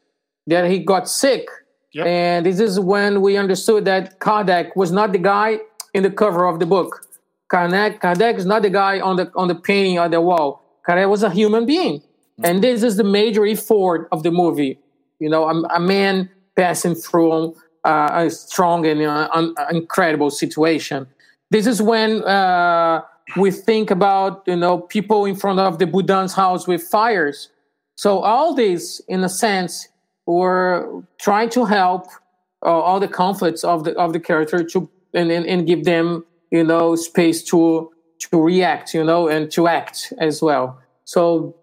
that 0.47 0.71
he 0.71 0.79
got 0.79 1.09
sick, 1.09 1.47
Yep. 1.93 2.07
And 2.07 2.47
this 2.47 2.61
is 2.61 2.79
when 2.79 3.21
we 3.21 3.37
understood 3.37 3.85
that 3.87 4.21
Kardec 4.21 4.77
was 4.77 4.93
not 4.93 5.13
the 5.13 5.19
guy 5.19 5.59
in 5.93 6.03
the 6.03 6.11
cover 6.11 6.47
of 6.47 6.61
the 6.61 6.67
book. 6.67 7.07
Kardec, 7.53 8.01
Kardec 8.01 8.37
is 8.37 8.47
not 8.47 8.63
the 8.63 8.71
guy 8.71 9.01
on 9.01 9.17
the 9.17 9.31
on 9.35 9.49
the 9.49 9.57
painting 9.57 9.99
on 9.99 10.11
the 10.11 10.21
wall. 10.21 10.63
Kardec 10.89 11.11
was 11.11 11.25
a 11.25 11.31
human 11.31 11.67
being, 11.67 11.99
mm-hmm. 11.99 12.45
and 12.45 12.63
this 12.63 12.83
is 12.85 12.97
the 12.97 13.05
major 13.05 13.45
effort 13.45 14.09
of 14.13 14.23
the 14.23 14.31
movie. 14.31 14.79
You 15.19 15.29
know, 15.29 15.49
a, 15.49 15.63
a 15.75 15.81
man 15.81 16.31
passing 16.55 16.95
through 16.95 17.57
uh, 17.85 18.11
a 18.13 18.31
strong 18.31 18.87
and 18.87 19.03
uh, 19.03 19.29
un, 19.33 19.55
incredible 19.73 20.31
situation. 20.31 21.09
This 21.51 21.67
is 21.67 21.83
when 21.83 22.23
uh, 22.23 23.03
we 23.37 23.51
think 23.51 23.91
about 23.91 24.43
you 24.47 24.57
know 24.57 24.79
people 24.79 25.25
in 25.25 25.37
front 25.37 25.61
of 25.61 25.79
the 25.79 25.87
Baudin's 25.87 26.35
house 26.35 26.67
with 26.67 26.83
fires. 26.83 27.51
So 27.97 28.21
all 28.21 28.55
this, 28.55 29.01
in 29.09 29.23
a 29.25 29.29
sense, 29.29 29.89
were 30.27 31.05
trying 31.19 31.51
to 31.51 31.65
help 31.65 32.07
uh, 32.65 32.69
all 32.69 33.01
the 33.01 33.09
conflicts 33.09 33.65
of 33.65 33.85
the 33.85 33.93
of 33.99 34.13
the 34.13 34.21
character 34.21 34.63
to 34.65 34.89
and, 35.15 35.31
and, 35.31 35.47
and 35.47 35.67
give 35.67 35.85
them 35.85 36.25
you 36.51 36.65
know 36.65 36.97
space 36.97 37.43
to 37.45 37.91
to 38.19 38.41
react 38.41 38.95
you 38.95 39.05
know 39.05 39.29
and 39.29 39.51
to 39.51 39.67
act 39.67 40.13
as 40.19 40.43
well 40.43 40.79
so 41.05 41.57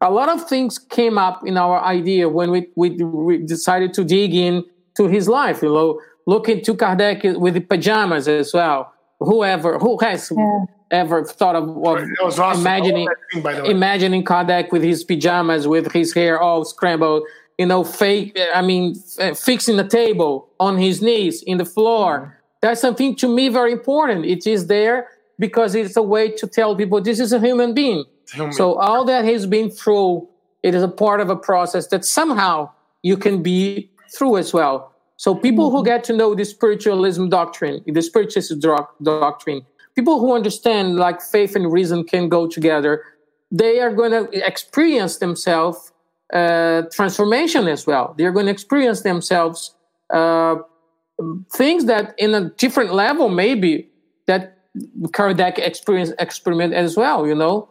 a 0.00 0.10
lot 0.10 0.28
of 0.28 0.48
things 0.48 0.78
came 0.78 1.18
up 1.18 1.46
in 1.46 1.58
our 1.58 1.82
idea 1.84 2.28
when 2.28 2.50
we, 2.50 2.68
we, 2.76 2.90
we 2.90 3.38
decided 3.38 3.92
to 3.92 4.04
dig 4.04 4.34
in 4.34 4.64
to 4.96 5.08
his 5.08 5.28
life 5.28 5.62
you 5.62 5.68
know 5.68 6.00
look 6.26 6.48
into 6.48 6.74
kardec 6.74 7.38
with 7.38 7.54
the 7.54 7.60
pajamas 7.60 8.28
as 8.28 8.54
well 8.54 8.92
whoever 9.18 9.78
who 9.78 9.98
has 10.00 10.32
yeah. 10.34 10.64
Ever 10.94 11.24
thought 11.24 11.56
of, 11.56 11.68
of 11.68 12.40
awesome. 12.40 12.60
imagining 12.60 13.08
imagining 13.64 14.24
kardec 14.24 14.72
with 14.72 14.82
his 14.82 15.04
pajamas 15.04 15.66
with 15.68 15.92
his 15.92 16.14
hair 16.14 16.40
all 16.40 16.64
scrambled 16.64 17.24
you 17.58 17.66
know, 17.66 17.84
fake, 17.84 18.38
I 18.54 18.62
mean, 18.62 18.96
f- 19.18 19.38
fixing 19.38 19.76
the 19.76 19.86
table 19.86 20.48
on 20.58 20.76
his 20.76 21.00
knees 21.00 21.42
in 21.42 21.58
the 21.58 21.64
floor. 21.64 22.20
Mm-hmm. 22.20 22.30
That's 22.62 22.80
something 22.80 23.14
to 23.16 23.28
me 23.28 23.48
very 23.48 23.72
important. 23.72 24.24
It 24.24 24.46
is 24.46 24.66
there 24.66 25.08
because 25.38 25.74
it's 25.74 25.96
a 25.96 26.02
way 26.02 26.30
to 26.30 26.46
tell 26.46 26.74
people 26.74 27.00
this 27.00 27.20
is 27.20 27.32
a 27.32 27.38
human 27.38 27.74
being. 27.74 28.04
Human. 28.32 28.52
So 28.52 28.74
all 28.74 29.04
that 29.04 29.24
he's 29.24 29.46
been 29.46 29.70
through, 29.70 30.28
it 30.62 30.74
is 30.74 30.82
a 30.82 30.88
part 30.88 31.20
of 31.20 31.30
a 31.30 31.36
process 31.36 31.88
that 31.88 32.04
somehow 32.04 32.70
you 33.02 33.16
can 33.16 33.42
be 33.42 33.90
through 34.12 34.38
as 34.38 34.52
well. 34.52 34.92
So 35.16 35.34
people 35.34 35.68
mm-hmm. 35.68 35.76
who 35.76 35.84
get 35.84 36.04
to 36.04 36.16
know 36.16 36.34
the 36.34 36.44
spiritualism 36.44 37.28
doctrine, 37.28 37.84
the 37.86 38.02
spiritualist 38.02 38.58
doctrine, 39.02 39.64
people 39.94 40.20
who 40.20 40.34
understand 40.34 40.96
like 40.96 41.20
faith 41.20 41.54
and 41.56 41.72
reason 41.72 42.04
can 42.04 42.28
go 42.28 42.46
together, 42.46 43.04
they 43.50 43.80
are 43.80 43.92
going 43.92 44.10
to 44.10 44.46
experience 44.46 45.18
themselves 45.18 45.92
uh, 46.32 46.82
transformation 46.92 47.68
as 47.68 47.86
well. 47.86 48.14
They're 48.16 48.32
going 48.32 48.46
to 48.46 48.52
experience 48.52 49.02
themselves 49.02 49.74
uh, 50.12 50.56
things 51.52 51.84
that 51.84 52.14
in 52.18 52.34
a 52.34 52.50
different 52.50 52.92
level 52.92 53.28
maybe 53.28 53.88
that 54.26 54.58
Kardec 55.08 55.58
experience 55.58 56.12
experiment 56.18 56.74
as 56.74 56.96
well. 56.96 57.26
You 57.26 57.34
know, 57.34 57.68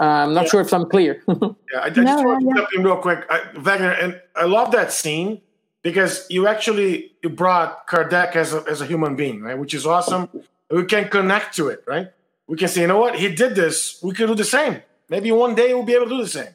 uh, 0.00 0.04
I'm 0.04 0.34
not 0.34 0.44
yeah. 0.44 0.50
sure 0.50 0.60
if 0.62 0.72
I'm 0.72 0.88
clear. 0.88 1.22
yeah, 1.28 1.34
I, 1.76 1.86
I 1.86 1.90
just 1.90 2.06
no, 2.06 2.22
want 2.22 2.40
to 2.40 2.46
yeah. 2.46 2.54
jump 2.56 2.68
in 2.74 2.84
real 2.84 2.96
quick, 2.96 3.26
I, 3.28 3.42
Wagner, 3.58 3.90
and 3.90 4.20
I 4.34 4.46
love 4.46 4.72
that 4.72 4.92
scene 4.92 5.42
because 5.82 6.26
you 6.30 6.46
actually 6.46 7.12
you 7.22 7.28
brought 7.28 7.86
Kardec 7.86 8.36
as 8.36 8.54
a, 8.54 8.64
as 8.68 8.80
a 8.80 8.86
human 8.86 9.16
being, 9.16 9.42
right? 9.42 9.58
Which 9.58 9.74
is 9.74 9.86
awesome. 9.86 10.28
We 10.70 10.84
can 10.84 11.08
connect 11.08 11.56
to 11.56 11.68
it, 11.68 11.82
right? 11.86 12.08
We 12.46 12.56
can 12.56 12.68
say, 12.68 12.82
you 12.82 12.86
know 12.86 12.98
what, 12.98 13.16
he 13.16 13.34
did 13.34 13.54
this. 13.54 14.00
We 14.02 14.14
can 14.14 14.26
do 14.26 14.34
the 14.34 14.44
same. 14.44 14.82
Maybe 15.08 15.32
one 15.32 15.54
day 15.54 15.74
we'll 15.74 15.84
be 15.84 15.94
able 15.94 16.06
to 16.06 16.10
do 16.10 16.22
the 16.22 16.28
same. 16.28 16.54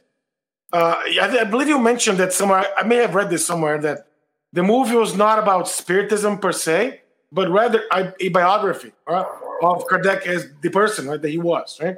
uh, 0.74 1.01
I, 1.22 1.39
I, 1.41 1.43
believe 1.43 1.68
you 1.68 1.80
mentioned 1.80 2.18
that 2.20 2.34
somewhere. 2.34 2.66
I 2.78 2.84
may 2.84 2.97
have 2.97 3.16
read 3.16 3.30
this 3.30 3.45
somewhere 3.45 3.80
that 3.80 4.07
the 4.51 4.63
movie 4.63 4.95
was 4.95 5.16
not 5.16 5.39
about 5.39 5.68
spiritism 5.68 6.39
per 6.39 6.51
se, 6.51 7.01
but 7.32 7.49
rather 7.49 7.84
a, 7.91 8.13
a 8.20 8.30
biography 8.30 8.93
right, 9.07 9.26
of 9.61 9.86
Kardec 9.86 10.26
as 10.26 10.49
the 10.61 10.70
person 10.70 11.07
right, 11.07 11.22
that 11.22 11.30
he 11.30 11.38
was. 11.38 11.80
Right. 11.82 11.95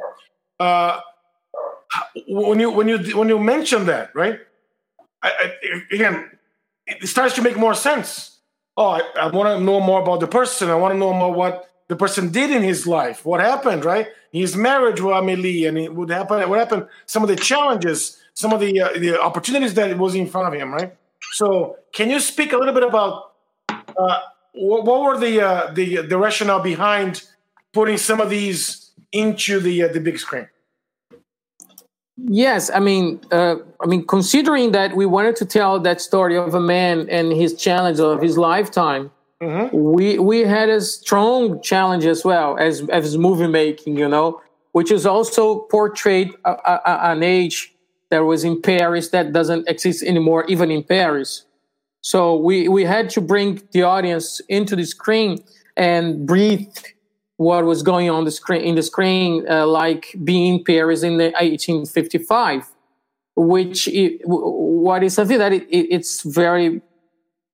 Uh, 0.59 0.99
when 2.27 2.59
you 2.59 2.71
when 2.71 2.87
you 2.87 2.97
when 3.17 3.29
you 3.29 3.39
mention 3.39 3.85
that, 3.85 4.13
right? 4.15 4.39
I, 5.21 5.29
I, 5.29 5.81
again, 5.91 6.29
it 6.85 7.07
starts 7.07 7.35
to 7.35 7.41
make 7.41 7.57
more 7.57 7.73
sense. 7.73 8.39
Oh, 8.75 8.87
I, 8.87 9.01
I 9.19 9.27
want 9.27 9.57
to 9.57 9.63
know 9.63 9.79
more 9.79 10.01
about 10.01 10.19
the 10.19 10.27
person. 10.27 10.69
I 10.69 10.75
want 10.75 10.93
to 10.93 10.97
know 10.97 11.13
more 11.13 11.31
what 11.31 11.69
the 11.87 11.95
person 11.95 12.31
did 12.31 12.51
in 12.51 12.63
his 12.63 12.85
life. 12.85 13.25
What 13.25 13.39
happened, 13.39 13.85
right? 13.85 14.07
His 14.31 14.55
marriage 14.55 14.99
with 14.99 15.13
Amelie, 15.13 15.65
and 15.65 15.77
it 15.77 15.93
would 15.93 16.09
happen. 16.09 16.47
What 16.49 16.59
happened? 16.59 16.87
Some 17.05 17.23
of 17.23 17.29
the 17.29 17.35
challenges, 17.35 18.19
some 18.33 18.53
of 18.53 18.59
the 18.59 18.81
uh, 18.81 18.93
the 18.93 19.19
opportunities 19.21 19.73
that 19.75 19.97
was 19.97 20.15
in 20.15 20.27
front 20.27 20.53
of 20.53 20.59
him, 20.59 20.73
right? 20.73 20.95
So, 21.33 21.77
can 21.93 22.09
you 22.09 22.19
speak 22.19 22.53
a 22.53 22.57
little 22.57 22.73
bit 22.73 22.83
about 22.83 23.33
uh, 23.69 24.19
what, 24.53 24.85
what, 24.85 25.01
were 25.01 25.17
the 25.17 25.41
uh, 25.41 25.71
the 25.73 25.97
the 26.07 26.17
rationale 26.17 26.61
behind 26.61 27.23
putting 27.73 27.97
some 27.97 28.19
of 28.19 28.29
these 28.29 28.91
into 29.11 29.59
the 29.59 29.83
uh, 29.83 29.87
the 29.87 30.01
big 30.01 30.19
screen? 30.19 30.47
Yes, 32.17 32.71
I 32.71 32.79
mean, 32.79 33.21
uh, 33.31 33.57
I 33.79 33.85
mean, 33.85 34.05
considering 34.05 34.71
that 34.71 34.95
we 34.95 35.05
wanted 35.05 35.35
to 35.35 35.45
tell 35.45 35.79
that 35.81 36.01
story 36.01 36.35
of 36.35 36.55
a 36.55 36.59
man 36.59 37.07
and 37.09 37.31
his 37.31 37.53
challenge 37.53 37.99
of 37.99 38.21
his 38.23 38.39
lifetime, 38.39 39.11
mm-hmm. 39.41 39.75
we 39.75 40.19
we 40.19 40.41
had 40.41 40.69
a 40.69 40.81
strong 40.81 41.61
challenge 41.61 42.05
as 42.05 42.23
well 42.23 42.57
as 42.57 42.87
as 42.89 43.17
movie 43.17 43.47
making, 43.47 43.97
you 43.97 44.07
know, 44.07 44.41
which 44.71 44.91
is 44.91 45.05
also 45.05 45.59
portrayed 45.71 46.31
a, 46.45 46.51
a, 46.51 46.99
an 47.11 47.23
age 47.23 47.73
that 48.09 48.19
was 48.19 48.43
in 48.43 48.61
Paris 48.61 49.09
that 49.09 49.33
doesn't 49.33 49.67
exist 49.67 50.03
anymore, 50.03 50.45
even 50.45 50.71
in 50.71 50.83
Paris. 50.83 51.45
So 52.01 52.35
we 52.35 52.67
we 52.67 52.85
had 52.85 53.09
to 53.11 53.21
bring 53.21 53.61
the 53.71 53.83
audience 53.83 54.39
into 54.47 54.75
the 54.75 54.85
screen 54.85 55.43
and 55.75 56.25
breathe 56.25 56.75
what 57.37 57.65
was 57.65 57.83
going 57.83 58.09
on 58.09 58.25
the 58.25 58.31
screen 58.31 58.61
in 58.61 58.75
the 58.75 58.83
screen, 58.83 59.45
uh, 59.49 59.65
like 59.67 60.15
being 60.23 60.63
Paris 60.63 61.03
in 61.03 61.17
the 61.17 61.25
1855, 61.25 62.65
which 63.35 63.87
it, 63.87 64.21
what 64.25 65.03
is 65.03 65.13
something 65.13 65.37
that 65.37 65.53
it, 65.53 65.63
it, 65.69 65.87
it's 65.91 66.23
very 66.23 66.81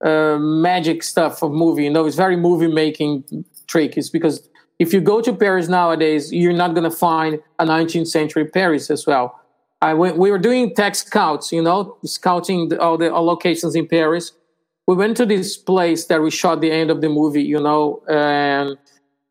uh, 0.04 0.38
magic 0.39 1.04
stuff 1.04 1.41
of 1.41 1.51
movie. 1.51 1.86
You 1.86 1.89
know, 1.89 2.06
it's 2.06 2.16
very 2.16 2.36
movie 2.36 2.68
making 2.68 3.45
trick. 3.68 3.97
Is 3.97 4.10
because 4.10 4.47
if 4.80 4.93
you 4.93 5.01
go 5.01 5.22
to 5.22 5.34
Paris 5.34 5.68
nowadays, 5.68 6.32
you're 6.32 6.54
not 6.54 6.74
going 6.74 6.89
to 6.89 6.95
find 6.95 7.39
a 7.60 7.66
19th 7.66 8.08
century 8.08 8.45
Paris 8.45 8.89
as 8.89 9.08
well. 9.08 9.39
I, 9.82 9.93
we 9.93 10.32
were 10.32 10.39
doing 10.39 10.74
tech 10.74 10.95
scouts, 10.95 11.51
you 11.51 11.62
know, 11.62 11.97
scouting 12.06 12.70
the, 12.70 12.80
all 12.80 12.97
the 12.97 13.14
all 13.14 13.26
locations 13.26 13.76
in 13.76 13.86
Paris. 13.88 14.32
We 14.88 14.95
went 14.95 15.18
to 15.18 15.26
this 15.26 15.58
place 15.58 16.06
that 16.06 16.22
we 16.22 16.32
shot 16.32 16.62
the 16.62 16.72
end 16.72 16.89
of 16.89 17.01
the 17.01 17.10
movie, 17.10 17.43
you 17.43 17.60
know, 17.60 18.01
and 18.08 18.78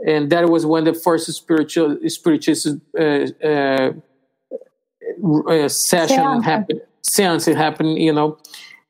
and 0.07 0.31
that 0.31 0.49
was 0.51 0.67
when 0.67 0.85
the 0.85 0.93
first 0.93 1.33
spiritual 1.33 1.97
spiritist 2.07 2.67
uh, 2.99 3.27
uh, 3.43 3.93
uh, 5.49 5.69
session 5.69 6.17
yeah. 6.17 6.43
happened, 6.43 6.81
seance 7.03 7.49
it 7.49 7.57
happened, 7.57 7.99
you 7.99 8.13
know, 8.13 8.39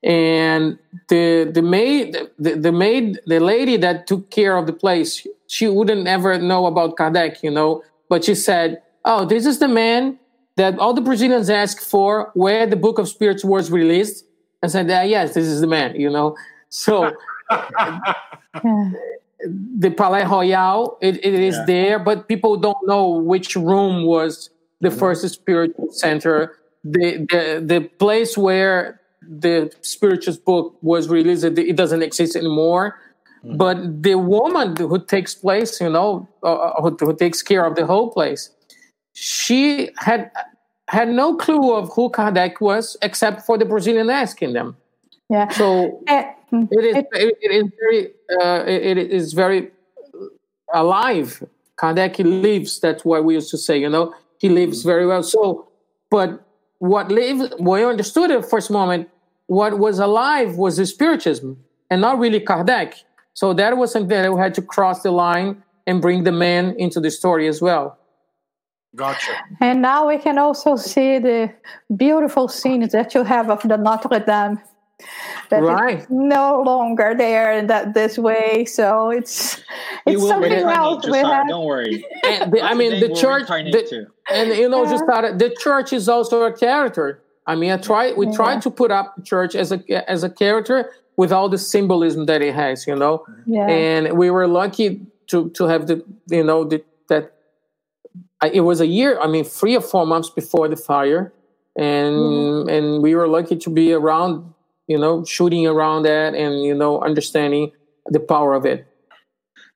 and 0.03 0.79
the 1.09 1.51
the 1.53 1.63
maid, 1.63 2.17
the, 2.39 2.55
the 2.55 2.73
maid, 2.73 3.21
the 3.27 3.41
lady 3.41 3.77
that 3.77 4.07
took 4.07 4.31
care 4.31 4.57
of 4.57 4.67
the 4.67 4.73
place, 4.73 5.27
she 5.47 5.69
wouldn't 5.69 6.07
ever 6.07 6.39
know 6.39 6.67
about 6.67 6.97
Kardec, 6.97 7.43
you 7.43 7.51
know, 7.51 7.83
but 8.09 8.25
she 8.25 8.35
said, 8.35 8.83
"Oh, 9.05 9.25
this 9.25 9.47
is 9.47 9.59
the 9.59 9.69
man 9.69 10.19
that 10.57 10.79
all 10.79 10.93
the 10.93 11.01
Brazilians 11.01 11.49
asked 11.49 11.89
for, 11.89 12.31
where 12.35 12.67
the 12.67 12.77
Book 12.77 12.99
of 12.99 13.09
Spirits 13.09 13.45
was 13.45 13.71
released." 13.71 14.25
and 14.63 14.71
said, 14.71 14.91
ah, 14.91 15.03
"Yes, 15.03 15.35
this 15.35 15.47
is 15.47 15.61
the 15.61 15.67
man," 15.67 15.95
you 15.97 16.11
know, 16.11 16.37
so. 16.69 17.13
the 19.45 19.91
Palais 19.91 20.25
Royal. 20.25 20.99
It, 21.01 21.17
it 21.25 21.35
is 21.35 21.57
yeah. 21.57 21.65
there, 21.67 21.99
but 21.99 22.29
people 22.29 22.57
don't 22.57 22.79
know 22.87 23.09
which 23.09 23.57
room 23.57 24.05
was 24.05 24.51
the 24.81 24.89
mm-hmm. 24.89 24.99
first 24.99 25.29
spiritual 25.29 25.91
center. 25.91 26.59
The, 26.85 27.27
the 27.31 27.63
the 27.65 27.81
place 27.99 28.37
where 28.37 29.01
the 29.29 29.73
spiritual 29.83 30.37
book 30.45 30.77
was 30.83 31.09
released, 31.09 31.45
it 31.45 31.77
doesn't 31.77 32.03
exist 32.03 32.37
anymore. 32.37 32.99
Mm-hmm. 33.45 33.57
But 33.57 34.03
the 34.03 34.17
woman 34.17 34.77
who 34.77 35.05
takes 35.05 35.35
place, 35.35 35.81
you 35.81 35.91
know, 35.91 36.29
uh, 36.43 36.55
uh, 36.55 36.83
who, 36.83 36.97
who 37.01 37.17
takes 37.17 37.43
care 37.43 37.65
of 37.65 37.75
the 37.75 37.87
whole 37.87 38.11
place, 38.11 38.51
she 39.15 39.91
had 39.97 40.31
had 40.89 41.09
no 41.09 41.35
clue 41.37 41.75
of 41.75 41.91
who 41.95 42.11
Kardec 42.11 42.61
was, 42.61 42.97
except 43.03 43.43
for 43.43 43.59
the 43.59 43.65
Brazilian 43.65 44.11
asking 44.11 44.53
them. 44.53 44.77
Yeah. 45.29 45.49
So. 45.49 46.03
Eh, 46.07 46.33
it 46.53 46.85
is. 46.85 46.97
It, 47.13 47.39
it 47.41 47.51
is 47.51 47.65
very. 47.81 48.09
Uh, 48.41 48.65
it, 48.67 48.99
it 48.99 49.11
is 49.11 49.33
very 49.33 49.71
alive. 50.73 51.43
Kardec 51.77 52.19
lives. 52.19 52.79
That's 52.79 53.05
what 53.05 53.25
we 53.25 53.35
used 53.35 53.51
to 53.51 53.59
say. 53.59 53.79
You 53.79 53.89
know, 53.89 54.15
he 54.39 54.49
lives 54.49 54.83
very 54.83 55.07
well. 55.07 55.23
So, 55.23 55.69
but 56.11 56.47
what 56.79 57.11
lived, 57.11 57.55
what 57.59 57.81
I 57.81 57.85
understood 57.85 58.31
at 58.31 58.43
the 58.43 58.47
first 58.47 58.71
moment, 58.71 59.09
what 59.53 59.79
was 59.79 59.99
alive 59.99 60.57
was 60.57 60.79
the 60.79 60.87
spiritism, 60.87 61.63
and 61.91 62.01
not 62.01 62.19
really 62.19 62.41
Kardec. 62.41 62.95
So 63.35 63.53
that 63.53 63.77
was 63.77 63.93
something 63.93 64.23
that 64.23 64.33
we 64.33 64.41
had 64.41 64.55
to 64.55 64.63
cross 64.63 65.03
the 65.03 65.11
line 65.11 65.63
and 65.87 66.01
bring 66.01 66.25
the 66.25 66.33
man 66.33 66.75
into 66.79 67.01
the 67.01 67.11
story 67.11 67.47
as 67.49 67.61
well. 67.61 67.99
Gotcha. 68.97 69.33
And 69.61 69.83
now 69.83 70.09
we 70.09 70.17
can 70.19 70.39
also 70.39 70.77
see 70.77 71.19
the 71.19 71.53
beautiful 71.95 72.49
scenes 72.49 72.93
that 72.93 73.15
you 73.15 73.25
have 73.25 73.51
of 73.51 73.63
the 73.63 73.77
Notre 73.77 74.21
Dame 74.21 74.59
that 75.51 75.63
right. 75.63 76.07
no 76.11 76.63
longer 76.63 77.15
there 77.15 77.53
in 77.53 77.67
that 77.67 77.93
this 77.93 78.17
way. 78.17 78.65
So 78.65 79.11
it's 79.11 79.63
it's 80.07 80.27
something 80.27 80.53
else. 80.53 81.07
We 81.07 81.19
have. 81.19 81.49
Don't 81.49 81.67
worry. 81.67 82.07
And 82.25 82.53
the, 82.53 82.63
I 82.63 82.73
mean, 82.73 83.01
the 83.01 83.15
church, 83.15 83.49
the, 83.49 84.07
and 84.31 84.49
you 84.51 84.69
know, 84.69 84.85
yeah. 84.85 84.91
just 84.91 85.05
started. 85.05 85.39
The 85.39 85.55
church 85.61 85.93
is 85.93 86.09
also 86.09 86.45
a 86.45 86.53
character. 86.53 87.23
I 87.47 87.57
mean, 87.57 87.73
I 87.73 87.77
try. 87.77 88.13
We 88.13 88.27
yeah. 88.27 88.33
tried 88.33 88.63
to 88.63 88.71
put 88.71 88.91
up 88.91 89.17
the 89.17 89.23
church 89.23 89.55
as 89.55 89.73
a 89.73 90.11
as 90.11 90.23
a 90.23 90.31
character 90.31 90.93
with 91.17 91.33
all 91.33 91.49
the 91.49 91.59
symbolism 91.59 92.27
that 92.27 92.43
it 92.43 92.55
has. 92.55 92.87
You 92.87 92.97
know, 92.97 93.25
yeah. 93.47 93.67
and 93.67 94.17
we 94.17 94.31
were 94.31 94.47
lucky 94.47 95.01
to 95.29 95.51
to 95.51 95.65
have 95.65 95.87
the 95.87 96.05
you 96.29 96.45
know 96.45 96.65
the, 96.65 96.85
that. 97.09 97.35
It 98.53 98.63
was 98.63 98.81
a 98.81 98.87
year. 98.87 99.21
I 99.21 99.29
mean, 99.29 99.45
three 99.45 99.77
or 99.77 99.81
four 99.81 100.05
months 100.05 100.29
before 100.29 100.67
the 100.67 100.77
fire, 100.77 101.33
and 101.77 102.15
mm-hmm. 102.15 102.69
and 102.69 103.03
we 103.03 103.15
were 103.15 103.29
lucky 103.29 103.57
to 103.57 103.71
be 103.71 103.93
around 103.93 104.53
you 104.93 104.99
know, 104.99 105.25
shooting 105.25 105.67
around 105.67 106.03
that 106.03 106.35
and, 106.35 106.63
you 106.63 106.75
know, 106.75 107.01
understanding 107.01 107.73
the 108.07 108.21
power 108.21 108.55
of 108.55 108.67
it. 108.67 108.87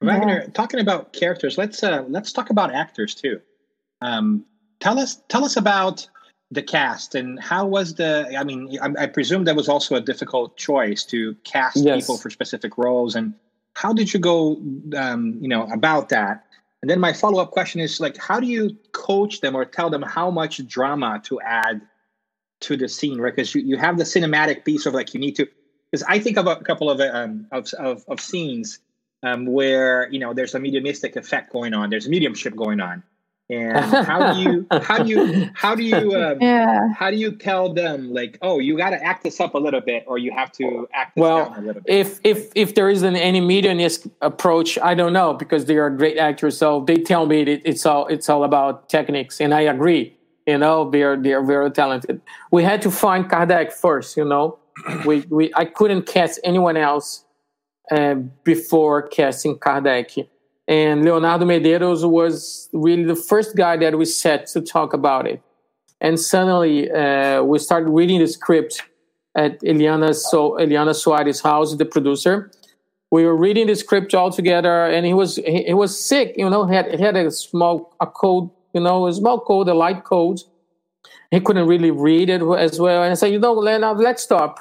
Wagner, 0.02 0.42
yeah. 0.42 0.52
talking 0.52 0.80
about 0.80 1.12
characters, 1.14 1.56
let's 1.56 1.82
uh, 1.82 2.04
let's 2.08 2.32
talk 2.32 2.50
about 2.50 2.74
actors 2.74 3.14
too. 3.14 3.40
Um, 4.02 4.44
tell 4.78 4.98
us 4.98 5.22
tell 5.28 5.42
us 5.42 5.56
about 5.56 6.06
the 6.51 6.62
cast 6.62 7.14
and 7.14 7.40
how 7.42 7.66
was 7.66 7.94
the 7.94 8.32
i 8.38 8.44
mean 8.44 8.78
i, 8.80 9.05
I 9.05 9.07
presume 9.07 9.44
that 9.44 9.57
was 9.57 9.68
also 9.68 9.97
a 9.97 10.01
difficult 10.01 10.57
choice 10.57 11.05
to 11.07 11.34
cast 11.42 11.78
yes. 11.78 12.03
people 12.03 12.18
for 12.18 12.30
specific 12.30 12.78
roles 12.78 13.16
and 13.16 13.34
how 13.74 13.92
did 13.92 14.14
you 14.14 14.20
go 14.20 14.62
um, 14.97 15.38
you 15.40 15.49
know 15.49 15.64
about 15.72 16.09
that 16.11 16.44
and 16.82 16.90
then 16.90 17.01
my 17.01 17.12
follow-up 17.12 17.51
question 17.51 17.80
is 17.80 17.99
like 17.99 18.16
how 18.16 18.38
do 18.38 18.47
you 18.47 18.76
coach 18.92 19.40
them 19.40 19.57
or 19.57 19.64
tell 19.64 19.90
them 19.90 20.03
how 20.03 20.30
much 20.30 20.64
drama 20.68 21.20
to 21.24 21.40
add 21.40 21.80
to 22.61 22.76
the 22.76 22.88
scene, 22.88 23.20
right? 23.20 23.34
Because 23.34 23.55
you, 23.55 23.62
you 23.62 23.76
have 23.76 23.99
the 23.99 24.05
cinematic 24.05 24.64
piece 24.64 24.86
of 24.86 24.94
like 24.94 25.14
you 25.14 25.20
need 25.20 25.36
to. 25.36 25.47
Because 25.90 26.05
I 26.09 26.18
think 26.18 26.36
of 26.36 26.47
a 26.47 26.57
couple 26.57 26.90
of 26.90 27.01
um, 27.01 27.47
of, 27.53 27.72
of, 27.74 28.05
of 28.09 28.20
scenes 28.20 28.80
um, 29.22 29.47
where 29.47 30.09
you 30.11 30.18
know 30.18 30.34
there's 30.34 30.55
a 30.55 30.61
mediumistic 30.61 31.16
effect 31.16 31.53
going 31.53 31.74
on, 31.74 31.90
there's 31.90 32.09
mediumship 32.09 32.57
going 32.57 32.80
on, 32.80 33.03
and 33.49 33.78
how 33.78 34.32
do 34.32 34.40
you 34.40 34.66
how 34.82 35.03
do 35.03 35.09
you 35.09 35.51
how 35.55 35.74
do 35.74 35.82
you 35.82 36.14
um, 36.16 36.38
yeah. 36.40 36.92
how 36.99 37.11
do 37.11 37.16
you 37.16 37.30
tell 37.30 37.72
them 37.72 38.12
like 38.12 38.38
oh 38.42 38.59
you 38.59 38.76
got 38.76 38.90
to 38.90 39.03
act 39.03 39.22
this 39.22 39.38
up 39.40 39.55
a 39.55 39.59
little 39.59 39.80
bit 39.80 40.03
or 40.09 40.18
you 40.18 40.32
have 40.32 40.51
to 40.51 40.88
act 40.92 41.14
this 41.14 41.22
well, 41.22 41.51
down 41.51 41.59
a 41.59 41.66
little 41.66 41.82
bit? 41.82 41.94
if 41.94 42.18
if 42.24 42.51
if 42.57 42.74
there 42.74 42.90
isn't 42.90 43.14
any 43.14 43.40
mediumistic 43.40 44.11
approach 44.20 44.78
i 44.78 44.94
don't 44.94 45.12
know 45.12 45.32
because 45.32 45.66
they 45.66 45.76
are 45.76 45.90
great 45.90 46.18
actors. 46.18 46.59
So 46.59 46.84
they 46.86 46.97
tell 46.97 47.26
me 47.26 47.44
that 47.44 47.62
it's 47.64 47.86
all 47.86 48.07
it's 48.09 48.28
all 48.28 48.42
about 48.44 48.88
techniques. 48.88 49.40
And 49.40 49.55
i 49.55 49.61
agree 49.61 50.16
you 50.47 50.59
know 50.59 50.90
they're 50.90 51.16
they're 51.16 51.44
very 51.44 51.70
talented. 51.70 52.20
We 52.51 52.64
had 52.64 52.82
to 52.82 52.90
find 52.90 53.26
kardec 53.30 53.72
first 53.72 54.16
you 54.16 54.24
know. 54.24 54.59
We, 55.07 55.20
we 55.30 55.53
i 55.55 55.64
couldn't 55.64 56.07
cast 56.07 56.38
anyone 56.44 56.76
else 56.76 57.24
uh, 57.90 58.16
before 58.44 59.09
casting 59.09 59.57
kardec 59.59 60.26
and 60.68 61.04
leonardo 61.04 61.44
medeiros 61.44 62.08
was 62.08 62.68
really 62.72 63.04
the 63.04 63.16
first 63.16 63.56
guy 63.56 63.76
that 63.76 63.96
we 63.96 64.04
set 64.04 64.46
to 64.46 64.60
talk 64.60 64.92
about 64.92 65.26
it 65.26 65.40
and 66.00 66.20
suddenly 66.20 66.90
uh, 66.90 67.42
we 67.42 67.58
started 67.58 67.88
reading 67.90 68.20
the 68.20 68.26
script 68.26 68.82
at 69.34 69.60
eliana 69.62 70.14
so 70.14 70.52
eliana 70.52 70.94
soares 70.94 71.42
house 71.42 71.76
the 71.76 71.84
producer 71.84 72.50
we 73.10 73.24
were 73.24 73.36
reading 73.36 73.66
the 73.66 73.76
script 73.76 74.14
all 74.14 74.30
together 74.30 74.86
and 74.86 75.06
he 75.06 75.14
was 75.14 75.36
he, 75.36 75.64
he 75.64 75.74
was 75.74 75.98
sick 75.98 76.34
you 76.36 76.48
know 76.48 76.66
he 76.66 76.74
had, 76.74 76.92
he 76.92 77.02
had 77.02 77.16
a 77.16 77.30
small 77.30 77.94
a 78.00 78.06
cold 78.06 78.50
you 78.76 78.82
know, 78.82 79.06
a 79.06 79.12
small 79.14 79.40
cold, 79.40 79.70
a 79.70 79.74
light 79.74 80.04
cold. 80.04 80.42
he 81.30 81.40
couldn't 81.40 81.66
really 81.66 81.90
read 81.90 82.28
it 82.28 82.42
as 82.42 82.78
well. 82.78 83.02
And 83.02 83.12
I 83.12 83.14
said, 83.14 83.32
you 83.32 83.38
know, 83.38 83.54
Leonard, 83.54 83.96
let's 83.96 84.22
stop. 84.22 84.60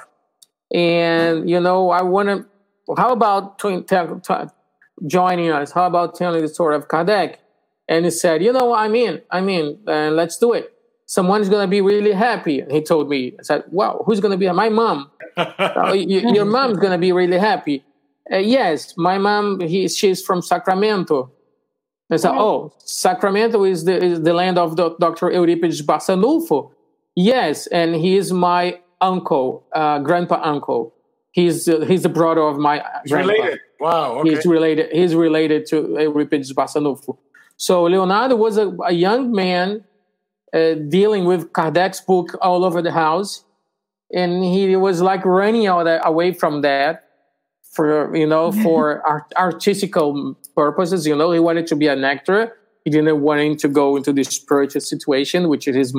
And 0.72 1.48
you 1.48 1.60
know, 1.60 1.90
I 1.90 2.00
want 2.00 2.28
to. 2.30 2.46
How 2.96 3.12
about 3.12 3.58
t- 3.58 3.82
t- 3.82 4.55
joining 5.06 5.50
us? 5.50 5.72
How 5.72 5.86
about 5.86 6.14
telling 6.14 6.42
the 6.42 6.48
story 6.48 6.76
of 6.76 6.88
Kardec? 6.88 7.36
And 7.88 8.04
he 8.04 8.10
said, 8.10 8.42
you 8.42 8.52
know, 8.52 8.66
what? 8.66 8.80
I'm 8.80 8.94
in. 8.94 9.22
I'm 9.30 9.48
in. 9.48 9.78
Uh, 9.86 10.10
let's 10.10 10.38
do 10.38 10.52
it. 10.52 10.72
Someone's 11.06 11.48
gonna 11.48 11.68
be 11.68 11.80
really 11.80 12.12
happy. 12.12 12.60
And 12.60 12.72
he 12.72 12.82
told 12.82 13.08
me. 13.08 13.34
I 13.38 13.42
said, 13.42 13.64
wow, 13.70 14.02
who's 14.06 14.20
gonna 14.20 14.36
be? 14.36 14.50
My 14.50 14.68
mom. 14.68 15.10
your 15.94 16.44
mom's 16.44 16.78
gonna 16.78 16.98
be 16.98 17.12
really 17.12 17.38
happy. 17.38 17.84
Uh, 18.32 18.38
yes, 18.38 18.94
my 18.96 19.18
mom. 19.18 19.60
He, 19.60 19.88
she's 19.88 20.22
from 20.24 20.42
Sacramento. 20.42 21.30
I 22.10 22.16
said, 22.16 22.32
oh, 22.32 22.72
Sacramento 22.78 23.64
is 23.64 23.84
the, 23.84 24.02
is 24.02 24.22
the 24.22 24.32
land 24.32 24.58
of 24.58 24.76
the, 24.76 24.96
Dr. 25.00 25.28
Eurípedes 25.30 25.82
Barsanulfo. 25.82 26.70
Yes, 27.16 27.66
and 27.68 27.96
he 27.96 28.16
is 28.16 28.32
my 28.32 28.78
uncle, 29.00 29.64
uh, 29.74 29.98
grandpa 30.00 30.40
uncle. 30.42 30.94
He's 31.32 31.68
uh, 31.68 31.80
he's 31.80 32.02
the 32.02 32.08
brother 32.08 32.42
of 32.42 32.58
my 32.58 32.82
He's 33.02 33.12
grandpa. 33.12 33.32
related. 33.32 33.60
Wow. 33.80 34.20
Okay. 34.20 34.30
He's 34.30 34.46
related. 34.46 34.90
He's 34.92 35.14
related 35.14 35.66
to 35.66 35.82
Eurípedes 35.82 36.52
Barsanulfo. 36.52 37.18
So 37.56 37.84
Leonardo 37.84 38.36
was 38.36 38.58
a, 38.58 38.68
a 38.84 38.92
young 38.92 39.32
man 39.32 39.84
uh, 40.52 40.74
dealing 40.88 41.24
with 41.24 41.52
Kardec's 41.52 42.00
book 42.00 42.36
all 42.40 42.64
over 42.64 42.82
the 42.82 42.92
house, 42.92 43.44
and 44.12 44.44
he 44.44 44.76
was 44.76 45.00
like 45.02 45.24
running 45.24 45.66
out 45.66 45.86
away 46.06 46.32
from 46.32 46.62
that 46.62 47.04
for 47.72 48.14
you 48.16 48.26
know 48.26 48.52
for 48.64 49.06
art, 49.06 49.32
artistical 49.36 50.36
purposes. 50.54 51.06
You 51.06 51.16
know, 51.16 51.32
he 51.32 51.40
wanted 51.40 51.66
to 51.68 51.76
be 51.76 51.86
an 51.86 52.04
actor. 52.04 52.56
He 52.84 52.90
didn't 52.90 53.20
want 53.20 53.40
him 53.40 53.56
to 53.56 53.68
go 53.68 53.96
into 53.96 54.12
this 54.12 54.28
spiritual 54.28 54.80
situation, 54.80 55.48
which 55.48 55.64
his 55.64 55.94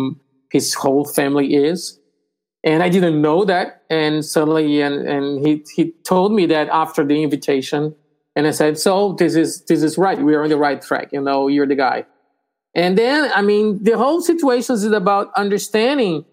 his 0.51 0.73
whole 0.73 1.05
family 1.05 1.55
is. 1.55 1.99
And 2.67 2.83
I 2.83 2.89
didn't 2.89 3.21
know 3.21 3.45
that. 3.45 3.83
And 3.89 4.25
suddenly, 4.25 4.81
and, 4.81 5.07
and 5.07 5.47
he, 5.47 5.63
he 5.73 5.93
told 6.03 6.33
me 6.33 6.45
that 6.47 6.67
after 6.67 7.05
the 7.05 7.23
invitation. 7.23 7.95
And 8.35 8.45
I 8.45 8.51
said, 8.51 8.77
so 8.77 9.13
this 9.13 9.35
is, 9.35 9.61
this 9.69 9.81
is 9.83 9.97
right. 9.97 10.21
We're 10.21 10.43
on 10.43 10.49
the 10.49 10.57
right 10.57 10.81
track. 10.81 11.13
You 11.13 11.21
know, 11.21 11.47
you're 11.47 11.65
the 11.65 11.75
guy. 11.75 12.05
And 12.75 12.97
then, 12.97 13.31
I 13.33 13.41
mean, 13.41 13.81
the 13.81 13.97
whole 13.97 14.19
situation 14.19 14.75
is 14.75 14.83
about 14.83 15.31
understanding 15.37 16.25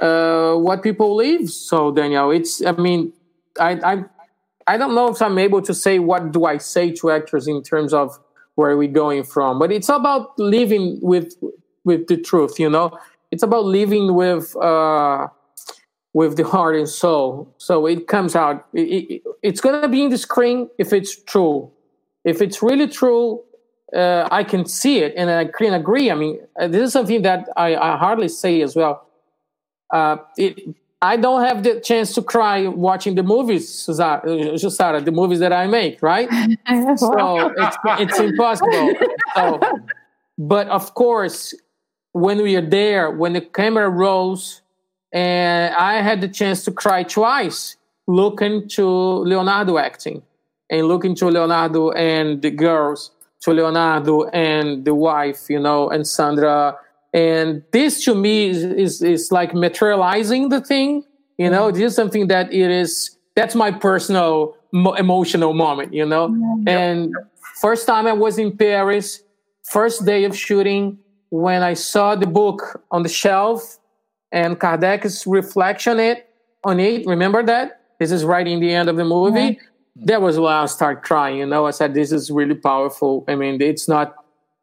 uh, 0.00 0.54
what 0.54 0.82
people 0.82 1.14
live. 1.14 1.48
So, 1.48 1.92
Daniel, 1.92 2.32
it's, 2.32 2.60
I 2.64 2.72
mean, 2.72 3.12
I, 3.60 3.78
I, 3.84 4.04
I 4.66 4.76
don't 4.78 4.96
know 4.96 5.10
if 5.10 5.22
I'm 5.22 5.38
able 5.38 5.62
to 5.62 5.72
say 5.72 6.00
what 6.00 6.32
do 6.32 6.44
I 6.44 6.58
say 6.58 6.90
to 6.94 7.12
actors 7.12 7.46
in 7.46 7.62
terms 7.62 7.94
of 7.94 8.18
where 8.56 8.72
are 8.72 8.76
we 8.76 8.88
going 8.88 9.22
from, 9.22 9.60
but 9.60 9.70
it's 9.70 9.88
about 9.88 10.36
living 10.40 10.98
with, 11.02 11.34
with 11.84 12.08
the 12.08 12.16
truth, 12.16 12.58
you 12.58 12.68
know? 12.68 12.98
It's 13.30 13.44
about 13.44 13.64
living 13.64 14.14
with, 14.14 14.56
uh, 14.56 15.28
with 16.12 16.36
the 16.36 16.44
heart 16.44 16.76
and 16.76 16.88
soul. 16.88 17.54
So 17.58 17.86
it 17.86 18.06
comes 18.06 18.34
out. 18.34 18.66
It, 18.72 18.80
it, 18.80 19.22
it's 19.42 19.60
going 19.60 19.80
to 19.82 19.88
be 19.88 20.02
in 20.02 20.10
the 20.10 20.18
screen 20.18 20.68
if 20.78 20.92
it's 20.92 21.20
true. 21.22 21.70
If 22.24 22.42
it's 22.42 22.62
really 22.62 22.88
true, 22.88 23.42
uh, 23.94 24.28
I 24.30 24.44
can 24.44 24.66
see 24.66 24.98
it 24.98 25.14
and 25.16 25.30
I 25.30 25.46
can 25.46 25.74
agree. 25.74 26.10
I 26.10 26.14
mean, 26.14 26.40
uh, 26.60 26.68
this 26.68 26.82
is 26.82 26.92
something 26.92 27.22
that 27.22 27.48
I, 27.56 27.74
I 27.76 27.96
hardly 27.96 28.28
say 28.28 28.60
as 28.62 28.76
well. 28.76 29.06
Uh, 29.92 30.16
it, 30.36 30.74
I 31.00 31.16
don't 31.16 31.44
have 31.44 31.62
the 31.62 31.80
chance 31.80 32.12
to 32.14 32.22
cry 32.22 32.66
watching 32.66 33.14
the 33.14 33.22
movies, 33.22 33.86
Jussara, 33.86 35.04
the 35.04 35.12
movies 35.12 35.38
that 35.38 35.52
I 35.52 35.68
make, 35.68 36.02
right? 36.02 36.28
so 36.96 37.52
it's, 37.56 37.76
it's 37.86 38.18
impossible. 38.18 38.94
So, 39.36 39.60
but 40.38 40.66
of 40.68 40.94
course, 40.94 41.54
when 42.12 42.42
we 42.42 42.56
are 42.56 42.68
there, 42.68 43.12
when 43.12 43.34
the 43.34 43.40
camera 43.40 43.88
rolls, 43.88 44.62
and 45.12 45.74
I 45.74 46.00
had 46.02 46.20
the 46.20 46.28
chance 46.28 46.64
to 46.64 46.72
cry 46.72 47.02
twice 47.02 47.76
looking 48.06 48.68
to 48.68 48.86
Leonardo 48.86 49.78
acting 49.78 50.22
and 50.70 50.88
looking 50.88 51.14
to 51.16 51.26
Leonardo 51.26 51.90
and 51.92 52.42
the 52.42 52.50
girls, 52.50 53.10
to 53.40 53.52
Leonardo 53.52 54.24
and 54.30 54.84
the 54.84 54.94
wife, 54.94 55.48
you 55.48 55.60
know, 55.60 55.88
and 55.88 56.06
Sandra. 56.06 56.76
And 57.12 57.62
this 57.70 58.04
to 58.04 58.14
me 58.14 58.48
is, 58.48 58.64
is, 58.64 59.02
is 59.02 59.32
like 59.32 59.54
materializing 59.54 60.48
the 60.48 60.60
thing, 60.60 61.04
you 61.38 61.48
know, 61.48 61.70
this 61.70 61.82
is 61.82 61.94
something 61.94 62.26
that 62.28 62.52
it 62.52 62.70
is, 62.70 63.16
that's 63.36 63.54
my 63.54 63.70
personal 63.70 64.56
mo- 64.72 64.94
emotional 64.94 65.54
moment, 65.54 65.94
you 65.94 66.04
know. 66.04 66.28
Mm-hmm. 66.28 66.68
And 66.68 67.14
first 67.60 67.86
time 67.86 68.06
I 68.06 68.12
was 68.12 68.38
in 68.38 68.56
Paris, 68.56 69.22
first 69.62 70.04
day 70.04 70.24
of 70.24 70.36
shooting, 70.36 70.98
when 71.30 71.62
I 71.62 71.74
saw 71.74 72.14
the 72.14 72.26
book 72.26 72.82
on 72.90 73.02
the 73.02 73.08
shelf 73.08 73.78
and 74.32 74.58
Kardec's 74.58 75.26
reflection 75.26 75.98
it 75.98 76.28
on 76.64 76.80
it. 76.80 77.06
Remember 77.06 77.42
that? 77.42 77.80
This 77.98 78.12
is 78.12 78.24
right 78.24 78.46
in 78.46 78.60
the 78.60 78.72
end 78.72 78.88
of 78.88 78.96
the 78.96 79.04
movie. 79.04 79.58
That 79.96 80.22
was 80.22 80.38
when 80.38 80.52
I 80.52 80.66
started 80.66 81.02
crying. 81.02 81.38
You 81.38 81.46
know, 81.46 81.66
I 81.66 81.72
said, 81.72 81.94
"This 81.94 82.12
is 82.12 82.30
really 82.30 82.54
powerful." 82.54 83.24
I 83.26 83.34
mean, 83.34 83.60
it's 83.60 83.88
not 83.88 84.14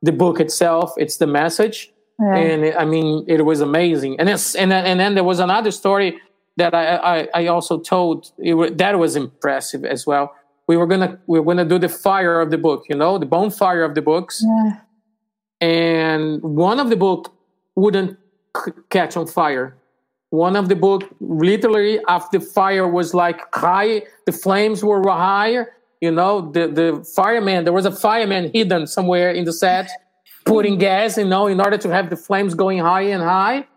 the 0.02 0.14
book 0.14 0.40
itself; 0.40 0.94
it's 0.98 1.18
the 1.18 1.28
message. 1.28 1.92
Yeah. 2.20 2.36
And 2.36 2.78
I 2.78 2.86
mean, 2.86 3.26
it 3.28 3.44
was 3.44 3.60
amazing. 3.60 4.20
And 4.20 4.30
it's 4.30 4.56
and 4.56 4.72
then, 4.72 4.86
and 4.86 5.00
then 5.00 5.16
there 5.16 5.26
was 5.26 5.40
another 5.40 5.72
story 5.72 6.18
that 6.56 6.74
I 6.74 6.96
I, 6.96 7.28
I 7.34 7.48
also 7.48 7.80
told. 7.80 8.32
It, 8.38 8.78
that 8.78 8.98
was 8.98 9.18
impressive 9.18 9.84
as 9.84 10.08
well. 10.08 10.34
We 10.68 10.78
were 10.78 10.88
gonna 10.88 11.20
we 11.28 11.40
were 11.40 11.46
gonna 11.46 11.66
do 11.66 11.80
the 11.80 11.90
fire 11.90 12.40
of 12.40 12.52
the 12.52 12.58
book. 12.58 12.86
You 12.88 12.96
know, 12.96 13.18
the 13.18 13.26
bonfire 13.26 13.84
of 13.84 13.96
the 13.96 14.02
books. 14.02 14.42
Yeah. 14.42 14.80
And 15.62 16.42
one 16.42 16.80
of 16.80 16.90
the 16.90 16.96
book 16.96 17.34
wouldn't 17.76 18.18
catch 18.90 19.18
on 19.18 19.28
fire. 19.28 19.76
One 20.30 20.56
of 20.56 20.70
the 20.70 20.76
book, 20.76 21.04
literally, 21.20 22.00
after 22.08 22.40
the 22.40 22.46
fire 22.46 22.88
was 22.88 23.14
like 23.14 23.40
high, 23.54 24.04
the 24.26 24.32
flames 24.32 24.84
were 24.84 25.02
higher. 25.10 25.74
You 26.02 26.12
know, 26.12 26.52
the 26.52 26.68
the 26.68 27.04
fireman. 27.16 27.64
There 27.64 27.74
was 27.74 27.86
a 27.86 27.92
fireman 27.92 28.52
hidden 28.54 28.88
somewhere 28.88 29.32
in 29.32 29.46
the 29.46 29.54
set, 29.54 29.90
putting 30.46 30.78
gas. 30.78 31.18
You 31.18 31.26
know, 31.26 31.48
in 31.48 31.62
order 31.62 31.78
to 31.78 31.90
have 31.90 32.10
the 32.10 32.18
flames 32.18 32.54
going 32.54 32.80
high 32.80 33.04
and 33.04 33.24
high. 33.24 33.68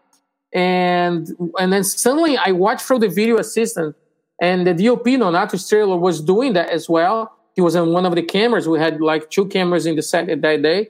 And 0.53 1.29
and 1.59 1.73
then 1.73 1.85
suddenly 1.85 2.37
I 2.37 2.53
watched 2.53 2.83
through 2.87 3.01
the 3.01 3.09
video 3.09 3.39
assistant, 3.39 3.95
and 4.41 4.67
the 4.67 4.75
DOP 4.75 5.07
Nonato 5.07 5.55
Estrela 5.55 5.99
was 5.99 6.21
doing 6.21 6.55
that 6.55 6.71
as 6.71 6.89
well. 6.89 7.37
He 7.55 7.61
was 7.61 7.77
on 7.77 7.93
one 7.93 8.07
of 8.07 8.15
the 8.15 8.23
cameras. 8.23 8.69
We 8.69 8.79
had 8.79 9.01
like 9.01 9.31
two 9.31 9.47
cameras 9.47 9.85
in 9.87 9.97
the 9.97 10.03
set 10.03 10.27
that 10.27 10.63
day 10.63 10.89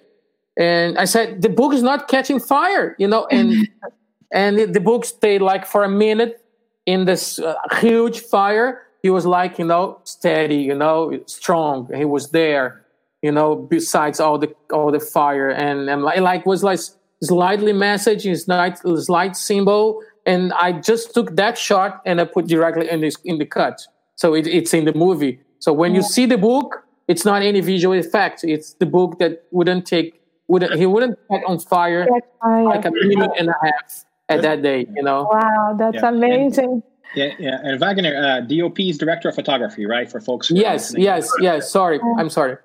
and 0.59 0.99
I 0.99 1.05
said 1.05 1.41
the 1.41 1.49
book 1.49 1.73
is 1.73 1.83
not 1.83 2.09
catching 2.09 2.41
fire, 2.41 2.97
you 2.99 3.07
know, 3.07 3.27
and 3.31 3.69
and 4.33 4.75
the 4.75 4.81
book 4.81 5.05
stayed 5.05 5.41
like 5.41 5.65
for 5.65 5.85
a 5.85 5.89
minute 5.89 6.45
in 6.85 7.05
this 7.05 7.39
uh, 7.39 7.55
huge 7.81 8.21
fire. 8.21 8.83
He 9.03 9.11
was 9.11 9.25
like, 9.25 9.59
you 9.59 9.65
know, 9.65 10.01
steady, 10.03 10.57
you 10.57 10.75
know, 10.75 11.21
strong. 11.27 11.89
He 11.95 12.05
was 12.05 12.31
there, 12.31 12.85
you 13.23 13.31
know, 13.31 13.55
besides 13.55 14.19
all 14.19 14.37
the 14.37 14.53
all 14.73 14.91
the 14.91 15.01
fire, 15.01 15.49
and 15.49 15.89
and 15.89 16.03
like, 16.03 16.19
like 16.19 16.45
was 16.45 16.65
like 16.65 16.81
slightly 17.23 17.73
message, 17.73 18.25
his 18.25 18.49
light 18.49 18.81
light 18.85 19.37
symbol, 19.37 20.03
and 20.27 20.53
I 20.55 20.73
just 20.73 21.15
took 21.15 21.37
that 21.37 21.57
shot 21.57 22.03
and 22.05 22.21
I 22.21 22.25
put 22.25 22.49
directly 22.49 22.91
in 22.91 23.01
this 23.01 23.17
in 23.25 23.39
the 23.39 23.47
cut, 23.47 23.87
so 24.17 24.35
it, 24.35 24.49
it's 24.49 24.75
in 24.75 24.87
the 24.87 24.93
movie. 24.93 25.39
So 25.61 25.73
when 25.73 25.95
you 25.95 26.03
see 26.03 26.27
the 26.27 26.39
book, 26.39 26.85
it's 27.07 27.25
not 27.25 27.43
any 27.43 27.61
visual 27.61 27.97
effect. 27.97 28.43
It's 28.43 28.75
the 28.75 28.87
book 28.87 29.19
that 29.19 29.45
wouldn't 29.51 29.87
take 29.87 30.19
wouldn't 30.49 30.75
he 30.75 30.87
wouldn't 30.87 31.19
set 31.31 31.45
on 31.47 31.59
fire, 31.59 32.07
fire, 32.43 32.65
like 32.65 32.85
a 32.85 32.91
minute 32.91 33.31
and 33.39 33.49
a 33.49 33.55
half 33.63 34.05
at 34.29 34.43
that 34.43 34.63
day, 34.63 34.87
you 34.95 35.03
know. 35.03 35.29
Wow, 35.31 35.77
that's 35.79 36.03
yeah. 36.03 36.09
amazing. 36.09 36.83
Yeah, 37.15 37.33
yeah. 37.39 37.61
And 37.63 37.81
Wagner, 37.81 38.15
uh, 38.17 38.41
DOP 38.41 38.81
is 38.81 38.99
director 38.99 39.29
of 39.29 39.35
photography, 39.35 39.87
right? 39.87 40.11
For 40.11 40.21
folks. 40.21 40.51
yes, 40.51 40.95
yes, 40.97 41.31
yes. 41.41 41.71
Sorry, 41.71 42.01
I'm 42.19 42.29
sorry. 42.29 42.57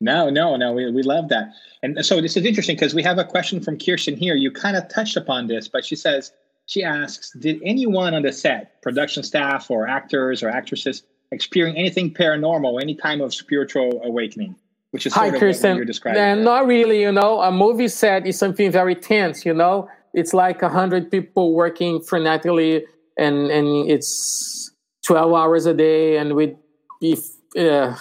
No, 0.00 0.30
no, 0.30 0.56
no. 0.56 0.72
We, 0.72 0.90
we 0.90 1.02
love 1.02 1.28
that. 1.28 1.52
And 1.82 2.04
so 2.04 2.20
this 2.20 2.36
is 2.36 2.44
interesting 2.44 2.76
because 2.76 2.94
we 2.94 3.02
have 3.02 3.18
a 3.18 3.24
question 3.24 3.60
from 3.60 3.78
Kirsten 3.78 4.16
here. 4.16 4.34
You 4.34 4.50
kind 4.50 4.76
of 4.76 4.88
touched 4.88 5.16
upon 5.16 5.46
this, 5.46 5.68
but 5.68 5.84
she 5.84 5.96
says, 5.96 6.32
she 6.66 6.82
asks, 6.82 7.32
did 7.32 7.60
anyone 7.64 8.14
on 8.14 8.22
the 8.22 8.32
set, 8.32 8.82
production 8.82 9.22
staff 9.22 9.70
or 9.70 9.86
actors 9.86 10.42
or 10.42 10.48
actresses, 10.48 11.02
experience 11.30 11.78
anything 11.78 12.12
paranormal, 12.12 12.80
any 12.80 12.94
time 12.94 13.20
of 13.20 13.34
spiritual 13.34 14.00
awakening? 14.02 14.56
Which 14.90 15.06
is 15.06 15.14
Hi, 15.14 15.30
Kirsten. 15.30 15.76
you're 15.76 15.84
describing. 15.84 16.44
not 16.44 16.66
really. 16.66 17.02
You 17.02 17.12
know, 17.12 17.40
a 17.40 17.50
movie 17.50 17.88
set 17.88 18.26
is 18.26 18.38
something 18.38 18.70
very 18.70 18.94
tense. 18.94 19.44
You 19.44 19.54
know, 19.54 19.88
it's 20.14 20.32
like 20.32 20.62
a 20.62 20.68
hundred 20.68 21.10
people 21.10 21.54
working 21.54 22.00
frenetically, 22.00 22.82
and 23.18 23.50
and 23.50 23.90
it's 23.90 24.72
twelve 25.04 25.32
hours 25.32 25.66
a 25.66 25.74
day, 25.74 26.16
and 26.16 26.34
with 26.34 26.54
if 27.00 27.20
uh, 27.58 27.96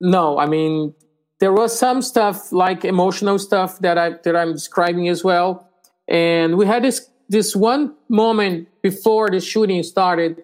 no, 0.00 0.38
I 0.38 0.46
mean 0.46 0.94
there 1.40 1.52
was 1.52 1.76
some 1.76 2.02
stuff 2.02 2.52
like 2.52 2.84
emotional 2.84 3.38
stuff 3.38 3.78
that 3.80 3.98
I 3.98 4.10
that 4.24 4.36
I'm 4.36 4.52
describing 4.52 5.08
as 5.08 5.24
well, 5.24 5.68
and 6.08 6.56
we 6.56 6.66
had 6.66 6.82
this 6.82 7.10
this 7.28 7.54
one 7.54 7.94
moment 8.08 8.68
before 8.82 9.30
the 9.30 9.40
shooting 9.40 9.82
started 9.82 10.42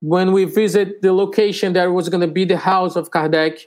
when 0.00 0.32
we 0.32 0.44
visit 0.44 1.00
the 1.00 1.12
location 1.12 1.72
that 1.72 1.86
was 1.86 2.08
going 2.08 2.20
to 2.20 2.26
be 2.26 2.44
the 2.44 2.58
house 2.58 2.96
of 2.96 3.10
Kardec 3.10 3.66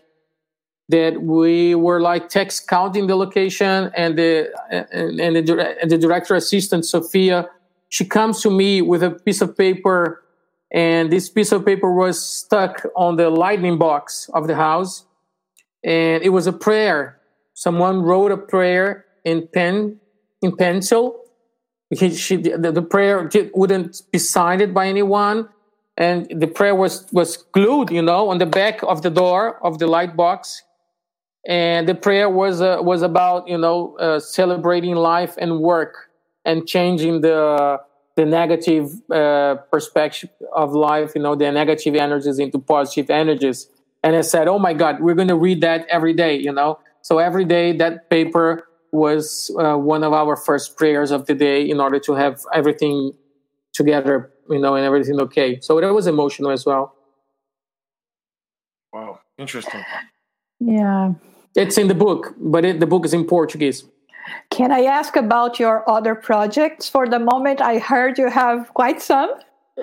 that 0.89 1.21
we 1.21 1.75
were 1.75 1.99
like 1.99 2.29
tech 2.29 2.51
scouting 2.51 3.07
the 3.07 3.15
location 3.15 3.91
and 3.95 4.17
the 4.17 4.49
and, 4.71 5.19
and 5.19 5.35
the, 5.35 5.77
and 5.81 5.91
the 5.91 5.97
director 5.97 6.35
assistant 6.35 6.85
Sophia 6.85 7.49
she 7.89 8.05
comes 8.05 8.41
to 8.41 8.49
me 8.49 8.81
with 8.81 9.03
a 9.03 9.11
piece 9.11 9.41
of 9.41 9.57
paper 9.57 10.23
and 10.71 11.11
this 11.11 11.29
piece 11.29 11.51
of 11.51 11.65
paper 11.65 11.91
was 11.93 12.21
stuck 12.21 12.85
on 12.95 13.15
the 13.15 13.29
lightning 13.29 13.77
box 13.77 14.29
of 14.33 14.47
the 14.47 14.55
house 14.55 15.05
and 15.83 16.21
it 16.23 16.29
was 16.29 16.47
a 16.47 16.53
prayer. 16.53 17.19
Someone 17.53 18.01
wrote 18.01 18.31
a 18.31 18.37
prayer 18.37 19.05
in 19.23 19.47
pen 19.47 19.99
in 20.41 20.55
pencil. 20.55 21.23
He, 21.89 22.13
she, 22.13 22.35
the, 22.35 22.71
the 22.71 22.81
prayer 22.81 23.29
wouldn't 23.55 24.01
be 24.11 24.19
signed 24.19 24.73
by 24.73 24.87
anyone 24.87 25.47
and 25.95 26.27
the 26.29 26.47
prayer 26.47 26.75
was 26.75 27.07
was 27.13 27.37
glued 27.37 27.89
you 27.89 28.01
know 28.01 28.29
on 28.29 28.37
the 28.37 28.45
back 28.45 28.83
of 28.83 29.01
the 29.01 29.09
door 29.09 29.57
of 29.65 29.79
the 29.79 29.87
light 29.87 30.15
box 30.17 30.63
and 31.45 31.87
the 31.87 31.95
prayer 31.95 32.29
was 32.29 32.61
uh, 32.61 32.77
was 32.81 33.01
about 33.01 33.47
you 33.47 33.57
know 33.57 33.95
uh, 33.97 34.19
celebrating 34.19 34.95
life 34.95 35.35
and 35.37 35.59
work 35.59 36.09
and 36.45 36.67
changing 36.67 37.21
the 37.21 37.79
the 38.15 38.25
negative 38.25 38.91
uh, 39.11 39.55
perspective 39.71 40.29
of 40.55 40.73
life 40.73 41.13
you 41.15 41.21
know 41.21 41.35
the 41.35 41.51
negative 41.51 41.95
energies 41.95 42.39
into 42.39 42.59
positive 42.59 43.09
energies. 43.09 43.67
And 44.03 44.15
i 44.15 44.21
said 44.21 44.47
oh 44.47 44.59
my 44.59 44.73
god 44.73 44.99
we're 45.01 45.15
going 45.15 45.27
to 45.27 45.35
read 45.35 45.61
that 45.61 45.85
every 45.87 46.13
day 46.13 46.37
you 46.37 46.51
know? 46.51 46.79
So 47.01 47.19
every 47.19 47.45
day 47.45 47.71
that 47.77 48.09
paper 48.09 48.67
was 48.91 49.51
uh, 49.59 49.75
one 49.75 50.03
of 50.03 50.13
our 50.13 50.35
first 50.35 50.77
prayers 50.77 51.11
of 51.11 51.25
the 51.25 51.33
day 51.33 51.61
in 51.69 51.79
order 51.79 51.99
to 51.99 52.13
have 52.13 52.41
everything 52.53 53.13
together 53.73 54.31
you 54.49 54.59
know 54.59 54.75
and 54.75 54.85
everything 54.85 55.19
okay. 55.21 55.59
So 55.61 55.77
it 55.77 55.91
was 55.91 56.07
emotional 56.07 56.51
as 56.51 56.65
well. 56.65 56.95
Wow. 58.93 59.19
Interesting 59.37 59.83
yeah 60.59 61.13
it's 61.57 61.77
in 61.77 61.87
the 61.87 61.95
book, 61.95 62.35
but 62.37 62.63
it, 62.63 62.79
the 62.79 62.85
book 62.85 63.03
is 63.03 63.13
in 63.13 63.25
Portuguese. 63.25 63.83
Can 64.51 64.71
I 64.71 64.83
ask 64.83 65.15
about 65.15 65.59
your 65.59 65.89
other 65.89 66.13
projects 66.13 66.87
for 66.87 67.07
the 67.07 67.17
moment? 67.17 67.61
I 67.61 67.79
heard 67.79 68.17
you 68.17 68.29
have 68.29 68.71
quite 68.75 69.01
some. 69.01 69.33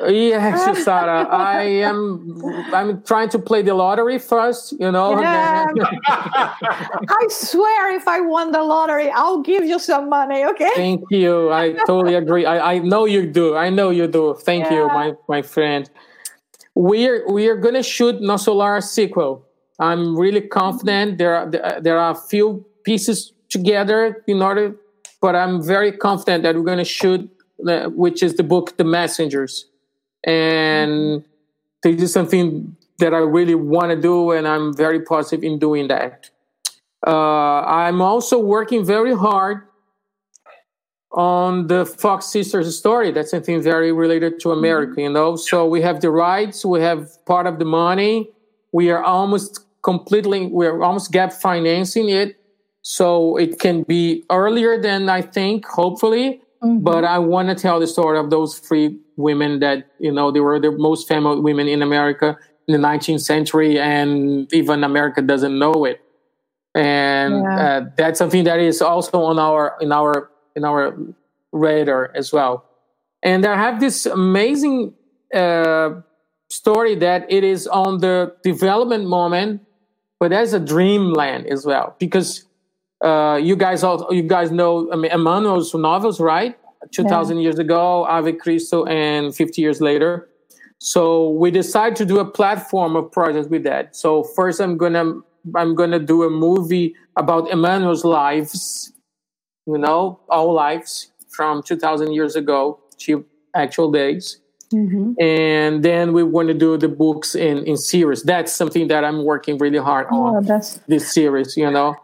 Yes, 0.07 0.85
Sarah. 0.85 1.27
I 1.29 1.63
am. 1.63 2.41
I'm 2.73 3.03
trying 3.03 3.29
to 3.31 3.39
play 3.39 3.63
the 3.63 3.75
lottery 3.75 4.19
first. 4.19 4.73
You 4.79 4.93
know. 4.93 5.21
Yeah. 5.21 5.67
I 6.07 7.27
swear, 7.29 7.97
if 7.97 8.07
I 8.07 8.21
won 8.21 8.53
the 8.53 8.63
lottery, 8.63 9.11
I'll 9.11 9.41
give 9.41 9.65
you 9.65 9.79
some 9.79 10.09
money. 10.09 10.45
Okay. 10.45 10.71
Thank 10.75 11.05
you. 11.11 11.53
I 11.53 11.73
totally 11.87 12.15
agree. 12.15 12.45
I, 12.45 12.75
I 12.75 12.79
know 12.79 13.05
you 13.05 13.27
do. 13.27 13.57
I 13.57 13.71
know 13.71 13.91
you 13.91 14.07
do. 14.07 14.35
Thank 14.35 14.65
yeah. 14.65 14.75
you, 14.75 14.87
my 14.89 15.13
my 15.29 15.43
friend. 15.43 15.89
We're 16.75 17.27
we 17.31 17.49
are 17.49 17.57
gonna 17.57 17.83
shoot 17.83 18.21
Nosso 18.21 18.55
Lar 18.55 18.81
sequel. 18.81 19.47
I'm 19.79 20.17
really 20.17 20.41
confident. 20.41 21.19
There 21.19 21.35
are 21.35 21.81
there 21.81 21.99
are 21.99 22.13
a 22.13 22.15
few 22.15 22.65
pieces 22.85 23.33
together 23.49 24.23
in 24.27 24.43
order, 24.43 24.77
but 25.21 25.35
I'm 25.35 25.63
very 25.63 25.93
confident 25.93 26.43
that 26.45 26.55
we're 26.55 26.63
going 26.63 26.79
to 26.79 26.85
shoot, 26.85 27.29
uh, 27.69 27.89
which 27.89 28.23
is 28.23 28.35
the 28.35 28.43
book 28.43 28.77
The 28.77 28.85
Messengers, 28.85 29.67
and 30.25 31.25
this 31.83 32.01
is 32.01 32.13
something 32.13 32.77
that 32.99 33.13
I 33.13 33.19
really 33.19 33.57
want 33.57 33.91
to 33.91 34.01
do, 34.01 34.31
and 34.31 34.47
I'm 34.47 34.75
very 34.75 35.01
positive 35.01 35.45
in 35.45 35.59
doing 35.59 35.89
that. 35.89 36.31
Uh, 37.07 37.61
I'm 37.61 38.01
also 38.01 38.39
working 38.39 38.85
very 38.85 39.15
hard 39.15 39.63
on 41.13 41.67
the 41.69 41.85
Fox 41.85 42.27
Sisters 42.27 42.77
story. 42.77 43.13
That's 43.13 43.31
something 43.31 43.63
very 43.63 43.93
related 43.93 44.41
to 44.41 44.53
America, 44.53 45.01
you 45.01 45.11
know. 45.11 45.37
So 45.37 45.67
we 45.67 45.81
have 45.83 46.01
the 46.01 46.11
rights, 46.11 46.65
we 46.65 46.81
have 46.81 47.25
part 47.25 47.47
of 47.47 47.59
the 47.59 47.65
money. 47.65 48.31
We 48.73 48.91
are 48.91 49.03
almost 49.03 49.64
completely 49.85 50.47
we're 50.47 50.83
almost 50.83 51.13
gap 51.13 51.33
financing 51.33 52.09
it 52.09 52.37
so 52.83 53.37
it 53.37 53.61
can 53.61 53.83
be 53.83 54.25
earlier 54.31 54.81
than 54.81 55.09
i 55.09 55.21
think 55.21 55.67
hopefully 55.67 56.41
mm-hmm. 56.63 56.83
but 56.83 57.05
i 57.05 57.19
want 57.19 57.49
to 57.49 57.55
tell 57.55 57.79
the 57.79 57.87
story 57.87 58.19
of 58.19 58.31
those 58.31 58.59
three 58.59 58.99
women 59.17 59.61
that 59.61 59.87
you 60.01 60.11
know 60.11 60.33
they 60.33 60.41
were 60.41 60.59
the 60.59 60.73
most 60.73 61.07
famous 61.07 61.39
women 61.39 61.69
in 61.69 61.83
america 61.83 62.37
in 62.67 62.81
the 62.81 62.89
19th 62.89 63.21
century 63.21 63.79
and 63.79 64.53
even 64.53 64.83
america 64.83 65.21
doesn't 65.21 65.59
know 65.59 65.85
it 65.85 66.01
and 66.75 67.45
yeah. 67.45 67.67
uh, 67.67 67.81
that's 67.97 68.19
something 68.19 68.45
that 68.45 68.59
is 68.59 68.81
also 68.81 69.23
on 69.23 69.39
our 69.39 69.77
in 69.81 69.93
our 69.93 70.31
in 70.57 70.65
our 70.65 70.97
radar 71.53 72.11
as 72.15 72.33
well 72.33 72.65
and 73.23 73.45
i 73.45 73.55
have 73.55 73.81
this 73.81 74.07
amazing 74.07 74.95
uh, 75.35 75.91
story 76.49 76.95
that 76.95 77.27
it 77.29 77.45
is 77.45 77.67
on 77.67 77.99
the 77.99 78.35
development 78.43 79.07
moment 79.07 79.61
but 80.21 80.31
there's 80.31 80.53
a 80.53 80.61
dreamland 80.61 81.47
as 81.47 81.67
well 81.67 81.97
because 81.99 82.47
uh, 83.05 83.39
you 83.43 83.57
guys 83.57 83.83
all 83.83 84.07
you 84.11 84.23
guys 84.23 84.51
know 84.51 84.91
I 84.93 84.97
mean, 84.97 85.11
Emmanuel's 85.11 85.75
novels, 85.75 86.21
right? 86.21 86.57
Two 86.93 87.05
thousand 87.05 87.39
yeah. 87.39 87.45
years 87.45 87.59
ago, 87.59 88.05
Ave 88.05 88.33
Cristo, 88.35 88.85
and 88.85 89.35
fifty 89.35 89.63
years 89.63 89.81
later. 89.81 90.29
So 90.79 91.31
we 91.31 91.51
decided 91.51 91.97
to 91.97 92.05
do 92.05 92.19
a 92.19 92.25
platform 92.25 92.95
of 92.97 93.11
projects 93.11 93.49
with 93.49 93.65
that. 93.65 93.97
So 93.97 94.23
first, 94.23 94.61
I'm 94.61 94.77
gonna 94.77 95.21
I'm 95.55 95.75
gonna 95.75 95.99
do 95.99 96.25
a 96.25 96.31
movie 96.31 96.95
about 97.17 97.51
Emmanuel's 97.51 98.05
lives, 98.05 98.93
you 99.67 99.79
know, 99.79 100.21
all 100.29 100.53
lives 100.53 101.11
from 101.31 101.63
two 101.63 101.77
thousand 101.77 102.13
years 102.13 102.37
ago 102.37 102.81
to 102.99 103.25
actual 103.55 103.91
days. 103.91 104.41
Mm-hmm. 104.75 105.23
And 105.23 105.85
then 105.85 106.13
we 106.13 106.23
want 106.23 106.49
to 106.49 106.55
do 106.55 106.77
the 106.77 106.89
books 106.89 107.35
in, 107.35 107.65
in 107.67 107.77
series. 107.77 108.23
That's 108.23 108.53
something 108.53 108.89
that 108.89 109.05
I'm 109.05 109.25
working 109.25 109.59
really 109.59 109.79
hard 109.79 110.09
oh, 110.11 110.37
on. 110.37 110.45
That's... 110.45 110.81
This 110.89 111.13
series, 111.13 111.57
you 111.57 111.71
know. 111.71 111.97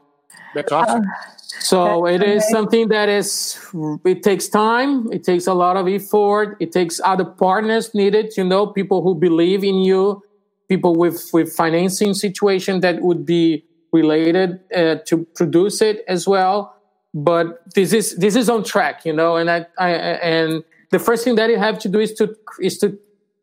That's 0.55 0.73
awesome. 0.73 1.03
Uh, 1.03 1.41
so 1.61 2.05
that's 2.05 2.15
it 2.15 2.23
is 2.23 2.29
amazing. 2.29 2.51
something 2.51 2.89
that 2.89 3.09
is 3.09 3.59
it 4.05 4.23
takes 4.23 4.49
time 4.49 5.13
it 5.13 5.25
takes 5.25 5.47
a 5.47 5.55
lot 5.55 5.77
of 5.77 5.89
effort 5.89 6.57
it 6.61 6.73
takes 6.73 7.01
other 7.05 7.25
partners 7.25 7.93
needed 7.95 8.33
you 8.37 8.45
know 8.45 8.67
people 8.67 9.03
who 9.03 9.15
believe 9.15 9.63
in 9.63 9.77
you 9.77 10.23
people 10.69 10.95
with 10.95 11.29
with 11.33 11.53
financing 11.53 12.15
situation 12.15 12.81
that 12.81 13.03
would 13.03 13.27
be 13.27 13.65
related 13.93 14.61
uh, 14.75 14.97
to 15.05 15.27
produce 15.35 15.83
it 15.83 16.05
as 16.09 16.27
well 16.27 16.75
but 17.13 17.61
this 17.75 17.93
is 17.93 18.17
this 18.17 18.37
is 18.37 18.49
on 18.49 18.63
track 18.63 19.05
you 19.05 19.13
know 19.13 19.37
and 19.37 19.51
i, 19.51 19.67
I 19.79 19.91
and 19.91 20.65
the 20.91 20.99
first 20.99 21.25
thing 21.25 21.37
that 21.37 21.51
you 21.51 21.59
have 21.59 21.79
to 21.81 21.89
do 21.89 21.99
is 21.99 22.13
to 22.15 22.37
is 22.61 22.79
to 22.79 22.99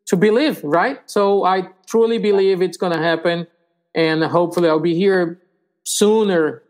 to 0.06 0.16
believe, 0.16 0.62
right? 0.64 0.98
So 1.06 1.44
I 1.44 1.68
truly 1.86 2.18
believe 2.18 2.62
it's 2.62 2.78
going 2.78 2.92
to 2.92 3.02
happen, 3.02 3.46
and 3.94 4.24
hopefully 4.24 4.68
I'll 4.68 4.80
be 4.80 4.94
here 4.94 5.40
sooner 5.84 6.62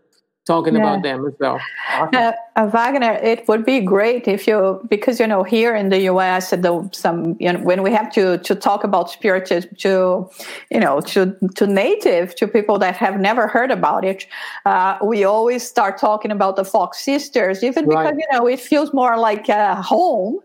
talking 0.49 0.74
yeah. 0.74 0.81
about 0.81 1.03
them 1.03 1.26
as 1.26 1.35
well. 1.39 1.61
Uh, 1.99 2.33
uh, 2.57 2.66
Wagner, 2.68 3.12
it 3.12 3.47
would 3.49 3.64
be 3.64 3.81
great 3.81 4.26
if 4.26 4.47
you, 4.49 4.81
because 4.89 5.20
you 5.20 5.26
know, 5.26 5.43
here 5.43 5.74
in 5.76 5.91
the 5.91 6.01
U.S., 6.12 6.51
the, 6.51 6.89
some 6.93 7.37
you 7.39 7.53
know, 7.53 7.61
when 7.61 7.83
we 7.83 7.93
have 7.93 8.11
to 8.12 8.39
to 8.39 8.55
talk 8.55 8.83
about 8.83 9.11
spiritism 9.11 9.70
to, 9.79 10.29
you 10.70 10.81
know, 10.81 11.01
to 11.12 11.37
to 11.57 11.66
native 11.66 12.35
to 12.37 12.49
people 12.49 12.79
that 12.79 12.97
have 12.97 13.20
never 13.20 13.47
heard 13.47 13.70
about 13.70 14.05
it, 14.05 14.26
uh, 14.64 14.97
we 15.05 15.22
always 15.24 15.62
start 15.68 15.99
talking 15.99 16.31
about 16.31 16.57
the 16.57 16.64
Fox 16.64 16.99
Sisters, 16.99 17.62
even 17.62 17.85
right. 17.85 18.14
because 18.14 18.16
you 18.18 18.29
know 18.33 18.47
it 18.47 18.61
feels 18.61 18.93
more 18.93 19.16
like 19.18 19.49
a 19.49 19.76
home 19.83 20.41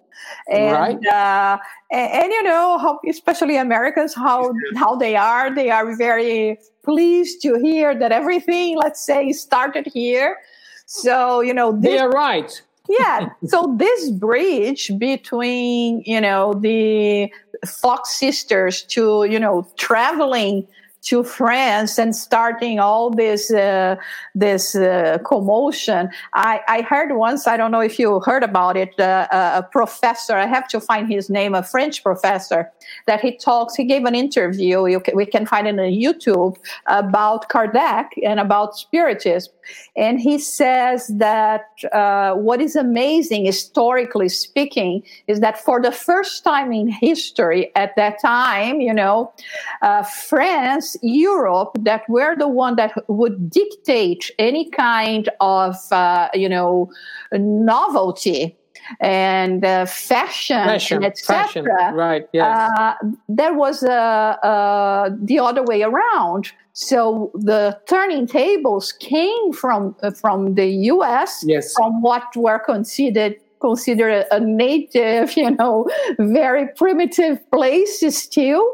and 0.49 0.73
right. 0.73 1.07
uh, 1.07 1.57
and, 1.91 2.23
and, 2.23 2.31
you 2.31 2.43
know 2.43 2.77
how 2.77 2.99
especially 3.07 3.57
Americans 3.57 4.13
how 4.13 4.53
how 4.75 4.95
they 4.95 5.15
are. 5.15 5.53
They 5.53 5.69
are 5.69 5.95
very 5.95 6.57
pleased 6.83 7.41
to 7.43 7.55
hear 7.59 7.97
that 7.97 8.11
everything 8.11 8.77
let's 8.77 9.03
say 9.03 9.31
started 9.31 9.87
here. 9.87 10.37
So 10.85 11.41
you 11.41 11.53
know 11.53 11.71
this, 11.71 11.91
they 11.91 11.99
are 11.99 12.09
right. 12.09 12.61
Yeah. 12.89 13.29
So 13.47 13.75
this 13.77 14.09
bridge 14.11 14.91
between 14.97 16.03
you 16.05 16.21
know 16.21 16.53
the 16.53 17.31
fox 17.65 18.15
sisters 18.15 18.83
to 18.83 19.25
you 19.25 19.39
know 19.39 19.67
traveling 19.77 20.67
to 21.03 21.23
France 21.23 21.97
and 21.97 22.15
starting 22.15 22.79
all 22.79 23.09
this 23.09 23.51
uh, 23.51 23.95
this 24.33 24.75
uh, 24.75 25.17
commotion. 25.25 26.09
I, 26.33 26.61
I 26.67 26.81
heard 26.81 27.15
once, 27.15 27.47
I 27.47 27.57
don't 27.57 27.71
know 27.71 27.81
if 27.81 27.99
you 27.99 28.19
heard 28.21 28.43
about 28.43 28.77
it, 28.77 28.97
uh, 28.99 29.27
a 29.31 29.63
professor. 29.63 30.35
I 30.35 30.45
have 30.45 30.67
to 30.69 30.79
find 30.79 31.07
his 31.07 31.29
name, 31.29 31.53
a 31.55 31.63
French 31.63 32.03
professor, 32.03 32.71
that 33.05 33.21
he 33.21 33.35
talks. 33.37 33.75
He 33.75 33.83
gave 33.83 34.05
an 34.05 34.15
interview. 34.15 34.99
Can, 34.99 35.15
we 35.15 35.25
can 35.25 35.45
find 35.45 35.67
it 35.67 35.79
on 35.79 35.91
YouTube 35.91 36.57
about 36.87 37.49
Kardec 37.49 38.07
and 38.23 38.39
about 38.39 38.77
Spiritism, 38.77 39.53
and 39.95 40.19
he 40.19 40.37
says 40.37 41.07
that 41.07 41.65
uh, 41.91 42.33
what 42.33 42.61
is 42.61 42.75
amazing, 42.75 43.45
historically 43.45 44.29
speaking, 44.29 45.03
is 45.27 45.39
that 45.41 45.57
for 45.59 45.81
the 45.81 45.91
first 45.91 46.43
time 46.43 46.71
in 46.71 46.87
history, 46.87 47.71
at 47.75 47.95
that 47.95 48.21
time, 48.21 48.79
you 48.79 48.93
know, 48.93 49.31
uh, 49.81 50.03
Europe 51.01 51.77
that 51.79 52.07
were 52.09 52.35
the 52.35 52.47
one 52.47 52.75
that 52.75 52.93
would 53.07 53.49
dictate 53.49 54.31
any 54.39 54.69
kind 54.69 55.29
of, 55.39 55.75
uh, 55.91 56.29
you 56.33 56.49
know, 56.49 56.91
novelty 57.31 58.55
and 58.99 59.63
uh, 59.63 59.85
fashion, 59.85 60.63
Fashion, 60.65 61.03
etc. 61.03 61.93
right? 61.93 62.27
Yes. 62.33 62.71
Uh, 62.77 62.93
there 63.29 63.53
was 63.53 63.83
uh, 63.83 65.09
the 65.21 65.39
other 65.39 65.63
way 65.63 65.83
around. 65.83 66.51
So 66.73 67.31
the 67.35 67.79
turning 67.87 68.27
tables 68.27 68.91
came 68.93 69.53
from 69.53 69.95
uh, 70.01 70.11
from 70.11 70.55
the 70.55 70.67
U.S. 70.67 71.43
Yes. 71.45 71.73
from 71.75 72.01
what 72.01 72.35
were 72.35 72.59
considered 72.59 73.35
considered 73.63 74.25
a 74.31 74.39
native, 74.39 75.37
you 75.41 75.51
know, 75.51 75.89
very 76.19 76.67
primitive 76.75 77.39
place 77.51 78.03
still, 78.15 78.65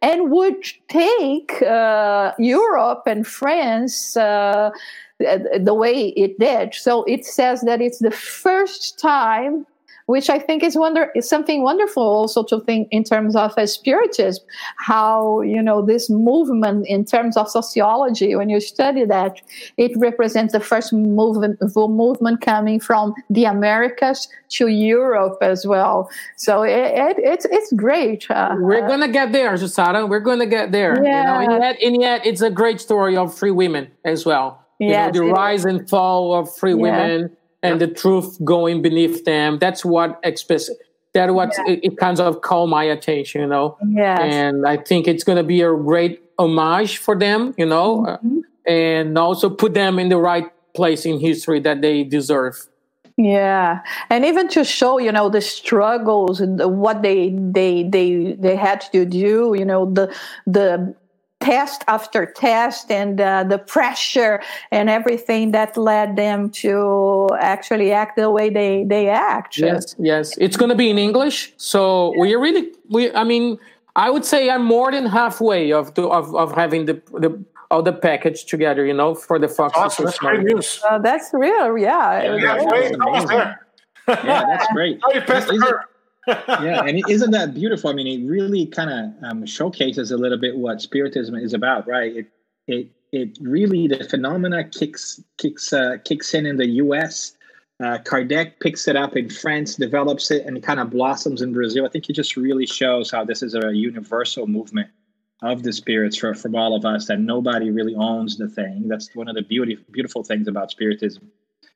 and 0.00 0.30
would 0.30 0.62
take 0.88 1.60
uh, 1.62 2.32
Europe 2.38 3.02
and 3.06 3.26
France. 3.26 4.16
Uh, 4.16 4.70
the 5.18 5.74
way 5.74 6.10
it 6.10 6.38
did. 6.38 6.72
So 6.74 7.02
it 7.04 7.26
says 7.26 7.62
that 7.62 7.80
it's 7.80 7.98
the 7.98 8.12
first 8.12 9.00
time, 9.00 9.66
which 10.08 10.30
I 10.30 10.38
think 10.38 10.62
is 10.62 10.74
wonder 10.74 11.10
is 11.14 11.28
something 11.28 11.62
wonderful 11.62 12.02
also 12.02 12.42
to 12.44 12.60
think 12.60 12.88
in 12.90 13.04
terms 13.04 13.36
of 13.36 13.52
a 13.58 13.66
spiritism, 13.66 14.42
how 14.78 15.42
you 15.42 15.62
know 15.62 15.82
this 15.82 16.08
movement 16.08 16.86
in 16.88 17.04
terms 17.04 17.36
of 17.36 17.48
sociology. 17.48 18.34
When 18.34 18.48
you 18.48 18.58
study 18.60 19.04
that, 19.04 19.32
it 19.76 19.92
represents 19.96 20.52
the 20.54 20.60
first 20.60 20.92
movement 20.94 21.58
movement 21.76 22.40
coming 22.40 22.80
from 22.80 23.12
the 23.28 23.44
Americas 23.44 24.28
to 24.56 24.68
Europe 24.68 25.36
as 25.42 25.66
well. 25.66 26.08
So 26.36 26.62
it, 26.62 26.72
it, 27.06 27.16
it's 27.18 27.46
it's 27.50 27.70
great. 27.74 28.26
Uh, 28.30 28.56
We're 28.58 28.88
gonna 28.88 29.08
get 29.12 29.32
there, 29.32 29.52
Jussara. 29.54 30.08
We're 30.08 30.20
gonna 30.30 30.46
get 30.46 30.72
there. 30.72 30.96
You 30.96 31.02
know, 31.02 31.08
Yeah. 31.08 31.40
and 31.42 31.62
yet, 31.62 31.76
and 31.82 32.00
yet, 32.00 32.26
it's 32.26 32.40
a 32.40 32.50
great 32.50 32.80
story 32.80 33.14
of 33.16 33.36
free 33.36 33.50
women 33.50 33.88
as 34.06 34.24
well. 34.24 34.64
You 34.78 34.88
Yes, 34.88 35.14
know, 35.14 35.26
the 35.26 35.32
rise 35.32 35.64
and 35.66 35.86
fall 35.90 36.34
of 36.34 36.44
free 36.56 36.72
Yeah. 36.74 36.86
women 36.86 37.36
and 37.62 37.80
the 37.80 37.88
truth 37.88 38.38
going 38.44 38.82
beneath 38.82 39.24
them. 39.24 39.58
That's 39.58 39.84
what 39.84 40.18
express. 40.22 40.70
That 41.14 41.32
what 41.34 41.52
Yeah. 41.58 41.72
it, 41.74 41.80
it 41.82 41.96
kind 41.96 42.20
of 42.20 42.40
caught 42.42 42.68
my 42.68 42.84
attention. 42.84 43.40
You 43.40 43.46
know, 43.48 43.76
Yeah. 43.88 44.20
and 44.22 44.66
I 44.66 44.76
think 44.76 45.08
it's 45.08 45.24
gonna 45.24 45.42
be 45.42 45.62
a 45.62 45.74
great 45.74 46.20
homage 46.38 46.98
for 46.98 47.16
them. 47.16 47.54
You 47.56 47.66
know, 47.66 48.04
uh, 48.06 48.18
Mhm. 48.18 48.42
and 48.66 49.18
also 49.18 49.48
put 49.50 49.74
them 49.74 49.98
in 49.98 50.08
the 50.08 50.18
right 50.18 50.46
place 50.74 51.04
in 51.06 51.18
history 51.18 51.60
that 51.60 51.80
they 51.82 52.04
deserve. 52.04 52.66
Yeah, 53.16 53.80
and 54.10 54.24
even 54.24 54.46
to 54.50 54.62
show, 54.62 54.98
you 54.98 55.10
know, 55.10 55.28
the 55.28 55.40
struggles 55.40 56.40
and 56.40 56.60
the, 56.60 56.68
what 56.68 57.02
they 57.02 57.34
they 57.36 57.82
they 57.82 58.36
they 58.38 58.54
had 58.54 58.80
to 58.92 59.04
do, 59.04 59.54
you 59.58 59.64
know, 59.64 59.90
the 59.92 60.14
the 60.46 60.94
test 61.40 61.84
after 61.86 62.26
test 62.26 62.90
and 62.90 63.20
uh, 63.20 63.44
the 63.44 63.58
pressure 63.58 64.42
and 64.70 64.90
everything 64.90 65.52
that 65.52 65.76
led 65.76 66.16
them 66.16 66.50
to 66.50 67.28
actually 67.38 67.92
act 67.92 68.16
the 68.16 68.30
way 68.30 68.50
they 68.50 68.84
they 68.84 69.08
act. 69.08 69.58
Yes, 69.58 69.94
yes. 69.98 70.36
It's 70.38 70.56
going 70.56 70.70
to 70.70 70.74
be 70.74 70.90
in 70.90 70.98
English. 70.98 71.52
So 71.56 72.12
we 72.18 72.34
are 72.34 72.40
really 72.40 72.72
we 72.90 73.12
I 73.14 73.24
mean, 73.24 73.58
I 73.96 74.10
would 74.10 74.24
say 74.24 74.50
I'm 74.50 74.64
more 74.64 74.90
than 74.90 75.06
halfway 75.06 75.72
of 75.72 75.94
the, 75.94 76.08
of 76.08 76.34
of 76.34 76.52
having 76.52 76.86
the 76.86 77.00
the 77.18 77.38
all 77.70 77.82
the 77.82 77.92
package 77.92 78.44
together, 78.46 78.84
you 78.86 78.94
know, 78.94 79.14
for 79.14 79.38
the 79.38 79.48
Fox. 79.48 79.76
Awesome. 79.76 80.06
That's 80.06 80.18
great 80.18 80.42
news. 80.42 80.80
Uh, 80.88 80.98
that's 80.98 81.30
real, 81.32 81.76
yeah. 81.76 82.22
Yeah, 82.22 82.36
Yeah, 82.36 82.54
that's 82.54 82.72
wait, 82.72 82.78
amazing. 82.80 83.00
almost 83.02 83.28
there. 83.28 83.66
Yeah, 84.08 84.44
that's 84.46 84.66
great. 84.72 85.00
Yeah, 86.28 86.82
and 86.84 87.02
isn't 87.08 87.30
that 87.30 87.54
beautiful? 87.54 87.90
I 87.90 87.94
mean, 87.94 88.06
it 88.06 88.28
really 88.28 88.66
kind 88.66 88.90
of 88.90 89.30
um, 89.30 89.46
showcases 89.46 90.10
a 90.10 90.16
little 90.16 90.38
bit 90.38 90.56
what 90.56 90.80
spiritism 90.80 91.34
is 91.36 91.54
about, 91.54 91.86
right? 91.86 92.16
It 92.16 92.26
it 92.66 92.90
it 93.12 93.38
really 93.40 93.86
the 93.86 94.04
phenomena 94.04 94.64
kicks 94.64 95.20
kicks 95.38 95.72
uh, 95.72 95.96
kicks 96.04 96.34
in 96.34 96.46
in 96.46 96.56
the 96.56 96.68
U.S. 96.82 97.34
Uh, 97.80 97.98
Kardec 97.98 98.60
picks 98.60 98.88
it 98.88 98.96
up 98.96 99.16
in 99.16 99.30
France, 99.30 99.76
develops 99.76 100.30
it, 100.30 100.44
and 100.46 100.60
kind 100.62 100.80
of 100.80 100.90
blossoms 100.90 101.42
in 101.42 101.52
Brazil. 101.52 101.86
I 101.86 101.88
think 101.88 102.10
it 102.10 102.14
just 102.14 102.36
really 102.36 102.66
shows 102.66 103.10
how 103.10 103.24
this 103.24 103.42
is 103.42 103.54
a 103.54 103.72
universal 103.72 104.46
movement 104.48 104.90
of 105.42 105.62
the 105.62 105.72
spirits 105.72 106.16
for, 106.16 106.34
from 106.34 106.56
all 106.56 106.74
of 106.74 106.84
us 106.84 107.06
that 107.06 107.20
nobody 107.20 107.70
really 107.70 107.94
owns 107.94 108.36
the 108.36 108.48
thing. 108.48 108.88
That's 108.88 109.14
one 109.14 109.28
of 109.28 109.36
the 109.36 109.42
beauty, 109.42 109.78
beautiful 109.92 110.24
things 110.24 110.48
about 110.48 110.72
spiritism. 110.72 111.30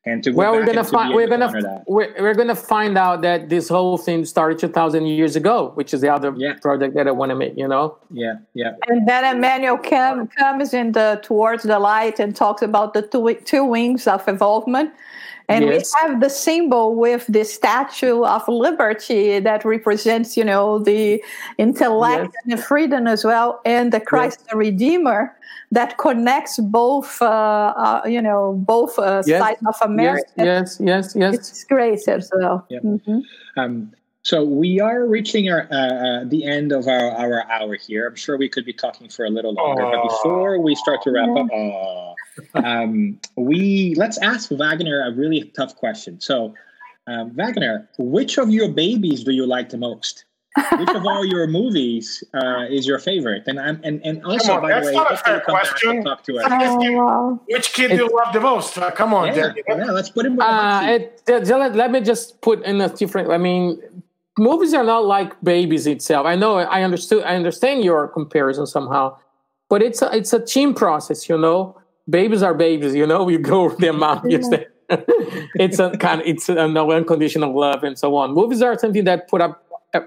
And 0.04 0.22
to 0.24 0.32
go 0.32 0.36
Well, 0.38 0.52
we're 0.52 0.66
gonna 0.66 0.80
and 0.80 0.86
to 0.88 0.90
be 0.92 0.96
find 0.96 1.14
we're 1.14 1.28
gonna 1.28 1.46
honor 1.46 1.82
we're, 1.86 2.12
we're 2.18 2.34
gonna 2.34 2.56
find 2.56 2.98
out 2.98 3.22
that 3.22 3.48
this 3.48 3.68
whole 3.68 3.96
thing 3.96 4.24
started 4.24 4.58
2,000 4.58 5.06
years 5.06 5.36
ago, 5.36 5.70
which 5.74 5.94
is 5.94 6.00
the 6.00 6.08
other 6.12 6.34
Yeah. 6.36 6.54
project 6.60 6.94
that 6.96 7.06
I 7.06 7.12
want 7.12 7.30
to 7.30 7.36
make. 7.36 7.56
You 7.56 7.68
know, 7.68 7.96
Yeah, 8.10 8.34
yeah. 8.54 8.72
And 8.88 9.06
then 9.08 9.36
Emmanuel 9.36 9.78
Cam 9.78 10.26
comes 10.26 10.74
in 10.74 10.92
the 10.92 11.20
towards 11.22 11.62
the 11.62 11.78
light 11.78 12.18
and 12.18 12.34
talks 12.34 12.62
about 12.62 12.94
the 12.94 13.02
two, 13.02 13.34
two 13.44 13.64
wings 13.64 14.08
of 14.08 14.26
involvement. 14.26 14.90
And 15.48 15.64
Yes. 15.64 15.92
we 15.94 16.08
have 16.08 16.20
the 16.20 16.30
symbol 16.30 16.94
with 16.94 17.26
the 17.28 17.44
statue 17.44 18.24
of 18.24 18.46
liberty 18.48 19.38
that 19.40 19.64
represents, 19.64 20.36
you 20.36 20.44
know, 20.44 20.78
the 20.78 21.22
intellect 21.58 22.30
Yes. 22.32 22.42
and 22.44 22.52
the 22.52 22.62
freedom 22.62 23.06
as 23.06 23.24
well, 23.24 23.60
and 23.64 23.92
the 23.92 24.00
Christ 24.00 24.48
the 24.50 24.56
Redeemer 24.56 25.34
that 25.72 25.96
connects 25.98 26.58
both, 26.58 27.20
uh, 27.22 27.24
uh, 27.76 28.02
you 28.06 28.20
know, 28.22 28.52
both 28.66 28.98
uh, 28.98 29.22
Yes. 29.26 29.40
sides 29.40 29.60
of 29.66 29.74
America. 29.82 30.28
yes, 30.36 30.78
yes, 30.80 31.14
yes, 31.16 31.16
yes. 31.16 31.34
It's 31.34 31.64
great 31.64 32.06
as 32.08 32.30
well. 32.34 32.64
Yep. 32.68 32.82
Mhm. 32.82 33.22
Um, 33.56 33.92
so 34.22 34.44
we 34.44 34.78
are 34.80 35.04
reaching 35.06 35.50
our 35.50 35.66
uh, 35.72 35.76
uh, 35.76 36.24
the 36.26 36.44
end 36.44 36.70
of 36.72 36.86
our, 36.86 37.10
our 37.12 37.42
hour 37.50 37.74
here. 37.74 38.06
I'm 38.06 38.14
sure 38.14 38.36
we 38.36 38.48
could 38.48 38.64
be 38.64 38.72
talking 38.72 39.08
for 39.08 39.24
a 39.24 39.30
little 39.30 39.52
longer, 39.54 39.82
but 39.82 40.02
before 40.04 40.60
we 40.60 40.74
start 40.76 41.02
to 41.02 41.10
wrap 41.10 41.28
up, 41.30 41.48
aw, 41.50 42.14
um, 42.54 43.18
we 43.36 43.94
let's 43.96 44.18
ask 44.18 44.50
Wagner 44.50 45.06
a 45.06 45.12
really 45.12 45.50
tough 45.56 45.76
question. 45.76 46.20
So, 46.20 46.54
um, 47.06 47.30
Wagner, 47.34 47.88
which 47.98 48.38
of 48.38 48.50
your 48.50 48.68
babies 48.68 49.24
do 49.24 49.32
you 49.32 49.46
like 49.46 49.70
the 49.70 49.78
most? 49.78 50.24
Which 50.78 50.90
of 50.90 51.06
all 51.06 51.24
your 51.24 51.46
movies 51.46 52.22
uh, 52.34 52.66
is 52.68 52.86
your 52.86 52.98
favorite? 52.98 53.44
And 53.46 53.58
I'm 53.58 53.80
and, 53.84 54.04
and 54.04 54.22
also, 54.22 54.52
on, 54.52 54.62
by 54.62 54.68
the 54.68 54.74
that's 54.74 54.86
way, 54.88 54.92
not 54.92 55.10
a 55.10 55.14
after 55.14 55.30
fair 55.30 55.40
question. 55.40 55.90
and 55.90 56.04
talk 56.04 56.22
to 56.24 56.38
us. 56.38 56.44
Yes, 56.50 56.76
Oh. 56.90 57.40
Which 57.48 57.72
kid 57.72 57.88
do 57.88 57.96
you 57.96 58.10
love 58.14 58.34
the 58.34 58.40
most? 58.40 58.76
Uh, 58.76 58.90
come 58.90 59.14
on, 59.14 59.28
Yeah, 59.28 59.34
Daddy. 59.34 59.62
yeah, 59.66 59.84
let's 59.86 60.10
put 60.10 60.26
him. 60.26 60.32
in 60.32 60.36
the 60.38 60.44
hot 60.44 60.84
Uh, 60.84 60.92
it, 60.92 61.22
uh, 61.30 61.56
let, 61.58 61.74
let 61.74 61.90
me 61.90 62.02
just 62.02 62.42
put 62.42 62.62
in 62.64 62.82
a 62.82 62.90
different. 62.90 63.30
I 63.30 63.38
mean, 63.38 63.80
movies 64.38 64.74
are 64.74 64.84
not 64.84 65.06
like 65.06 65.40
babies 65.42 65.86
itself. 65.86 66.26
I 66.26 66.36
know. 66.36 66.58
I 66.58 66.82
understood. 66.82 67.24
I 67.24 67.34
understand 67.34 67.82
your 67.82 68.08
comparison 68.08 68.66
somehow, 68.66 69.16
but 69.70 69.80
it's 69.82 70.02
a, 70.02 70.14
it's 70.14 70.34
a 70.34 70.38
team 70.44 70.74
process. 70.74 71.30
You 71.30 71.38
know, 71.38 71.78
babies 72.08 72.42
are 72.42 72.54
babies. 72.54 72.94
You 72.94 73.06
know, 73.06 73.28
you 73.34 73.38
go 73.38 73.66
with 73.66 73.78
their 73.78 73.92
mom. 73.92 74.28
You 74.28 74.42
stay. 74.42 74.66
it's 74.88 75.78
a 75.78 75.96
kind. 75.96 76.20
Of, 76.20 76.26
it's 76.26 76.48
a 76.48 76.68
no 76.68 76.90
unconditional 76.92 77.58
love 77.58 77.82
and 77.82 77.98
so 77.98 78.14
on. 78.16 78.34
Movies 78.34 78.62
are 78.62 78.78
something 78.78 79.04
that 79.04 79.28
put 79.28 79.40
up 79.40 79.64
a, 79.94 80.02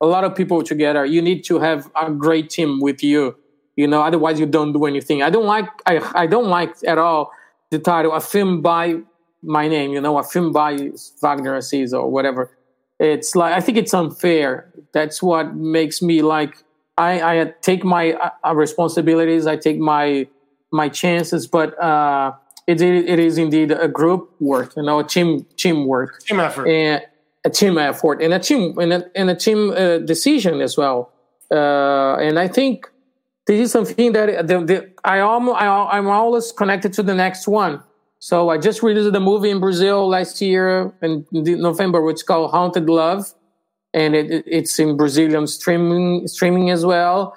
a 0.00 0.06
lot 0.06 0.24
of 0.24 0.34
people 0.34 0.62
together. 0.62 1.04
You 1.04 1.22
need 1.22 1.44
to 1.44 1.58
have 1.58 1.90
a 2.00 2.10
great 2.10 2.50
team 2.50 2.80
with 2.80 3.02
you. 3.02 3.36
You 3.76 3.86
know, 3.86 4.02
otherwise 4.02 4.40
you 4.40 4.46
don't 4.46 4.72
do 4.72 4.86
anything. 4.86 5.22
I 5.22 5.30
don't 5.30 5.46
like. 5.46 5.68
I 5.86 6.00
I 6.14 6.26
don't 6.26 6.48
like 6.48 6.74
at 6.86 6.98
all 6.98 7.30
the 7.70 7.78
title 7.78 8.12
a 8.12 8.20
film 8.20 8.62
by 8.62 8.96
my 9.42 9.68
name, 9.68 9.92
you 9.92 10.00
know, 10.00 10.18
a 10.18 10.24
film 10.24 10.52
by 10.52 10.90
Wagner 11.22 11.56
Assis 11.56 11.92
or 11.92 12.10
whatever. 12.10 12.50
It's 12.98 13.36
like 13.36 13.52
I 13.52 13.60
think 13.60 13.78
it's 13.78 13.92
unfair. 13.92 14.72
That's 14.92 15.22
what 15.22 15.54
makes 15.54 16.00
me 16.00 16.22
like 16.22 16.64
I, 16.98 17.40
I 17.40 17.54
take 17.60 17.84
my 17.84 18.12
uh, 18.12 18.54
responsibilities, 18.54 19.46
I 19.46 19.56
take 19.56 19.78
my 19.78 20.26
my 20.76 20.88
chances, 20.88 21.46
but 21.46 21.68
uh, 21.82 22.32
it 22.66 22.80
it 22.80 23.18
is 23.18 23.38
indeed 23.38 23.70
a 23.72 23.88
group 23.88 24.22
work, 24.40 24.68
you 24.76 24.82
know, 24.82 24.98
a 25.00 25.04
team 25.04 25.46
team 25.56 25.86
work 25.86 26.10
Team 26.28 26.40
effort. 26.40 26.66
and 26.68 27.02
a 27.44 27.50
team 27.50 27.78
effort 27.78 28.16
and 28.22 28.32
a 28.34 28.38
team 28.48 28.76
and 28.78 28.92
a, 28.92 29.00
and 29.14 29.30
a 29.30 29.34
team 29.34 29.70
uh, 29.70 29.98
decision 29.98 30.60
as 30.60 30.76
well. 30.76 30.98
Uh, 31.50 32.16
and 32.26 32.38
I 32.38 32.48
think 32.48 32.90
this 33.46 33.60
is 33.60 33.70
something 33.72 34.12
that 34.12 34.48
the, 34.48 34.56
the, 34.70 34.90
I 35.04 35.20
almost 35.20 35.56
I, 35.62 35.66
I'm 35.96 36.08
always 36.08 36.50
connected 36.52 36.92
to 36.94 37.02
the 37.02 37.14
next 37.14 37.46
one. 37.46 37.82
So 38.18 38.48
I 38.48 38.58
just 38.58 38.82
released 38.82 39.12
the 39.12 39.20
movie 39.20 39.50
in 39.50 39.60
Brazil 39.60 40.08
last 40.08 40.40
year 40.40 40.92
in 41.02 41.24
November, 41.32 42.02
which 42.02 42.16
is 42.16 42.22
called 42.24 42.50
Haunted 42.50 42.88
Love, 42.90 43.32
and 43.94 44.16
it, 44.16 44.42
it's 44.46 44.78
in 44.80 44.96
Brazilian 44.96 45.46
streaming 45.46 46.26
streaming 46.26 46.70
as 46.70 46.84
well. 46.84 47.36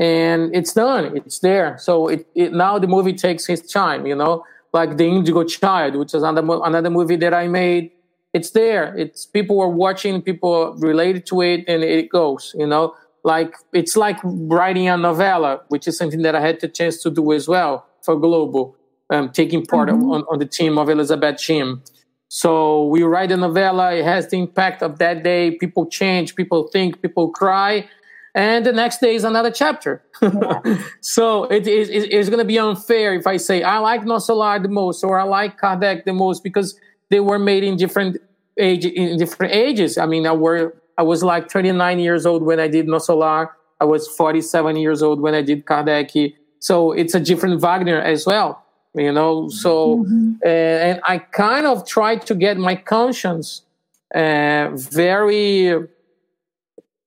And 0.00 0.54
it's 0.56 0.72
done. 0.72 1.16
It's 1.16 1.40
there. 1.40 1.76
So 1.78 2.08
it, 2.08 2.26
it 2.34 2.52
now 2.54 2.78
the 2.78 2.86
movie 2.88 3.12
takes 3.12 3.48
its 3.50 3.70
time. 3.70 4.06
You 4.06 4.16
know, 4.16 4.44
like 4.72 4.96
the 4.96 5.06
Indigo 5.06 5.44
Child, 5.44 5.96
which 5.96 6.14
is 6.14 6.22
another 6.22 6.58
another 6.64 6.90
movie 6.90 7.16
that 7.16 7.34
I 7.34 7.46
made. 7.48 7.92
It's 8.32 8.50
there. 8.52 8.96
It's 8.96 9.26
people 9.26 9.60
are 9.60 9.68
watching, 9.68 10.22
people 10.22 10.54
are 10.54 10.78
related 10.78 11.26
to 11.26 11.42
it, 11.42 11.64
and 11.68 11.84
it 11.84 12.08
goes. 12.10 12.54
You 12.58 12.66
know, 12.66 12.94
like 13.24 13.54
it's 13.74 13.96
like 13.96 14.18
writing 14.24 14.88
a 14.88 14.96
novella, 14.96 15.60
which 15.68 15.86
is 15.86 15.98
something 15.98 16.22
that 16.22 16.34
I 16.34 16.40
had 16.40 16.60
the 16.60 16.68
chance 16.68 17.02
to 17.02 17.10
do 17.10 17.32
as 17.32 17.46
well 17.48 17.84
for 18.02 18.16
Globo, 18.18 18.74
um, 19.10 19.28
taking 19.30 19.66
part 19.66 19.88
Mhm. 19.90 19.94
of, 19.96 20.02
on, 20.14 20.20
on 20.32 20.38
the 20.38 20.46
team 20.46 20.78
of 20.78 20.88
Elizabeth 20.88 21.36
Jhin. 21.36 21.80
So 22.28 22.84
we 22.86 23.02
write 23.02 23.32
a 23.32 23.36
novella. 23.36 23.92
It 23.94 24.04
has 24.04 24.28
the 24.28 24.38
impact 24.38 24.82
of 24.82 24.98
that 25.00 25.22
day. 25.24 25.50
People 25.50 25.86
change, 25.86 26.36
people 26.36 26.68
think, 26.72 27.02
people 27.02 27.30
cry, 27.30 27.88
and 28.34 28.64
the 28.64 28.72
next 28.72 29.00
day 29.00 29.14
is 29.14 29.24
another 29.24 29.50
chapter. 29.50 30.02
so 31.00 31.44
it 31.44 31.66
is 31.66 31.88
it, 31.88 32.12
it's 32.12 32.28
going 32.28 32.38
to 32.38 32.44
be 32.44 32.58
unfair 32.58 33.14
if 33.14 33.26
I 33.26 33.36
say 33.36 33.62
I 33.62 33.78
like 33.78 34.02
Nosso 34.02 34.36
Lar 34.36 34.58
the 34.58 34.68
most 34.68 35.02
or 35.02 35.18
I 35.18 35.24
like 35.24 35.60
Kardec 35.60 36.04
the 36.04 36.12
most 36.12 36.44
because 36.44 36.78
they 37.08 37.20
were 37.20 37.38
made 37.38 37.64
in 37.64 37.76
different 37.76 38.18
age 38.58 38.84
in 38.84 39.18
different 39.18 39.52
ages. 39.52 39.98
I 39.98 40.06
mean, 40.06 40.26
I 40.26 40.32
were 40.32 40.74
I 40.96 41.02
was 41.02 41.22
like 41.22 41.50
39 41.50 41.98
years 41.98 42.26
old 42.26 42.42
when 42.42 42.60
I 42.60 42.68
did 42.68 42.86
Nosso 42.86 43.16
Lar. 43.16 43.56
I 43.80 43.84
was 43.84 44.06
47 44.08 44.76
years 44.76 45.02
old 45.02 45.20
when 45.20 45.34
I 45.34 45.42
did 45.42 45.64
Kardec. 45.64 46.34
So 46.58 46.92
it's 46.92 47.14
a 47.14 47.20
different 47.20 47.60
Wagner 47.60 48.00
as 48.00 48.26
well, 48.26 48.62
you 48.94 49.10
know. 49.10 49.48
So 49.48 50.04
mm-hmm. 50.04 50.32
uh, 50.44 50.48
and 50.48 51.00
I 51.04 51.18
kind 51.18 51.66
of 51.66 51.86
tried 51.86 52.26
to 52.26 52.34
get 52.34 52.58
my 52.58 52.76
conscience 52.76 53.62
uh, 54.14 54.70
very, 54.74 55.74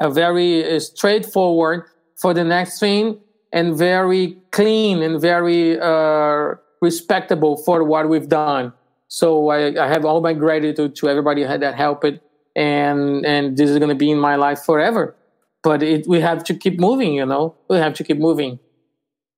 uh, 0.03 0.09
very 0.09 0.79
straightforward 0.79 1.85
for 2.15 2.33
the 2.33 2.43
next 2.43 2.79
thing, 2.79 3.19
and 3.53 3.75
very 3.75 4.37
clean 4.51 5.01
and 5.01 5.21
very 5.21 5.79
uh, 5.79 6.55
respectable 6.81 7.55
for 7.57 7.83
what 7.83 8.09
we've 8.09 8.27
done. 8.27 8.73
So 9.07 9.49
I, 9.49 9.81
I, 9.81 9.87
have 9.87 10.05
all 10.05 10.21
my 10.21 10.33
gratitude 10.33 10.95
to 10.97 11.07
everybody 11.07 11.43
that 11.43 11.75
helped 11.75 12.03
it, 12.03 12.21
and 12.55 13.25
and 13.25 13.55
this 13.55 13.69
is 13.69 13.77
going 13.77 13.89
to 13.89 13.95
be 13.95 14.11
in 14.11 14.19
my 14.19 14.35
life 14.35 14.59
forever. 14.63 15.15
But 15.61 15.81
it, 15.81 16.05
we 16.07 16.19
have 16.19 16.43
to 16.45 16.53
keep 16.53 16.79
moving, 16.79 17.13
you 17.13 17.25
know. 17.25 17.55
We 17.69 17.77
have 17.77 17.93
to 17.93 18.03
keep 18.03 18.17
moving. 18.17 18.59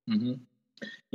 Mm-hmm. 0.10 0.34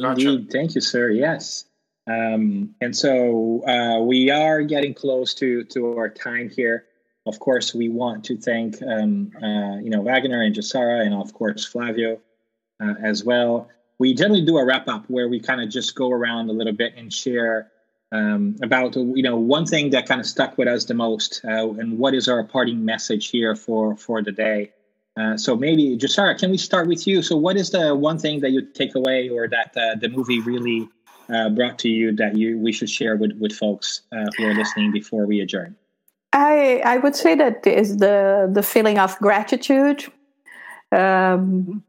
Indeed, 0.04 0.50
thank 0.52 0.74
you, 0.74 0.80
sir. 0.80 1.10
Yes, 1.10 1.64
um, 2.06 2.74
and 2.80 2.96
so 2.96 3.66
uh, 3.66 4.00
we 4.00 4.30
are 4.30 4.62
getting 4.62 4.94
close 4.94 5.34
to 5.34 5.64
to 5.64 5.96
our 5.98 6.08
time 6.08 6.50
here. 6.50 6.84
Of 7.26 7.38
course, 7.38 7.74
we 7.74 7.88
want 7.88 8.24
to 8.24 8.36
thank 8.36 8.80
um, 8.82 9.30
uh, 9.36 9.76
you 9.78 9.90
know 9.90 10.00
Wagner 10.00 10.42
and 10.42 10.54
Jussara, 10.54 11.04
and 11.04 11.14
of 11.14 11.34
course 11.34 11.64
Flavio 11.64 12.20
uh, 12.82 12.94
as 13.02 13.24
well. 13.24 13.68
We 13.98 14.14
generally 14.14 14.44
do 14.44 14.56
a 14.56 14.64
wrap 14.64 14.88
up 14.88 15.04
where 15.08 15.28
we 15.28 15.40
kind 15.40 15.60
of 15.60 15.68
just 15.68 15.94
go 15.94 16.10
around 16.10 16.48
a 16.48 16.52
little 16.52 16.72
bit 16.72 16.94
and 16.96 17.12
share 17.12 17.70
um, 18.12 18.56
about 18.62 18.96
you 18.96 19.22
know 19.22 19.36
one 19.36 19.66
thing 19.66 19.90
that 19.90 20.06
kind 20.06 20.20
of 20.20 20.26
stuck 20.26 20.56
with 20.56 20.66
us 20.66 20.86
the 20.86 20.94
most, 20.94 21.42
uh, 21.44 21.70
and 21.72 21.98
what 21.98 22.14
is 22.14 22.28
our 22.28 22.42
parting 22.42 22.84
message 22.84 23.28
here 23.28 23.54
for 23.54 23.96
for 23.96 24.22
the 24.22 24.32
day. 24.32 24.72
Uh, 25.16 25.36
so 25.36 25.56
maybe 25.56 25.96
Jussara, 25.98 26.38
can 26.38 26.50
we 26.50 26.56
start 26.56 26.88
with 26.88 27.06
you? 27.06 27.22
So, 27.22 27.36
what 27.36 27.56
is 27.56 27.70
the 27.70 27.94
one 27.94 28.18
thing 28.18 28.40
that 28.40 28.50
you 28.50 28.62
take 28.62 28.94
away, 28.94 29.28
or 29.28 29.48
that 29.48 29.76
uh, 29.76 29.96
the 29.96 30.08
movie 30.08 30.40
really 30.40 30.88
uh, 31.28 31.50
brought 31.50 31.78
to 31.80 31.88
you 31.88 32.12
that 32.16 32.36
you 32.36 32.58
we 32.58 32.72
should 32.72 32.90
share 32.90 33.16
with 33.16 33.32
with 33.38 33.52
folks 33.52 34.02
uh, 34.12 34.26
who 34.36 34.46
are 34.46 34.54
listening 34.54 34.90
before 34.90 35.26
we 35.26 35.40
adjourn? 35.40 35.76
I 36.32 36.82
I 36.84 36.98
would 36.98 37.16
say 37.16 37.34
that 37.34 37.66
is 37.66 37.96
the 37.96 38.48
the 38.52 38.62
feeling 38.62 38.98
of 38.98 39.18
gratitude. 39.18 40.06
Um, 40.92 41.82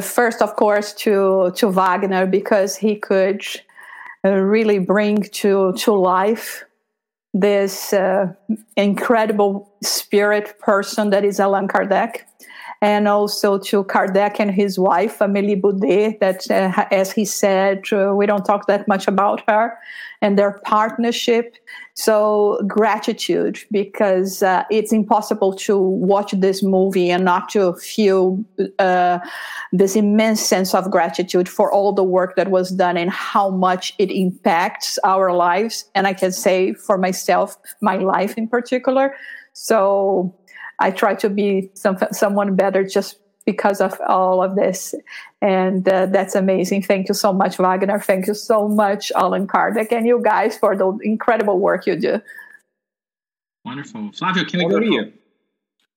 first, 0.00 0.42
of 0.42 0.56
course, 0.56 0.92
to 0.94 1.52
to 1.56 1.68
Wagner 1.68 2.26
because 2.26 2.76
he 2.76 2.96
could 2.96 3.42
uh, 4.24 4.30
really 4.30 4.78
bring 4.78 5.22
to 5.22 5.72
to 5.72 5.92
life 5.92 6.64
this 7.32 7.92
uh, 7.92 8.32
incredible 8.76 9.72
spirit 9.82 10.58
person 10.58 11.10
that 11.10 11.24
is 11.24 11.38
Allan 11.38 11.68
Kardec 11.68 12.22
and 12.82 13.08
also 13.08 13.58
to 13.58 13.84
Kardec 13.84 14.36
and 14.38 14.50
his 14.50 14.78
wife, 14.78 15.18
Amélie 15.18 15.60
Boudet, 15.60 16.18
that, 16.20 16.50
uh, 16.50 16.86
as 16.90 17.12
he 17.12 17.26
said, 17.26 17.82
uh, 17.92 18.14
we 18.16 18.24
don't 18.24 18.44
talk 18.44 18.66
that 18.68 18.88
much 18.88 19.06
about 19.06 19.42
her 19.48 19.76
and 20.22 20.38
their 20.38 20.52
partnership. 20.64 21.56
So, 21.94 22.62
gratitude, 22.66 23.58
because 23.70 24.42
uh, 24.42 24.64
it's 24.70 24.92
impossible 24.92 25.54
to 25.56 25.78
watch 25.78 26.32
this 26.32 26.62
movie 26.62 27.10
and 27.10 27.22
not 27.22 27.50
to 27.50 27.74
feel 27.74 28.42
uh, 28.78 29.18
this 29.72 29.94
immense 29.94 30.40
sense 30.40 30.74
of 30.74 30.90
gratitude 30.90 31.50
for 31.50 31.70
all 31.70 31.92
the 31.92 32.04
work 32.04 32.36
that 32.36 32.50
was 32.50 32.70
done 32.70 32.96
and 32.96 33.10
how 33.10 33.50
much 33.50 33.94
it 33.98 34.10
impacts 34.10 34.98
our 35.04 35.34
lives. 35.34 35.84
And 35.94 36.06
I 36.06 36.14
can 36.14 36.32
say 36.32 36.72
for 36.72 36.96
myself, 36.96 37.58
my 37.82 37.96
life 37.96 38.38
in 38.38 38.48
particular. 38.48 39.14
So, 39.52 40.34
I 40.80 40.90
try 40.90 41.14
to 41.14 41.28
be 41.28 41.70
some, 41.74 41.98
someone 42.10 42.56
better 42.56 42.84
just 42.84 43.18
because 43.46 43.80
of 43.80 43.98
all 44.06 44.42
of 44.42 44.56
this. 44.56 44.94
And 45.40 45.88
uh, 45.88 46.06
that's 46.06 46.34
amazing. 46.34 46.82
Thank 46.82 47.08
you 47.08 47.14
so 47.14 47.32
much, 47.32 47.58
Wagner. 47.58 47.98
Thank 48.00 48.26
you 48.26 48.34
so 48.34 48.68
much, 48.68 49.12
Allan 49.12 49.46
Kardec, 49.46 49.92
and 49.92 50.06
you 50.06 50.20
guys 50.22 50.58
for 50.58 50.76
the 50.76 50.98
incredible 51.02 51.58
work 51.58 51.86
you 51.86 51.96
do. 51.96 52.20
Wonderful. 53.64 54.12
Flavio, 54.12 54.44
can 54.44 54.60
I 54.60 54.64
go 54.64 54.80
to 54.80 54.86
you? 54.86 55.12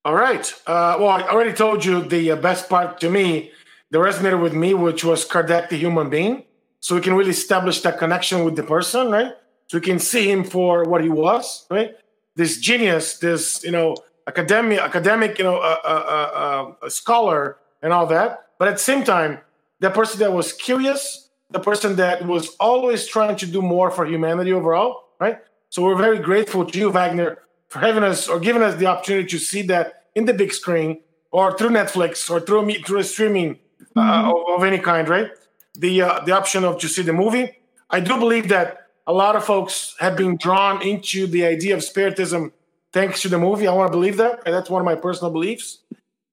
All 0.05 0.15
right. 0.15 0.53
Uh, 0.67 0.97
well, 0.99 1.09
I 1.09 1.21
already 1.23 1.53
told 1.53 1.85
you 1.85 2.01
the 2.01 2.31
uh, 2.31 2.35
best 2.35 2.69
part 2.69 2.99
to 3.01 3.09
me 3.09 3.51
that 3.91 3.99
resonated 3.99 4.41
with 4.41 4.53
me, 4.53 4.73
which 4.73 5.03
was 5.03 5.25
Kardec, 5.25 5.69
the 5.69 5.77
human 5.77 6.09
being. 6.09 6.43
So 6.81 6.95
we 6.95 7.01
can 7.01 7.13
really 7.13 7.31
establish 7.31 7.81
that 7.81 7.97
connection 7.97 8.43
with 8.43 8.57
the 8.57 8.63
person, 8.63 9.11
right? 9.11 9.31
So 9.67 9.77
we 9.77 9.81
can 9.81 9.99
see 9.99 10.29
him 10.29 10.43
for 10.43 10.83
what 10.83 11.01
he 11.01 11.09
was, 11.09 11.65
right? 11.69 11.95
This 12.35 12.57
genius, 12.59 13.19
this, 13.19 13.63
you 13.63 13.71
know, 13.71 13.95
academic, 14.27 14.79
academic, 14.79 15.37
you 15.37 15.43
know, 15.43 15.59
a, 15.61 16.75
a, 16.81 16.89
scholar 16.89 17.57
and 17.81 17.91
all 17.91 18.05
that. 18.07 18.47
But 18.57 18.67
at 18.67 18.75
the 18.75 18.83
same 18.83 19.03
time, 19.03 19.39
the 19.79 19.89
person 19.89 20.19
that 20.19 20.31
was 20.31 20.53
curious, 20.53 21.29
the 21.51 21.59
person 21.59 21.95
that 21.97 22.25
was 22.25 22.55
always 22.59 23.05
trying 23.07 23.35
to 23.37 23.45
do 23.45 23.61
more 23.61 23.91
for 23.91 24.05
humanity 24.05 24.53
overall, 24.53 25.09
right? 25.19 25.39
So 25.69 25.83
we're 25.83 25.97
very 25.97 26.19
grateful 26.19 26.65
to 26.65 26.79
you, 26.79 26.91
Wagner, 26.91 27.39
for 27.67 27.79
having 27.79 28.03
us 28.03 28.27
or 28.27 28.39
giving 28.39 28.61
us 28.61 28.75
the 28.75 28.85
opportunity 28.85 29.27
to 29.27 29.39
see 29.39 29.61
that 29.63 30.03
in 30.15 30.25
the 30.25 30.33
big 30.33 30.53
screen 30.53 31.01
or 31.31 31.57
through 31.57 31.69
Netflix 31.69 32.29
or 32.29 32.39
through 32.39 32.71
through 32.85 32.99
a 32.99 33.03
streaming 33.03 33.59
uh, 33.95 34.01
mm-hmm. 34.01 34.29
of, 34.29 34.59
of, 34.59 34.63
any 34.63 34.79
kind, 34.79 35.09
right? 35.09 35.31
The 35.75 36.01
uh, 36.03 36.19
the 36.25 36.31
option 36.31 36.63
of 36.63 36.79
to 36.79 36.87
see 36.87 37.01
the 37.01 37.13
movie. 37.13 37.57
I 37.89 37.99
do 37.99 38.17
believe 38.17 38.49
that 38.49 38.87
a 39.07 39.13
lot 39.13 39.35
of 39.35 39.43
folks 39.43 39.95
have 39.99 40.15
been 40.15 40.37
drawn 40.37 40.81
into 40.81 41.27
the 41.27 41.45
idea 41.45 41.75
of 41.75 41.83
spiritism 41.83 42.53
thanks 42.93 43.21
to 43.23 43.29
the 43.29 43.37
movie. 43.37 43.67
I 43.67 43.73
want 43.73 43.91
to 43.91 43.97
believe 43.97 44.17
that. 44.17 44.43
And 44.45 44.53
that's 44.55 44.69
one 44.69 44.81
of 44.81 44.85
my 44.85 44.95
personal 44.95 45.31
beliefs. 45.31 45.79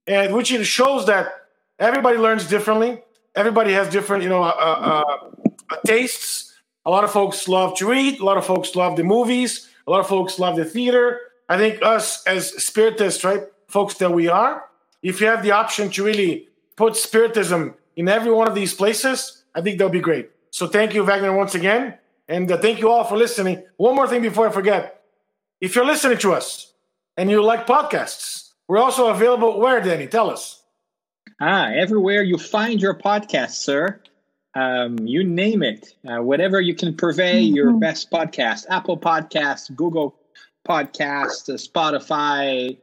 And 0.07 0.35
which 0.35 0.53
it 0.53 0.65
shows 0.65 1.07
that 1.07 1.33
everybody 1.79 2.19
learns 2.19 2.47
differently. 2.47 3.03
Everybody 3.35 3.73
has 3.73 3.89
different, 3.89 4.23
you 4.23 4.29
know, 4.29 4.43
uh, 4.43 4.55
uh, 4.57 5.31
uh, 5.71 5.77
tastes. 5.87 6.55
A 6.85 6.91
lot 6.91 7.05
of 7.05 7.11
folks 7.11 7.49
love 7.49 7.77
to 7.79 7.89
read. 7.89 8.21
A 8.21 8.25
lot 8.25 8.37
of 8.37 8.45
folks 8.45 8.75
love 8.77 8.97
the 8.97 9.05
movies. 9.05 9.69
A 9.87 9.91
lot 9.91 10.01
of 10.01 10.09
folks 10.09 10.39
love 10.39 10.57
the 10.57 10.65
theater. 10.65 11.21
I 11.49 11.59
think 11.59 11.83
us 11.83 12.25
as 12.27 12.51
spiritists, 12.63 13.25
right, 13.25 13.43
folks 13.67 13.95
that 13.95 14.13
we 14.13 14.29
are, 14.29 14.65
if 15.03 15.21
you 15.21 15.27
have 15.27 15.43
the 15.43 15.51
option 15.51 15.91
to 15.91 16.05
really 16.05 16.49
put 16.77 16.97
spiritism 16.97 17.75
in 17.97 18.09
every 18.09 18.33
one 18.33 18.49
of 18.49 18.55
these 18.55 18.75
places, 18.75 19.45
I 19.55 19.61
think 19.61 19.79
that'll 19.79 19.91
be 19.91 20.01
great. 20.01 20.31
So 20.51 20.67
thank 20.67 20.95
you, 20.95 21.05
Wagner, 21.05 21.33
once 21.37 21.55
again. 21.55 21.99
And 22.29 22.51
uh, 22.51 22.59
thank 22.59 22.79
you 22.81 22.91
all 22.91 23.05
for 23.05 23.17
listening. 23.17 23.65
One 23.77 23.97
more 23.97 24.07
thing 24.07 24.23
before 24.23 24.49
I 24.49 24.53
forget. 24.53 25.00
If 25.61 25.75
you're 25.75 25.85
listening 25.85 26.17
to 26.19 26.33
us 26.33 26.73
and 27.19 27.31
you 27.31 27.43
like 27.45 27.67
podcasts, 27.67 28.53
we're 28.67 28.79
also 28.79 29.09
available 29.09 29.61
where, 29.61 29.79
Danny? 29.83 30.07
Tell 30.07 30.31
us. 30.31 30.63
Ah, 31.39 31.71
everywhere 31.71 32.23
you 32.23 32.39
find 32.39 32.81
your 32.81 32.95
podcast, 32.95 33.51
sir. 33.51 34.01
Um, 34.55 34.99
you 35.01 35.23
name 35.23 35.63
it. 35.63 35.95
Uh, 36.09 36.23
whatever 36.23 36.63
you 36.63 36.75
can 36.75 36.97
purvey 36.97 37.45
mm-hmm. 37.45 37.55
your 37.55 37.73
best 37.75 38.11
podcast 38.11 38.65
Apple 38.71 38.97
Podcasts, 38.97 39.75
Google 39.77 40.17
Podcasts, 40.67 41.51
uh, 41.53 41.59
Spotify, 41.59 42.79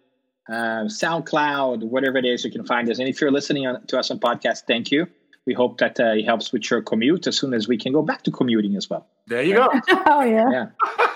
uh, 0.47 0.85
SoundCloud, 0.85 1.83
whatever 1.83 2.17
it 2.17 2.25
is, 2.25 2.45
you 2.45 2.51
can 2.51 2.63
find 2.63 2.87
us. 2.91 2.99
And 2.99 3.09
if 3.09 3.19
you're 3.19 3.31
listening 3.31 3.65
on, 3.65 3.85
to 3.87 3.97
us 3.97 4.11
on 4.11 4.19
podcast, 4.19 4.63
thank 4.67 4.91
you. 4.91 5.07
We 5.47 5.53
hope 5.55 5.79
that 5.79 5.99
uh, 5.99 6.13
it 6.13 6.25
helps 6.25 6.53
with 6.53 6.69
your 6.69 6.83
commute 6.83 7.25
as 7.25 7.39
soon 7.39 7.55
as 7.55 7.67
we 7.67 7.77
can 7.77 7.91
go 7.91 8.03
back 8.03 8.21
to 8.23 8.31
commuting 8.31 8.75
as 8.75 8.87
well. 8.87 9.07
There 9.27 9.43
you 9.43 9.55
go. 9.55 9.69
oh 9.89 10.23
yeah. 10.23 10.69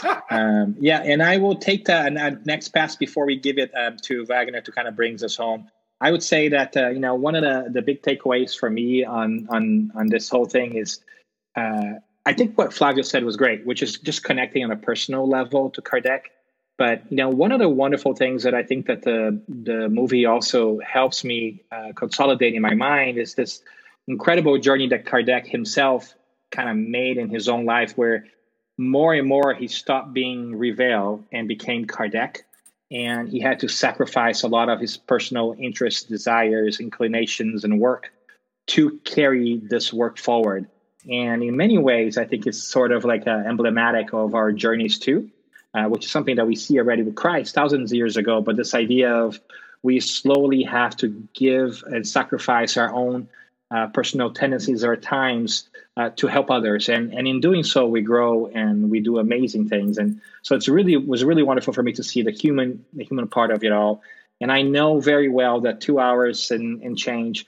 Yeah. 0.03 0.21
um, 0.29 0.75
yeah, 0.79 1.01
and 1.01 1.23
I 1.23 1.37
will 1.37 1.55
take 1.55 1.85
the 1.85 1.95
uh, 1.95 2.35
next 2.43 2.69
pass 2.69 2.95
before 2.95 3.25
we 3.25 3.37
give 3.37 3.57
it 3.57 3.71
um, 3.75 3.97
to 4.03 4.25
Wagner 4.25 4.61
to 4.61 4.71
kind 4.71 4.87
of 4.87 4.95
brings 4.95 5.23
us 5.23 5.37
home. 5.37 5.69
I 6.01 6.11
would 6.11 6.23
say 6.23 6.49
that 6.49 6.75
uh, 6.75 6.89
you 6.89 6.99
know 6.99 7.15
one 7.15 7.35
of 7.35 7.43
the, 7.43 7.71
the 7.71 7.81
big 7.81 8.01
takeaways 8.01 8.57
for 8.57 8.69
me 8.69 9.05
on 9.05 9.47
on 9.49 9.91
on 9.95 10.07
this 10.07 10.27
whole 10.29 10.45
thing 10.45 10.75
is 10.75 10.99
uh, 11.55 11.93
I 12.25 12.33
think 12.33 12.57
what 12.57 12.73
Flavio 12.73 13.03
said 13.03 13.23
was 13.23 13.37
great, 13.37 13.65
which 13.65 13.81
is 13.81 13.97
just 13.97 14.23
connecting 14.23 14.63
on 14.63 14.71
a 14.71 14.75
personal 14.75 15.27
level 15.27 15.69
to 15.71 15.81
Kardec. 15.81 16.23
But 16.77 17.03
you 17.09 17.17
know, 17.17 17.29
one 17.29 17.51
of 17.51 17.59
the 17.59 17.69
wonderful 17.69 18.13
things 18.13 18.43
that 18.43 18.53
I 18.53 18.63
think 18.63 18.87
that 18.87 19.03
the 19.03 19.41
the 19.47 19.87
movie 19.87 20.25
also 20.25 20.79
helps 20.79 21.23
me 21.23 21.63
uh, 21.71 21.93
consolidate 21.95 22.55
in 22.55 22.61
my 22.61 22.73
mind 22.73 23.17
is 23.17 23.35
this 23.35 23.63
incredible 24.07 24.57
journey 24.57 24.87
that 24.89 25.05
Kardec 25.05 25.47
himself 25.47 26.13
kind 26.51 26.69
of 26.69 26.75
made 26.75 27.17
in 27.17 27.29
his 27.29 27.49
own 27.49 27.65
life 27.65 27.93
where 27.93 28.25
more 28.77 29.13
and 29.13 29.27
more 29.27 29.53
he 29.53 29.67
stopped 29.67 30.13
being 30.13 30.53
Rivail 30.53 31.23
and 31.31 31.47
became 31.47 31.85
Kardec. 31.85 32.37
And 32.91 33.29
he 33.29 33.39
had 33.39 33.59
to 33.59 33.69
sacrifice 33.69 34.43
a 34.43 34.47
lot 34.47 34.67
of 34.67 34.79
his 34.79 34.97
personal 34.97 35.55
interests, 35.57 36.03
desires, 36.03 36.79
inclinations, 36.79 37.63
and 37.63 37.79
work 37.79 38.11
to 38.67 38.99
carry 39.05 39.61
this 39.63 39.93
work 39.93 40.17
forward. 40.17 40.67
And 41.09 41.41
in 41.41 41.55
many 41.55 41.77
ways, 41.77 42.17
I 42.17 42.25
think 42.25 42.45
it's 42.45 42.61
sort 42.61 42.91
of 42.91 43.05
like 43.05 43.25
uh, 43.27 43.43
emblematic 43.47 44.13
of 44.13 44.35
our 44.35 44.51
journeys 44.51 44.99
too, 44.99 45.29
uh, 45.73 45.85
which 45.85 46.05
is 46.05 46.11
something 46.11 46.35
that 46.35 46.45
we 46.45 46.55
see 46.55 46.77
already 46.79 47.01
with 47.01 47.15
Christ 47.15 47.55
thousands 47.55 47.91
of 47.91 47.95
years 47.95 48.17
ago. 48.17 48.41
But 48.41 48.57
this 48.57 48.75
idea 48.75 49.13
of 49.13 49.39
we 49.83 49.99
slowly 49.99 50.63
have 50.63 50.95
to 50.97 51.07
give 51.33 51.83
and 51.87 52.07
sacrifice 52.07 52.77
our 52.77 52.93
own 52.93 53.29
uh, 53.73 53.87
personal 53.87 54.31
tendencies 54.31 54.83
or 54.83 54.95
times 54.95 55.69
uh, 55.97 56.09
to 56.17 56.27
help 56.27 56.51
others, 56.51 56.89
and 56.89 57.13
and 57.13 57.27
in 57.27 57.39
doing 57.39 57.63
so, 57.63 57.87
we 57.87 58.01
grow 58.01 58.47
and 58.47 58.89
we 58.89 58.99
do 58.99 59.17
amazing 59.17 59.69
things. 59.69 59.97
And 59.97 60.21
so 60.41 60.55
it's 60.55 60.67
really 60.67 60.93
it 60.93 61.07
was 61.07 61.23
really 61.23 61.43
wonderful 61.43 61.73
for 61.73 61.83
me 61.83 61.93
to 61.93 62.03
see 62.03 62.21
the 62.21 62.31
human 62.31 62.85
the 62.93 63.03
human 63.03 63.27
part 63.27 63.51
of 63.51 63.63
it 63.63 63.71
all. 63.71 64.01
And 64.41 64.51
I 64.51 64.63
know 64.63 64.99
very 64.99 65.29
well 65.29 65.61
that 65.61 65.81
two 65.81 65.99
hours 65.99 66.51
and, 66.51 66.81
and 66.81 66.97
change 66.97 67.45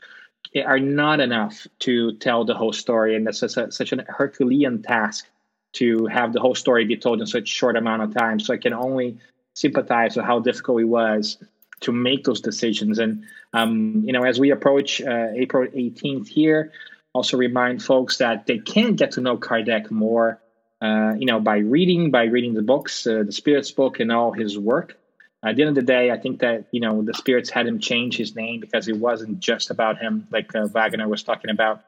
are 0.66 0.80
not 0.80 1.20
enough 1.20 1.66
to 1.80 2.14
tell 2.14 2.46
the 2.46 2.54
whole 2.54 2.74
story, 2.74 3.16
and 3.16 3.26
that's 3.26 3.40
such, 3.40 3.58
a, 3.58 3.72
such 3.72 3.92
an 3.92 4.06
Herculean 4.08 4.84
task 4.84 5.26
to 5.74 6.06
have 6.06 6.34
the 6.34 6.40
whole 6.40 6.54
story 6.54 6.86
be 6.86 6.98
told 6.98 7.20
in 7.20 7.26
such 7.26 7.48
short 7.48 7.76
amount 7.76 8.04
of 8.04 8.14
time. 8.14 8.40
So 8.40 8.54
I 8.54 8.58
can 8.58 8.74
only 8.74 9.18
sympathize 9.56 10.16
with 10.16 10.26
how 10.26 10.40
difficult 10.40 10.82
it 10.82 10.86
was 10.86 11.38
to 11.84 11.92
make 11.92 12.24
those 12.24 12.42
decisions. 12.42 13.00
And 13.00 13.24
um, 13.54 14.04
you 14.06 14.14
know, 14.14 14.24
as 14.24 14.40
we 14.40 14.52
approach 14.52 15.02
uh, 15.02 15.28
April 15.36 15.68
18th 15.68 16.28
here, 16.28 16.72
also 17.14 17.38
remind 17.38 17.84
folks 17.84 18.18
that 18.18 18.48
they 18.48 18.58
can 18.58 18.96
get 18.96 19.12
to 19.12 19.22
know 19.22 19.38
Kardec 19.38 19.92
more. 19.92 20.40
Uh, 20.82 21.14
you 21.18 21.26
know, 21.26 21.40
by 21.40 21.58
reading, 21.58 22.12
by 22.12 22.26
reading 22.26 22.56
the 22.56 22.62
books, 22.62 23.08
uh, 23.08 23.24
the 23.26 23.32
Spirits 23.32 23.72
book, 23.72 24.02
and 24.02 24.12
all 24.12 24.34
his 24.34 24.58
work. 24.58 24.98
At 25.46 25.56
the 25.56 25.62
end 25.64 25.70
of 25.70 25.76
the 25.76 25.82
day, 25.82 26.12
I 26.12 26.18
think 26.18 26.40
that 26.40 26.66
you 26.72 26.82
know 26.82 27.02
the 27.02 27.14
Spirits 27.14 27.50
had 27.50 27.68
him 27.68 27.80
change 27.80 28.18
his 28.18 28.36
name 28.36 28.60
because 28.60 28.88
it 28.88 28.98
wasn't 28.98 29.40
just 29.40 29.70
about 29.70 29.98
him, 29.98 30.28
like 30.32 30.54
uh, 30.56 30.68
Wagner 30.68 31.08
was 31.08 31.24
talking 31.24 31.52
about. 31.52 31.84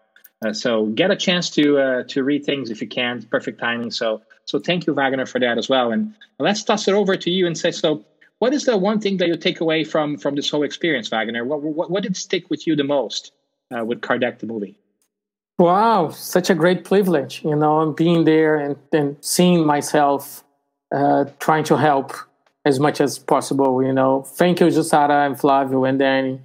Uh, 0.46 0.54
so 0.54 0.88
get 0.88 1.12
a 1.12 1.16
chance 1.16 1.50
to 1.52 1.78
uh, 1.78 2.04
to 2.04 2.24
read 2.24 2.46
things 2.46 2.70
if 2.70 2.82
you 2.82 2.88
can. 2.88 3.22
Perfect 3.24 3.60
timing. 3.60 3.92
So 3.92 4.22
so 4.46 4.60
thank 4.60 4.86
you, 4.86 4.94
Wagner, 4.94 5.26
for 5.26 5.40
that 5.40 5.58
as 5.58 5.68
well. 5.68 5.92
And 5.92 6.14
let's 6.40 6.64
toss 6.64 6.88
it 6.88 6.94
over 6.94 7.16
to 7.18 7.32
you 7.32 7.48
and 7.48 7.58
say 7.58 7.72
so. 7.72 8.06
What 8.46 8.54
is 8.54 8.66
the 8.66 8.78
one 8.78 9.00
thing 9.00 9.18
that 9.18 9.28
you 9.28 9.38
take 9.38 9.60
away 9.60 9.84
from 9.84 10.20
from 10.20 10.36
this 10.36 10.52
whole 10.52 10.62
experience, 10.62 11.08
Wagner? 11.10 11.44
What 11.44 11.64
what, 11.64 11.90
what 11.90 12.04
did 12.04 12.16
stick 12.16 12.48
with 12.52 12.68
you 12.68 12.76
the 12.76 12.84
most 12.84 13.32
uh, 13.76 13.84
with 13.84 14.02
Kardec 14.02 14.38
the 14.38 14.46
movie? 14.46 14.78
Wow, 15.58 16.10
such 16.10 16.52
a 16.52 16.54
great 16.54 16.86
privilege, 16.86 17.44
you 17.44 17.56
know, 17.56 17.92
being 17.92 18.26
there 18.26 18.56
and, 18.58 18.76
and 18.94 19.18
seeing 19.22 19.66
myself 19.66 20.44
uh, 20.94 21.26
trying 21.40 21.64
to 21.64 21.76
help 21.76 22.14
as 22.66 22.80
much 22.80 23.02
as 23.02 23.18
possible, 23.18 23.84
you 23.84 23.92
know. 23.92 24.22
Thank 24.22 24.60
you, 24.60 24.68
Jussara 24.68 25.26
and 25.26 25.40
Flavio 25.40 25.84
and 25.86 25.98
Danny. 25.98 26.40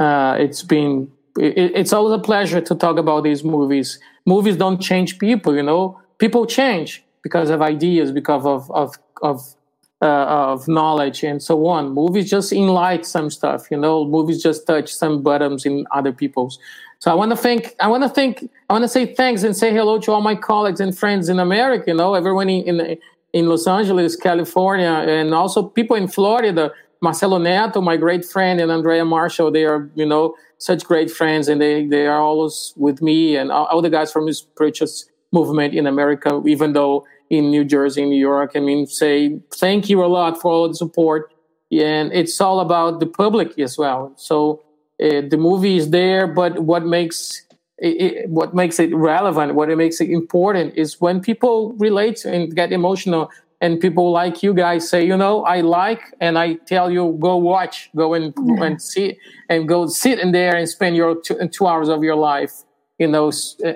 Uh, 0.00 0.36
it's 0.40 0.64
been 0.64 1.08
it, 1.38 1.70
it's 1.80 1.92
always 1.92 2.14
a 2.20 2.22
pleasure 2.30 2.60
to 2.60 2.74
talk 2.74 2.96
about 2.98 3.22
these 3.22 3.44
movies. 3.44 4.00
Movies 4.26 4.56
don't 4.56 4.80
change 4.82 5.20
people, 5.20 5.54
you 5.54 5.62
know. 5.62 6.00
People 6.18 6.44
change 6.44 7.04
because 7.22 7.50
of 7.50 7.62
ideas, 7.62 8.10
because 8.10 8.44
of 8.44 8.68
of 8.72 8.98
of 9.22 9.55
Uh, 10.02 10.52
of 10.52 10.68
knowledge 10.68 11.24
and 11.24 11.42
so 11.42 11.66
on. 11.66 11.94
Movies 11.94 12.28
just 12.28 12.52
enlighten 12.52 13.02
some 13.02 13.30
stuff, 13.30 13.70
you 13.70 13.78
know. 13.78 14.04
Movies 14.04 14.42
just 14.42 14.66
touch 14.66 14.92
some 14.92 15.22
buttons 15.22 15.64
in 15.64 15.86
other 15.90 16.12
people's. 16.12 16.58
So 16.98 17.10
I 17.10 17.14
want 17.14 17.30
to 17.30 17.36
thank. 17.36 17.74
I 17.80 17.88
want 17.88 18.02
to 18.02 18.10
thank. 18.10 18.46
I 18.68 18.74
want 18.74 18.84
to 18.84 18.88
say 18.90 19.14
thanks 19.14 19.42
and 19.42 19.56
say 19.56 19.72
hello 19.72 19.98
to 20.00 20.12
all 20.12 20.20
my 20.20 20.34
colleagues 20.34 20.80
and 20.80 20.92
friends 20.96 21.30
in 21.30 21.38
America. 21.38 21.84
You 21.86 21.96
know, 21.96 22.12
everyone 22.12 22.50
in 22.50 22.78
in, 22.80 22.98
in 23.32 23.48
Los 23.48 23.66
Angeles, 23.66 24.16
California, 24.16 24.90
and 24.90 25.32
also 25.32 25.62
people 25.62 25.96
in 25.96 26.08
Florida. 26.08 26.72
Marcelo 27.00 27.38
Neto, 27.38 27.80
my 27.80 27.96
great 27.96 28.24
friend, 28.24 28.60
and 28.60 28.70
Andrea 28.70 29.04
Marshall. 29.04 29.50
They 29.50 29.64
are, 29.64 29.88
you 29.94 30.04
know, 30.04 30.34
such 30.58 30.84
great 30.84 31.10
friends, 31.10 31.48
and 31.48 31.58
they 31.58 31.86
they 31.86 32.06
are 32.06 32.20
always 32.20 32.74
with 32.76 33.00
me 33.00 33.36
and 33.36 33.50
all, 33.50 33.64
all 33.66 33.80
the 33.80 33.90
guys 33.90 34.12
from 34.12 34.26
this 34.26 34.42
purchase 34.42 35.08
movement 35.32 35.72
in 35.72 35.86
America. 35.86 36.42
Even 36.44 36.74
though 36.74 37.06
in 37.30 37.50
New 37.50 37.64
Jersey, 37.64 38.04
New 38.04 38.18
York, 38.18 38.52
I 38.54 38.60
mean, 38.60 38.86
say 38.86 39.40
thank 39.54 39.88
you 39.88 40.04
a 40.04 40.06
lot 40.06 40.40
for 40.40 40.50
all 40.52 40.68
the 40.68 40.74
support, 40.74 41.32
and 41.72 42.12
it's 42.12 42.40
all 42.40 42.60
about 42.60 43.00
the 43.00 43.06
public 43.06 43.58
as 43.58 43.76
well. 43.76 44.12
So 44.16 44.62
uh, 45.02 45.22
the 45.28 45.36
movie 45.36 45.76
is 45.76 45.90
there, 45.90 46.26
but 46.26 46.60
what 46.60 46.84
makes 46.86 47.42
it, 47.78 48.00
it, 48.00 48.30
what 48.30 48.54
makes 48.54 48.78
it 48.78 48.94
relevant, 48.94 49.54
what 49.54 49.70
it 49.70 49.76
makes 49.76 50.00
it 50.00 50.08
important, 50.08 50.74
is 50.76 51.00
when 51.00 51.20
people 51.20 51.72
relate 51.74 52.24
and 52.24 52.54
get 52.54 52.72
emotional 52.72 53.30
and 53.60 53.80
people 53.80 54.12
like 54.12 54.42
you 54.42 54.52
guys 54.54 54.88
say, 54.88 55.04
you 55.04 55.16
know, 55.16 55.42
I 55.44 55.62
like, 55.62 56.02
and 56.20 56.38
I 56.38 56.54
tell 56.66 56.90
you, 56.90 57.16
go 57.18 57.36
watch, 57.36 57.90
go 57.96 58.14
and 58.14 58.34
yeah. 58.44 58.64
and 58.64 58.80
see, 58.80 59.18
and 59.48 59.66
go 59.66 59.86
sit 59.86 60.18
in 60.18 60.32
there 60.32 60.54
and 60.54 60.68
spend 60.68 60.96
your 60.96 61.20
two, 61.20 61.36
two 61.48 61.66
hours 61.66 61.88
of 61.88 62.02
your 62.02 62.16
life, 62.16 62.52
you 62.98 63.08
know, 63.08 63.32
uh, 63.64 63.68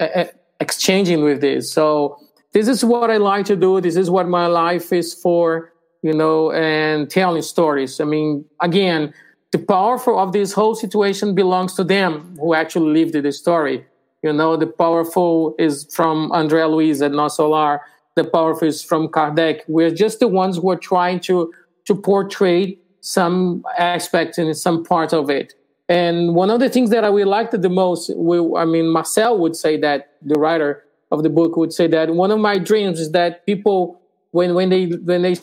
uh, 0.00 0.02
uh, 0.02 0.24
exchanging 0.60 1.22
with 1.24 1.40
this. 1.40 1.72
So 1.72 2.18
this 2.56 2.68
is 2.68 2.84
what 2.84 3.10
I 3.10 3.18
like 3.18 3.44
to 3.46 3.56
do. 3.56 3.80
This 3.80 3.96
is 3.96 4.08
what 4.08 4.28
my 4.28 4.46
life 4.46 4.92
is 4.92 5.12
for, 5.12 5.72
you 6.02 6.14
know, 6.14 6.52
and 6.52 7.10
telling 7.10 7.42
stories. 7.42 8.00
I 8.00 8.04
mean, 8.04 8.46
again, 8.60 9.12
the 9.52 9.58
powerful 9.58 10.18
of 10.18 10.32
this 10.32 10.52
whole 10.54 10.74
situation 10.74 11.34
belongs 11.34 11.74
to 11.74 11.84
them 11.84 12.36
who 12.40 12.54
actually 12.54 12.92
lived 12.98 13.12
the 13.12 13.32
story. 13.32 13.84
You 14.22 14.32
know, 14.32 14.56
the 14.56 14.66
powerful 14.66 15.54
is 15.58 15.86
from 15.94 16.30
André 16.30 16.68
Luiz 16.70 17.02
and 17.02 17.14
Nosso 17.14 17.50
Lar 17.50 17.82
the 18.16 18.24
powerful 18.24 18.66
is 18.66 18.82
from 18.82 19.08
Kardec. 19.08 19.60
We're 19.68 19.90
just 19.90 20.20
the 20.20 20.28
ones 20.28 20.56
who 20.56 20.70
are 20.70 20.76
trying 20.78 21.20
to 21.20 21.52
to 21.84 21.94
portray 21.94 22.78
some 23.02 23.62
aspect 23.78 24.38
and 24.38 24.56
some 24.56 24.82
part 24.82 25.12
of 25.12 25.30
it. 25.30 25.54
And 25.88 26.34
one 26.34 26.50
of 26.50 26.58
the 26.58 26.68
things 26.68 26.90
that 26.90 27.04
I 27.04 27.10
would 27.10 27.28
like 27.28 27.52
the 27.52 27.68
most, 27.68 28.10
we, 28.16 28.38
I 28.56 28.64
mean, 28.64 28.88
Marcel 28.88 29.38
would 29.38 29.54
say 29.54 29.76
that 29.76 30.14
the 30.22 30.34
writer 30.34 30.82
of 31.10 31.22
the 31.22 31.30
book 31.30 31.56
would 31.56 31.72
say 31.72 31.86
that 31.88 32.10
one 32.10 32.30
of 32.30 32.38
my 32.38 32.58
dreams 32.58 33.00
is 33.00 33.12
that 33.12 33.46
people, 33.46 34.00
when 34.32 34.54
when 34.54 34.68
they 34.68 34.86
when 34.86 35.22
they 35.22 35.36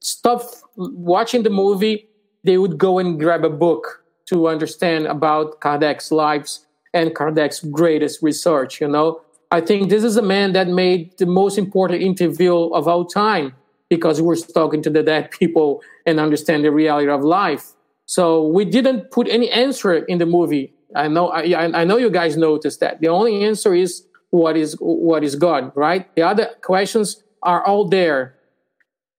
stop 0.00 0.42
watching 0.76 1.42
the 1.42 1.50
movie, 1.50 2.08
they 2.42 2.58
would 2.58 2.78
go 2.78 2.98
and 2.98 3.18
grab 3.18 3.44
a 3.44 3.50
book 3.50 4.04
to 4.26 4.48
understand 4.48 5.06
about 5.06 5.60
Kardec's 5.60 6.10
lives 6.10 6.66
and 6.92 7.14
Kardec's 7.14 7.60
greatest 7.60 8.22
research. 8.22 8.80
You 8.80 8.88
know, 8.88 9.20
I 9.50 9.60
think 9.60 9.88
this 9.88 10.04
is 10.04 10.16
a 10.16 10.22
man 10.22 10.52
that 10.52 10.68
made 10.68 11.16
the 11.18 11.26
most 11.26 11.58
important 11.58 12.02
interview 12.02 12.54
of 12.72 12.88
all 12.88 13.04
time 13.04 13.54
because 13.88 14.20
we're 14.20 14.36
talking 14.36 14.82
to 14.82 14.90
the 14.90 15.02
dead 15.02 15.30
people 15.30 15.82
and 16.06 16.18
understand 16.18 16.64
the 16.64 16.70
reality 16.70 17.10
of 17.10 17.22
life. 17.22 17.72
So 18.06 18.46
we 18.46 18.64
didn't 18.64 19.10
put 19.10 19.28
any 19.28 19.50
answer 19.50 19.94
in 19.94 20.18
the 20.18 20.26
movie. 20.26 20.72
I 20.94 21.08
know, 21.08 21.28
I, 21.28 21.80
I 21.80 21.84
know 21.84 21.96
you 21.96 22.10
guys 22.10 22.36
noticed 22.36 22.80
that. 22.80 23.00
The 23.00 23.08
only 23.08 23.44
answer 23.44 23.74
is 23.74 24.04
what 24.34 24.56
is 24.56 24.76
what 24.80 25.22
is 25.22 25.36
God, 25.36 25.70
right? 25.76 26.12
The 26.16 26.22
other 26.22 26.50
questions 26.60 27.22
are 27.44 27.64
all 27.64 27.86
there, 27.86 28.34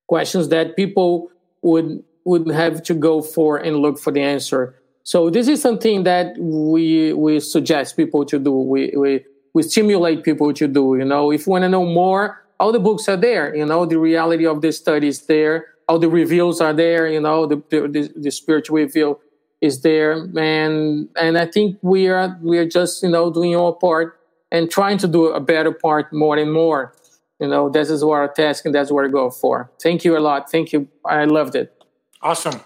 questions 0.09 0.49
that 0.49 0.75
people 0.75 1.31
would 1.61 2.03
would 2.25 2.49
have 2.51 2.83
to 2.83 2.93
go 2.93 3.21
for 3.21 3.55
and 3.55 3.77
look 3.77 3.97
for 3.97 4.11
the 4.11 4.19
answer. 4.19 4.75
So 5.03 5.29
this 5.29 5.47
is 5.47 5.61
something 5.61 6.03
that 6.03 6.37
we 6.37 7.13
we 7.13 7.39
suggest 7.39 7.95
people 7.95 8.25
to 8.25 8.37
do. 8.37 8.51
We 8.51 8.93
we 8.97 9.23
we 9.53 9.63
stimulate 9.63 10.25
people 10.25 10.51
to 10.51 10.67
do. 10.67 10.97
You 10.99 11.05
know, 11.05 11.31
if 11.31 11.47
you 11.47 11.51
want 11.51 11.63
to 11.63 11.69
know 11.69 11.85
more, 11.85 12.43
all 12.59 12.73
the 12.73 12.79
books 12.79 13.07
are 13.07 13.15
there. 13.15 13.55
You 13.55 13.65
know, 13.65 13.85
the 13.85 13.97
reality 13.97 14.45
of 14.45 14.59
the 14.59 14.73
study 14.73 15.07
is 15.07 15.21
there. 15.27 15.67
All 15.87 15.97
the 15.97 16.09
reviews 16.09 16.59
are 16.59 16.73
there. 16.73 17.07
You 17.07 17.21
know, 17.21 17.45
the 17.45 17.63
the, 17.69 18.11
the 18.17 18.31
spiritual 18.31 18.75
review 18.75 19.17
is 19.61 19.81
there, 19.81 20.11
and 20.35 21.07
and 21.15 21.37
I 21.37 21.45
think 21.45 21.77
we 21.81 22.09
are 22.09 22.37
we 22.41 22.57
are 22.57 22.67
just 22.67 23.01
you 23.01 23.09
know 23.09 23.31
doing 23.31 23.55
our 23.55 23.71
part 23.71 24.19
and 24.55 24.71
trying 24.71 24.97
to 24.99 25.07
do 25.07 25.27
a 25.27 25.39
better 25.39 25.71
part 25.71 26.11
more 26.13 26.37
and 26.37 26.51
more. 26.51 26.93
You 27.39 27.47
know, 27.47 27.69
this 27.69 27.89
is 27.89 28.03
what 28.03 28.15
our 28.15 28.29
task 28.29 28.65
and 28.65 28.73
that's 28.73 28.91
what 28.91 29.05
I 29.05 29.09
go 29.09 29.29
for. 29.29 29.69
Thank 29.81 30.05
you 30.05 30.17
a 30.17 30.19
lot. 30.19 30.49
Thank 30.49 30.71
you. 30.71 30.87
I 31.03 31.25
loved 31.25 31.55
it. 31.55 31.83
Awesome. 32.21 32.61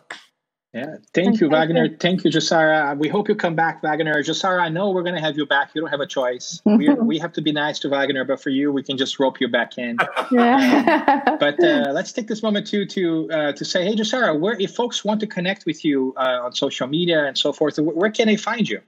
Yeah, 0.72 0.98
thank 1.16 1.42
you, 1.42 1.50
Wagner. 1.50 1.98
Thank 2.00 2.24
you, 2.24 2.30
Jussara. 2.30 2.96
We 2.96 3.08
hope 3.08 3.28
you 3.28 3.34
come 3.34 3.56
back, 3.56 3.82
Wagner. 3.82 4.22
Jussara, 4.22 4.62
I 4.62 4.70
know 4.70 4.92
we're 4.92 5.02
going 5.02 5.16
to 5.16 5.22
have 5.22 5.36
you 5.36 5.48
back. 5.48 5.72
You 5.74 5.82
don't 5.82 5.90
have 5.90 6.00
a 6.00 6.06
choice. 6.06 6.62
we 6.66 6.90
we 6.90 7.18
have 7.18 7.34
to 7.34 7.42
be 7.42 7.52
nice 7.52 7.80
to 7.80 7.90
Wagner, 7.90 8.24
but 8.24 8.40
for 8.40 8.52
you, 8.52 8.72
we 8.72 8.84
can 8.84 8.96
just 8.96 9.20
rope 9.20 9.42
you 9.42 9.48
back 9.48 9.80
in. 9.80 9.98
Yeah. 10.32 11.24
Um, 11.26 11.38
but 11.40 11.64
uh, 11.64 11.92
let's 11.92 12.12
take 12.12 12.28
this 12.28 12.44
moment 12.44 12.68
too 12.68 12.86
to 12.86 13.32
uh, 13.32 13.52
to 13.54 13.66
say, 13.66 13.84
hey, 13.84 13.96
Jussara, 13.96 14.40
where 14.40 14.56
if 14.60 14.76
folks 14.76 15.04
want 15.04 15.20
to 15.22 15.28
connect 15.28 15.66
with 15.66 15.84
you 15.84 16.14
uh, 16.18 16.46
on 16.46 16.54
social 16.54 16.88
media 16.88 17.26
and 17.26 17.36
so 17.36 17.52
forth, 17.52 17.80
where 17.80 18.12
can 18.12 18.28
they 18.28 18.36
find 18.36 18.70
you? 18.70 18.80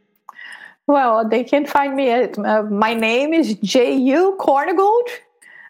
Well, 0.87 1.27
they 1.27 1.43
can 1.43 1.65
find 1.65 1.95
me 1.95 2.09
at 2.09 2.37
uh, 2.37 2.63
my 2.63 2.93
name 2.93 3.33
is 3.33 3.55
Ju 3.55 4.35
Korngold, 4.39 5.09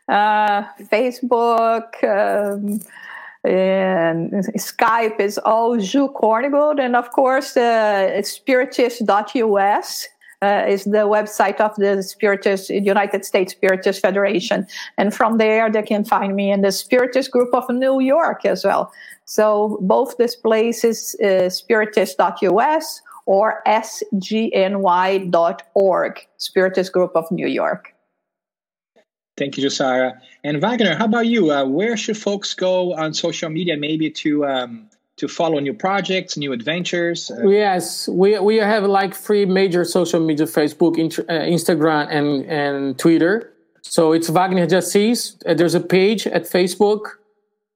uh, 0.07 0.63
Facebook. 0.89 2.03
Um, 2.03 2.79
and 3.43 4.31
Skype 4.55 5.19
is 5.19 5.37
all 5.39 5.77
Ju 5.77 6.09
Korngold, 6.09 6.79
and 6.79 6.95
of 6.95 7.11
course, 7.11 7.57
uh, 7.57 8.21
Spiritist.us. 8.23 10.07
Uh, 10.43 10.65
is 10.67 10.85
the 10.85 11.05
website 11.05 11.59
of 11.59 11.75
the 11.75 12.01
Spiritist 12.01 12.71
United 12.71 13.23
States 13.23 13.53
Spiritist 13.53 14.01
Federation, 14.01 14.65
and 14.97 15.13
from 15.13 15.37
there 15.37 15.69
they 15.69 15.83
can 15.83 16.03
find 16.03 16.35
me 16.35 16.51
in 16.51 16.61
the 16.61 16.71
Spiritist 16.71 17.29
group 17.29 17.53
of 17.53 17.69
New 17.69 17.99
York 17.99 18.43
as 18.43 18.65
well. 18.65 18.91
So 19.25 19.77
both 19.81 20.17
these 20.17 20.35
places, 20.35 21.15
uh, 21.23 21.47
Spiritist.us 21.49 23.01
or 23.25 23.61
sgny.org, 23.67 24.61
Spiritist 26.37 26.91
Group 26.91 27.15
of 27.15 27.31
New 27.31 27.47
York. 27.47 27.93
Thank 29.37 29.57
you, 29.57 29.65
Jussara. 29.65 30.19
And 30.43 30.61
Wagner, 30.61 30.95
how 30.95 31.05
about 31.05 31.25
you? 31.27 31.51
Uh, 31.51 31.65
where 31.65 31.95
should 31.97 32.17
folks 32.17 32.53
go 32.53 32.93
on 32.93 33.13
social 33.13 33.49
media, 33.49 33.77
maybe 33.77 34.09
to 34.11 34.45
um, 34.45 34.89
to 35.17 35.27
follow 35.27 35.59
new 35.59 35.73
projects, 35.73 36.37
new 36.37 36.51
adventures? 36.51 37.31
Uh, 37.31 37.47
yes, 37.47 38.07
we 38.07 38.37
we 38.39 38.57
have 38.57 38.83
like 38.83 39.15
three 39.15 39.45
major 39.45 39.85
social 39.85 40.19
media: 40.19 40.45
Facebook, 40.45 40.97
uh, 40.97 41.23
Instagram, 41.31 42.07
and 42.09 42.45
and 42.45 42.99
Twitter. 42.99 43.51
So 43.81 44.13
it's 44.13 44.29
Wagner 44.29 44.67
de 44.67 44.77
Assis. 44.77 45.37
Uh, 45.45 45.53
there's 45.53 45.75
a 45.75 45.79
page 45.79 46.27
at 46.27 46.43
Facebook. 46.43 47.17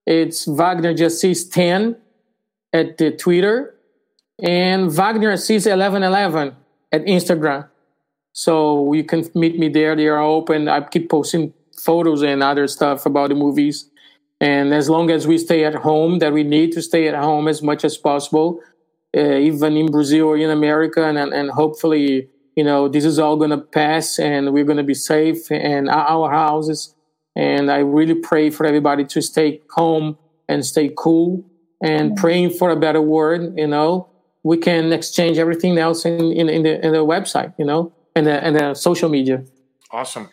It's 0.05 0.45
Wagner 0.45 0.93
de 0.93 1.05
Assis 1.05 1.49
10 1.49 1.95
at 2.73 2.97
the 2.97 3.11
Twitter, 3.11 3.74
and 4.41 4.91
Wagner 4.91 5.29
de 5.29 5.33
Assis 5.33 5.65
1111 5.65 6.55
at 6.91 7.05
Instagram. 7.05 7.67
So 8.33 8.93
you 8.93 9.03
can 9.03 9.29
meet 9.33 9.57
me 9.57 9.69
there. 9.69 9.95
They 9.95 10.07
are 10.07 10.21
open. 10.21 10.67
I 10.67 10.81
keep 10.81 11.09
posting 11.09 11.53
photos 11.77 12.21
and 12.21 12.43
other 12.43 12.67
stuff 12.67 13.05
about 13.05 13.29
the 13.29 13.35
movies. 13.35 13.89
And 14.41 14.73
as 14.73 14.89
long 14.89 15.09
as 15.09 15.25
we 15.25 15.37
stay 15.37 15.63
at 15.63 15.75
home, 15.75 16.19
that 16.19 16.33
we 16.33 16.43
need 16.43 16.73
to 16.73 16.81
stay 16.81 17.07
at 17.07 17.15
home 17.15 17.47
as 17.47 17.61
much 17.61 17.85
as 17.85 17.97
possible, 17.97 18.59
uh, 19.15 19.37
even 19.37 19.77
in 19.77 19.89
Brazil 19.89 20.27
or 20.27 20.37
in 20.37 20.49
America, 20.49 21.05
and, 21.05 21.17
and 21.17 21.51
hopefully, 21.51 22.27
you 22.55 22.63
know, 22.63 22.89
this 22.89 23.05
is 23.05 23.19
all 23.19 23.37
going 23.37 23.51
to 23.51 23.57
pass 23.57 24.19
and 24.19 24.51
we're 24.51 24.65
going 24.65 24.77
to 24.77 24.83
be 24.83 24.93
safe 24.93 25.49
in 25.49 25.87
our 25.87 26.29
houses. 26.29 26.93
And 27.37 27.71
I 27.71 27.77
really 27.79 28.15
pray 28.15 28.49
for 28.49 28.65
everybody 28.65 29.05
to 29.05 29.21
stay 29.21 29.61
home 29.71 30.17
and 30.49 30.65
stay 30.65 30.91
cool 30.95 31.45
and 31.81 32.15
praying 32.15 32.51
for 32.51 32.69
a 32.69 32.75
better 32.75 33.01
world, 33.01 33.57
you 33.57 33.67
know. 33.67 34.09
We 34.45 34.57
can 34.57 34.93
exchange 34.93 35.39
everything 35.39 35.77
else 35.77 36.05
in, 36.05 36.31
in, 36.31 36.49
in, 36.49 36.61
the, 36.63 36.85
in 36.85 36.91
the 36.93 37.03
website, 37.03 37.53
you 37.57 37.65
know, 37.65 37.91
and 38.15 38.27
the, 38.27 38.43
and 38.43 38.55
the 38.55 38.75
social 38.75 39.09
media. 39.09 39.43
Awesome. 39.91 40.29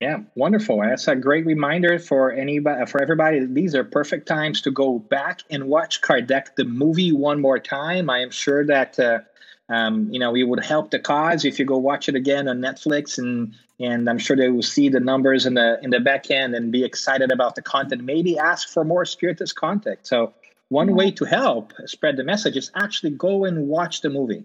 Yeah, 0.00 0.18
wonderful. 0.34 0.80
That's 0.80 1.08
a 1.08 1.16
great 1.16 1.46
reminder 1.46 1.98
for 1.98 2.30
anybody, 2.30 2.84
for 2.86 3.02
everybody. 3.02 3.44
These 3.46 3.74
are 3.74 3.84
perfect 3.84 4.28
times 4.28 4.60
to 4.62 4.70
go 4.70 4.98
back 4.98 5.40
and 5.50 5.64
watch 5.64 6.00
Kardec 6.00 6.56
the 6.56 6.64
movie 6.64 7.10
one 7.10 7.40
more 7.40 7.58
time. 7.58 8.10
I 8.10 8.18
am 8.18 8.30
sure 8.30 8.66
that 8.66 8.98
uh, 8.98 9.20
um, 9.68 10.08
you 10.12 10.18
know 10.18 10.36
it 10.36 10.42
would 10.42 10.62
help 10.62 10.90
the 10.90 10.98
cause 10.98 11.44
if 11.44 11.58
you 11.58 11.64
go 11.64 11.78
watch 11.78 12.08
it 12.08 12.14
again 12.14 12.48
on 12.48 12.58
Netflix, 12.58 13.18
and 13.18 13.54
and 13.80 14.10
I'm 14.10 14.18
sure 14.18 14.36
they 14.36 14.50
will 14.50 14.62
see 14.62 14.88
the 14.88 15.00
numbers 15.00 15.46
in 15.46 15.54
the 15.54 15.78
in 15.82 15.90
the 15.90 16.00
back 16.00 16.30
end 16.30 16.54
and 16.54 16.70
be 16.70 16.84
excited 16.84 17.32
about 17.32 17.54
the 17.54 17.62
content. 17.62 18.02
Maybe 18.04 18.36
ask 18.36 18.68
for 18.68 18.84
more 18.84 19.04
Spiritist 19.04 19.54
content. 19.54 20.00
So 20.02 20.34
one 20.68 20.94
way 20.94 21.10
to 21.12 21.24
help 21.24 21.72
spread 21.86 22.16
the 22.16 22.24
message 22.24 22.56
is 22.56 22.70
actually 22.74 23.10
go 23.10 23.44
and 23.44 23.68
watch 23.68 24.00
the 24.00 24.10
movie. 24.10 24.44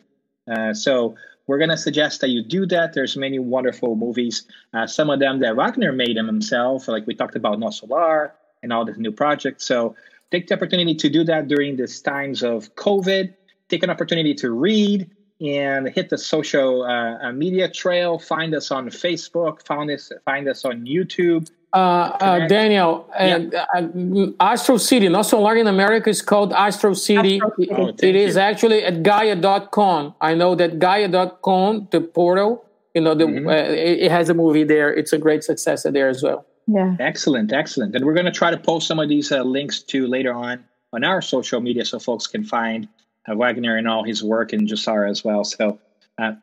Uh, 0.49 0.73
so 0.73 1.15
we're 1.47 1.57
going 1.57 1.69
to 1.69 1.77
suggest 1.77 2.21
that 2.21 2.29
you 2.29 2.43
do 2.43 2.65
that. 2.67 2.93
There's 2.93 3.17
many 3.17 3.39
wonderful 3.39 3.95
movies. 3.95 4.43
Uh, 4.73 4.85
some 4.85 5.09
of 5.09 5.19
them 5.19 5.39
that 5.39 5.55
Wagner 5.55 5.91
made 5.91 6.17
him 6.17 6.27
himself, 6.27 6.87
like 6.87 7.07
we 7.07 7.15
talked 7.15 7.35
about 7.35 7.59
Nosso 7.59 7.89
Lar 7.89 8.35
and 8.61 8.71
all 8.71 8.85
the 8.85 8.93
new 8.93 9.11
projects. 9.11 9.65
So 9.65 9.95
take 10.31 10.47
the 10.47 10.55
opportunity 10.55 10.95
to 10.95 11.09
do 11.09 11.23
that 11.23 11.47
during 11.47 11.75
these 11.75 12.01
times 12.01 12.43
of 12.43 12.75
COVID. 12.75 13.33
Take 13.69 13.83
an 13.83 13.89
opportunity 13.89 14.33
to 14.35 14.51
read 14.51 15.09
and 15.41 15.89
hit 15.89 16.09
the 16.09 16.17
social 16.17 16.83
uh, 16.83 17.27
uh 17.27 17.31
media 17.31 17.69
trail. 17.69 18.19
Find 18.19 18.53
us 18.53 18.71
on 18.71 18.89
Facebook. 18.89 19.65
Find 19.65 19.89
us, 19.91 20.11
find 20.25 20.47
us 20.47 20.65
on 20.65 20.85
YouTube. 20.85 21.49
Uh, 21.71 21.77
uh, 21.77 22.47
Daniel, 22.47 23.07
and 23.15 23.53
yeah. 23.53 23.65
uh, 23.75 24.31
Astral 24.39 24.79
City, 24.79 25.07
Nosso 25.07 25.39
Lar 25.39 25.55
in 25.55 25.67
America, 25.67 26.09
is 26.09 26.19
called 26.19 26.51
Astral 26.51 26.95
City. 26.95 27.35
Astral 27.35 27.53
City. 27.59 27.71
Oh, 27.71 27.93
it 28.01 28.15
is 28.15 28.37
actually 28.37 28.83
at 28.83 29.03
Gaia.com. 29.03 30.15
I 30.19 30.33
know 30.33 30.55
that 30.55 30.79
Gaia.com, 30.79 31.89
the 31.91 32.01
portal, 32.01 32.65
you 32.95 33.01
know, 33.01 33.13
the, 33.13 33.25
mm-hmm. 33.25 33.47
uh, 33.47 33.51
it, 33.51 33.99
it, 33.99 34.11
has 34.11 34.29
a 34.29 34.33
movie 34.33 34.63
there. 34.63 34.91
It's 34.91 35.13
a 35.13 35.19
great 35.19 35.43
success 35.43 35.83
there 35.83 36.09
as 36.09 36.23
well. 36.23 36.43
Yeah. 36.65 36.95
Excellent, 36.99 37.53
excellent. 37.53 37.95
And 37.95 38.03
we're 38.03 38.15
going 38.15 38.25
to 38.25 38.31
try 38.31 38.49
to 38.49 38.57
post 38.57 38.87
some 38.87 38.99
of 38.99 39.07
these 39.07 39.31
uh, 39.31 39.43
links 39.43 39.81
to 39.83 40.07
later 40.07 40.33
on 40.33 40.65
on 40.91 41.03
our 41.03 41.21
social 41.21 41.61
media 41.61 41.85
so 41.85 41.99
folks 41.99 42.25
can 42.25 42.43
find 42.43 42.87
uh, 43.27 43.35
Wagner 43.35 43.77
and 43.77 43.87
all 43.87 44.03
his 44.03 44.23
work 44.23 44.53
and 44.53 44.67
Jussara 44.67 45.09
as 45.09 45.23
well. 45.23 45.43
So 45.43 45.79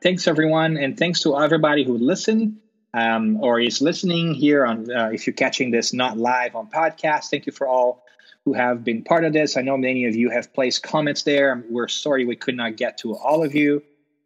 thanks, 0.02 0.26
everyone. 0.26 0.76
And 0.76 0.98
thanks 0.98 1.20
to 1.20 1.38
everybody 1.38 1.84
who 1.84 1.98
listened 1.98 2.58
um, 2.96 3.42
or 3.42 3.60
is 3.60 3.80
listening 3.80 4.34
here 4.34 4.64
on 4.64 4.90
uh, 4.90 5.10
if 5.12 5.26
you're 5.26 5.34
catching 5.34 5.70
this 5.70 5.92
not 5.92 6.16
live 6.16 6.56
on 6.56 6.68
podcast 6.68 7.26
thank 7.26 7.46
you 7.46 7.52
for 7.52 7.68
all 7.68 8.02
who 8.44 8.54
have 8.54 8.82
been 8.82 9.04
part 9.04 9.24
of 9.24 9.32
this 9.32 9.56
i 9.56 9.60
know 9.60 9.76
many 9.76 10.06
of 10.06 10.16
you 10.16 10.30
have 10.30 10.52
placed 10.54 10.82
comments 10.82 11.22
there 11.22 11.62
we're 11.68 11.88
sorry 11.88 12.24
we 12.24 12.34
could 12.34 12.56
not 12.56 12.76
get 12.76 12.98
to 12.98 13.14
all 13.16 13.44
of 13.44 13.54
you 13.54 13.82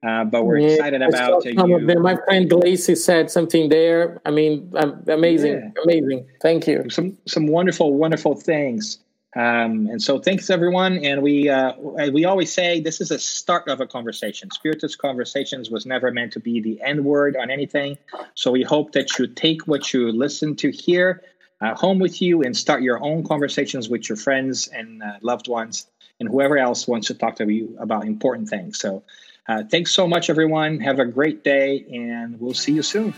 uh, 0.06 0.24
but 0.24 0.44
we're 0.44 0.58
yeah, 0.58 0.68
excited 0.68 1.02
about 1.02 1.42
some 1.42 1.68
you. 1.68 1.76
of 1.76 1.86
them. 1.86 2.00
My 2.00 2.16
friend 2.24 2.48
Glacy 2.48 2.94
said 2.96 3.30
something 3.30 3.68
there. 3.68 4.18
I 4.24 4.30
mean, 4.30 4.72
um, 4.76 5.04
amazing, 5.08 5.52
yeah. 5.52 5.82
amazing. 5.84 6.26
Thank 6.40 6.66
you. 6.66 6.88
Some 6.88 7.18
some 7.28 7.46
wonderful, 7.46 7.92
wonderful 7.92 8.34
things. 8.34 8.98
Um, 9.36 9.86
and 9.86 10.02
so 10.02 10.18
thanks 10.18 10.50
everyone. 10.50 11.04
And 11.04 11.22
we 11.22 11.48
uh, 11.48 11.74
we 12.12 12.24
always 12.24 12.52
say 12.52 12.80
this 12.80 13.00
is 13.00 13.10
a 13.10 13.18
start 13.18 13.68
of 13.68 13.80
a 13.80 13.86
conversation. 13.86 14.50
Spiritist 14.50 14.98
Conversations 14.98 15.70
was 15.70 15.86
never 15.86 16.10
meant 16.10 16.32
to 16.32 16.40
be 16.40 16.60
the 16.60 16.82
end 16.82 17.04
word 17.04 17.36
on 17.36 17.50
anything. 17.50 17.96
So 18.34 18.50
we 18.50 18.62
hope 18.62 18.92
that 18.92 19.18
you 19.18 19.28
take 19.28 19.68
what 19.68 19.92
you 19.92 20.10
listen 20.10 20.56
to 20.56 20.70
here 20.70 21.22
uh, 21.60 21.74
home 21.74 21.98
with 21.98 22.20
you 22.20 22.42
and 22.42 22.56
start 22.56 22.82
your 22.82 23.02
own 23.02 23.24
conversations 23.24 23.88
with 23.88 24.08
your 24.08 24.16
friends 24.16 24.68
and 24.68 25.02
uh, 25.02 25.18
loved 25.22 25.48
ones 25.48 25.86
and 26.18 26.28
whoever 26.28 26.58
else 26.58 26.88
wants 26.88 27.06
to 27.08 27.14
talk 27.14 27.36
to 27.36 27.50
you 27.50 27.76
about 27.78 28.04
important 28.04 28.48
things. 28.48 28.78
So 28.78 29.02
uh, 29.48 29.64
thanks 29.70 29.92
so 29.92 30.06
much, 30.06 30.30
everyone. 30.30 30.80
Have 30.80 30.98
a 30.98 31.06
great 31.06 31.42
day, 31.44 31.84
and 31.92 32.40
we'll 32.40 32.54
see 32.54 32.72
you 32.72 32.82
soon. 32.82 33.14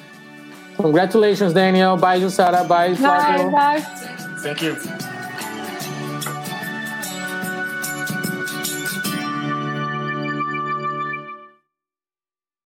Congratulations, 0.77 1.53
Daniel. 1.53 1.97
Bye, 1.97 2.21
Jussara. 2.21 2.67
Bye, 2.67 2.95
Bye. 2.95 3.51
Bye. 3.51 3.81
Thank 4.41 4.63
you. 4.63 5.19